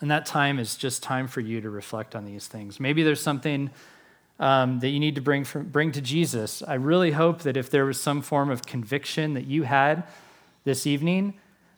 And 0.00 0.10
that 0.10 0.26
time 0.26 0.58
is 0.58 0.76
just 0.76 1.02
time 1.02 1.28
for 1.28 1.40
you 1.40 1.60
to 1.60 1.70
reflect 1.70 2.16
on 2.16 2.24
these 2.24 2.48
things. 2.48 2.80
Maybe 2.80 3.02
there's 3.02 3.20
something 3.20 3.70
um, 4.38 4.80
that 4.80 4.88
you 4.88 5.00
need 5.00 5.14
to 5.14 5.20
bring, 5.20 5.44
from, 5.44 5.68
bring 5.68 5.92
to 5.92 6.00
Jesus. 6.00 6.62
I 6.66 6.74
really 6.74 7.12
hope 7.12 7.42
that 7.42 7.56
if 7.56 7.70
there 7.70 7.86
was 7.86 8.00
some 8.00 8.22
form 8.22 8.50
of 8.50 8.66
conviction 8.66 9.34
that 9.34 9.46
you 9.46 9.62
had 9.62 10.04
this 10.64 10.86
evening, 10.86 11.34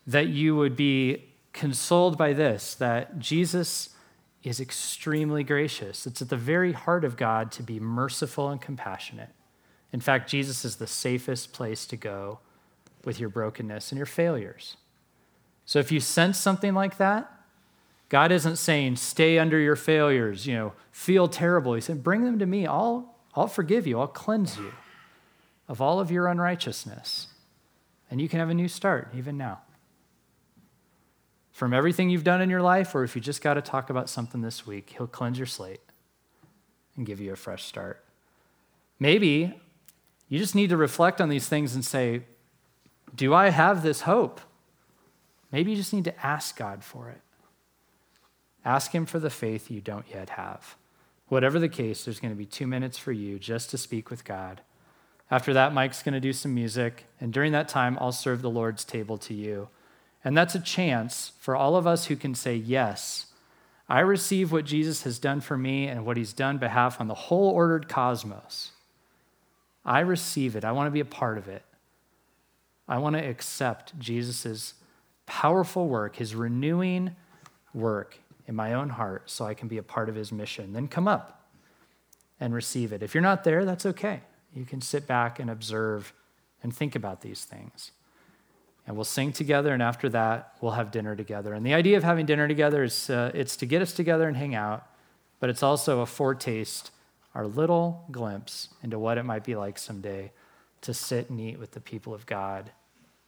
that 0.07 0.29
you 0.29 0.57
would 0.57 0.75
be 0.75 1.25
consoled 1.53 2.16
by 2.16 2.33
this 2.33 2.75
that 2.77 3.19
Jesus 3.19 3.91
is 4.43 4.61
extremely 4.61 5.43
gracious. 5.43 6.07
It's 6.07 6.22
at 6.22 6.28
the 6.28 6.36
very 6.36 6.72
heart 6.72 7.05
of 7.05 7.16
God 7.16 7.51
to 7.53 7.62
be 7.62 7.80
merciful 7.80 8.49
and 8.49 8.61
compassionate. 8.61 9.30
In 9.93 10.01
fact, 10.01 10.30
Jesus 10.30 10.64
is 10.64 10.76
the 10.76 10.86
safest 10.86 11.53
place 11.53 11.86
to 11.86 11.97
go 11.97 12.39
with 13.05 13.18
your 13.18 13.28
brokenness 13.28 13.91
and 13.91 13.97
your 13.97 14.07
failures. 14.07 14.76
So 15.64 15.78
if 15.78 15.91
you 15.91 16.01
sense 16.01 16.39
something 16.39 16.74
like 16.74 16.99
that, 16.99 17.30
God 18.09 18.32
isn't 18.32 18.57
saying 18.57 18.97
stay 18.97 19.39
under 19.39 19.59
your 19.59 19.76
failures, 19.76 20.47
you 20.47 20.55
know, 20.55 20.72
feel 20.93 21.28
terrible. 21.28 21.74
He 21.74 21.80
said 21.80 22.03
bring 22.03 22.24
them 22.24 22.39
to 22.39 22.47
me. 22.47 22.66
I'll 22.66 23.14
I'll 23.34 23.49
forgive 23.49 23.86
you. 23.86 24.01
I'll 24.01 24.07
cleanse 24.07 24.57
you 24.57 24.72
of 25.68 25.80
all 25.80 26.01
of 26.01 26.11
your 26.11 26.26
unrighteousness. 26.26 27.28
And 28.11 28.20
you 28.20 28.28
can 28.28 28.39
have 28.41 28.49
a 28.49 28.55
new 28.55 28.68
start 28.68 29.11
even 29.14 29.36
now 29.36 29.61
from 31.59 31.74
everything 31.74 32.09
you've 32.09 32.22
done 32.22 32.40
in 32.40 32.48
your 32.48 32.62
life, 32.62 32.94
or 32.94 33.02
if 33.02 33.16
you 33.16 33.20
just 33.20 33.42
got 33.42 33.54
to 33.54 33.61
talk 33.61 33.90
about 33.90 34.09
something 34.09 34.42
this 34.42 34.64
week, 34.64 34.94
He'll 34.96 35.09
cleanse 35.09 35.38
your 35.38 35.46
slate 35.48 35.80
and 36.96 37.04
give 37.04 37.20
you 37.20 37.32
a 37.32 37.36
fresh 37.36 37.64
start. 37.64 38.04
Maybe 39.00 39.59
you 40.28 40.38
just 40.38 40.54
need 40.54 40.70
to 40.70 40.76
reflect 40.76 41.20
on 41.20 41.28
these 41.28 41.48
things 41.48 41.74
and 41.74 41.84
say, 41.84 42.22
Do 43.12 43.34
I 43.34 43.48
have 43.48 43.82
this 43.82 44.02
hope? 44.02 44.40
Maybe 45.50 45.72
you 45.72 45.76
just 45.76 45.92
need 45.92 46.04
to 46.04 46.24
ask 46.24 46.56
God 46.56 46.84
for 46.84 47.09
it. 47.09 47.22
Ask 48.64 48.92
Him 48.92 49.04
for 49.04 49.18
the 49.18 49.28
faith 49.28 49.68
you 49.68 49.80
don't 49.80 50.06
yet 50.09 50.30
have. 50.30 50.76
Whatever 51.26 51.59
the 51.59 51.68
case, 51.68 52.04
there's 52.04 52.20
going 52.20 52.32
to 52.32 52.38
be 52.38 52.46
two 52.46 52.68
minutes 52.68 52.98
for 52.98 53.11
you 53.11 53.36
just 53.36 53.68
to 53.70 53.78
speak 53.78 54.11
with 54.11 54.24
God. 54.24 54.61
After 55.28 55.52
that, 55.54 55.74
Mike's 55.74 56.04
going 56.04 56.14
to 56.14 56.20
do 56.20 56.32
some 56.32 56.54
music, 56.54 57.06
and 57.20 57.32
during 57.32 57.50
that 57.50 57.68
time, 57.68 57.98
I'll 58.00 58.12
serve 58.12 58.42
the 58.42 58.48
Lord's 58.48 58.84
table 58.84 59.18
to 59.18 59.34
you. 59.34 59.70
And 60.29 60.37
that's 60.37 60.55
a 60.55 60.61
chance 60.61 61.33
for 61.39 61.57
all 61.57 61.74
of 61.74 61.87
us 61.87 62.05
who 62.05 62.14
can 62.14 62.35
say, 62.35 62.55
Yes, 62.55 63.29
I 63.89 64.01
receive 64.01 64.53
what 64.53 64.66
Jesus 64.66 65.05
has 65.05 65.18
done 65.18 65.41
for 65.41 65.57
me 65.57 65.87
and 65.87 66.05
what 66.05 66.18
he's 66.18 66.35
done 66.35 66.59
behalf 66.59 67.01
on 67.01 67.09
the 67.09 67.14
whole 67.14 67.49
ordered 67.49 67.89
cosmos. 67.89 68.72
I 69.87 70.01
receive 70.01 70.55
it. 70.55 70.66
I 70.66 70.72
want 70.72 70.87
to 70.87 70.91
be 70.91 71.01
a 71.01 71.07
part 71.07 71.39
of 71.39 71.49
it. 71.49 71.62
I 72.87 72.99
want 72.99 73.16
to 73.16 73.26
accept 73.26 73.99
Jesus' 73.99 74.74
powerful 75.24 75.89
work, 75.89 76.16
his 76.16 76.35
renewing 76.35 77.16
work 77.72 78.18
in 78.47 78.55
my 78.55 78.74
own 78.74 78.91
heart 78.91 79.31
so 79.31 79.47
I 79.47 79.55
can 79.55 79.66
be 79.66 79.79
a 79.79 79.83
part 79.83 80.11
of 80.11 80.14
his 80.14 80.31
mission. 80.31 80.74
Then 80.74 80.89
come 80.89 81.09
up 81.09 81.49
and 82.39 82.53
receive 82.53 82.93
it. 82.93 83.03
If 83.03 83.14
you're 83.14 83.22
not 83.22 83.45
there, 83.45 83.64
that's 83.64 83.87
okay. 83.87 84.20
You 84.53 84.66
can 84.66 84.83
sit 84.83 85.07
back 85.07 85.39
and 85.39 85.49
observe 85.49 86.12
and 86.62 86.76
think 86.76 86.95
about 86.95 87.22
these 87.22 87.47
things. 87.47 87.93
And 88.89 88.97
we'll 88.97 89.05
sing 89.05 89.32
together, 89.32 89.74
and 89.74 89.82
after 89.82 90.09
that, 90.09 90.55
we'll 90.62 90.72
have 90.72 90.91
dinner 90.91 91.14
together. 91.14 91.53
And 91.53 91.64
the 91.64 91.74
idea 91.74 91.99
of 91.99 92.05
having 92.05 92.24
dinner 92.24 92.49
together 92.49 92.82
is 92.82 93.11
uh, 93.11 93.30
it's 93.34 93.55
to 93.57 93.66
get 93.66 93.82
us 93.82 93.93
together 93.93 94.26
and 94.26 94.34
hang 94.34 94.55
out, 94.55 94.86
but 95.41 95.51
it's 95.51 95.62
also 95.62 96.01
a 96.01 96.07
foretaste, 96.07 96.91
our 97.34 97.47
little 97.47 98.07
glimpse 98.11 98.70
into 98.82 98.99
what 98.99 99.18
it 99.18 99.24
might 99.24 99.45
be 99.45 99.55
like 99.55 99.78
someday 99.78 100.32
to 100.80 100.95
sit 100.95 101.28
and 101.28 101.39
eat 101.39 101.59
with 101.59 101.72
the 101.72 101.80
people 101.80 102.14
of 102.14 102.24
God 102.24 102.70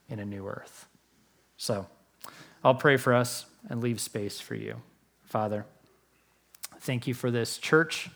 in 0.08 0.18
a 0.18 0.24
new 0.24 0.48
earth. 0.48 0.88
So 1.58 1.86
I'll 2.64 2.74
pray 2.74 2.96
for 2.96 3.12
us 3.12 3.44
and 3.68 3.82
leave 3.82 4.00
space 4.00 4.40
for 4.40 4.54
you. 4.54 4.76
Father, 5.24 5.66
thank 6.80 7.06
you 7.06 7.12
for 7.12 7.30
this 7.30 7.58
church, 7.58 8.08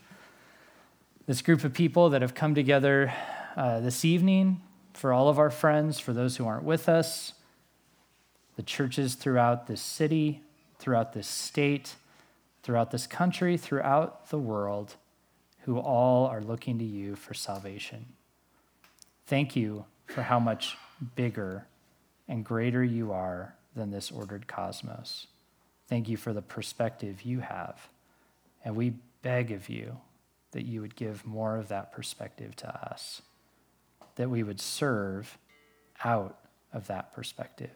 this 1.26 1.42
group 1.42 1.62
of 1.62 1.74
people 1.74 2.08
that 2.08 2.22
have 2.22 2.34
come 2.34 2.54
together 2.54 3.12
uh, 3.54 3.80
this 3.80 4.02
evening, 4.02 4.62
for 4.94 5.12
all 5.12 5.28
of 5.28 5.38
our 5.38 5.50
friends, 5.50 5.98
for 5.98 6.12
those 6.12 6.36
who 6.36 6.46
aren't 6.46 6.64
with 6.64 6.88
us, 6.88 7.34
the 8.56 8.62
churches 8.62 9.14
throughout 9.14 9.66
this 9.66 9.80
city, 9.80 10.40
throughout 10.78 11.12
this 11.12 11.26
state, 11.26 11.96
throughout 12.62 12.90
this 12.90 13.06
country, 13.06 13.56
throughout 13.56 14.30
the 14.30 14.38
world, 14.38 14.94
who 15.64 15.78
all 15.78 16.26
are 16.26 16.40
looking 16.40 16.78
to 16.78 16.84
you 16.84 17.16
for 17.16 17.34
salvation. 17.34 18.06
Thank 19.26 19.56
you 19.56 19.86
for 20.06 20.22
how 20.22 20.38
much 20.38 20.76
bigger 21.16 21.66
and 22.28 22.44
greater 22.44 22.84
you 22.84 23.12
are 23.12 23.54
than 23.74 23.90
this 23.90 24.10
ordered 24.10 24.46
cosmos. 24.46 25.26
Thank 25.88 26.08
you 26.08 26.16
for 26.16 26.32
the 26.32 26.42
perspective 26.42 27.22
you 27.22 27.40
have. 27.40 27.88
And 28.64 28.76
we 28.76 28.94
beg 29.22 29.50
of 29.50 29.68
you 29.68 29.98
that 30.52 30.64
you 30.64 30.80
would 30.80 30.96
give 30.96 31.26
more 31.26 31.56
of 31.56 31.68
that 31.68 31.92
perspective 31.92 32.54
to 32.56 32.68
us, 32.90 33.22
that 34.16 34.30
we 34.30 34.42
would 34.42 34.60
serve 34.60 35.38
out 36.04 36.38
of 36.72 36.86
that 36.88 37.12
perspective, 37.12 37.70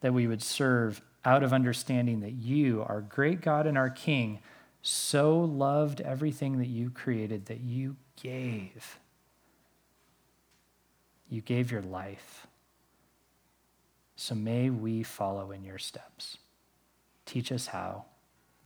that 0.00 0.14
we 0.14 0.26
would 0.26 0.42
serve 0.42 1.00
out 1.24 1.42
of 1.42 1.52
understanding 1.52 2.20
that 2.20 2.32
you, 2.32 2.82
our 2.82 3.00
great 3.00 3.40
God 3.40 3.66
and 3.66 3.76
our 3.76 3.90
King, 3.90 4.40
so 4.82 5.40
loved 5.40 6.00
everything 6.00 6.58
that 6.58 6.68
you 6.68 6.90
created 6.90 7.46
that 7.46 7.60
you 7.60 7.96
gave. 8.22 8.98
You 11.28 11.42
gave 11.42 11.70
your 11.70 11.82
life. 11.82 12.46
So 14.16 14.34
may 14.34 14.70
we 14.70 15.02
follow 15.02 15.50
in 15.50 15.64
your 15.64 15.78
steps. 15.78 16.38
Teach 17.26 17.52
us 17.52 17.66
how 17.66 18.06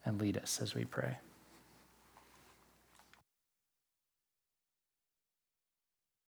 and 0.04 0.20
lead 0.20 0.36
us 0.36 0.60
as 0.62 0.74
we 0.74 0.84
pray. 0.84 1.18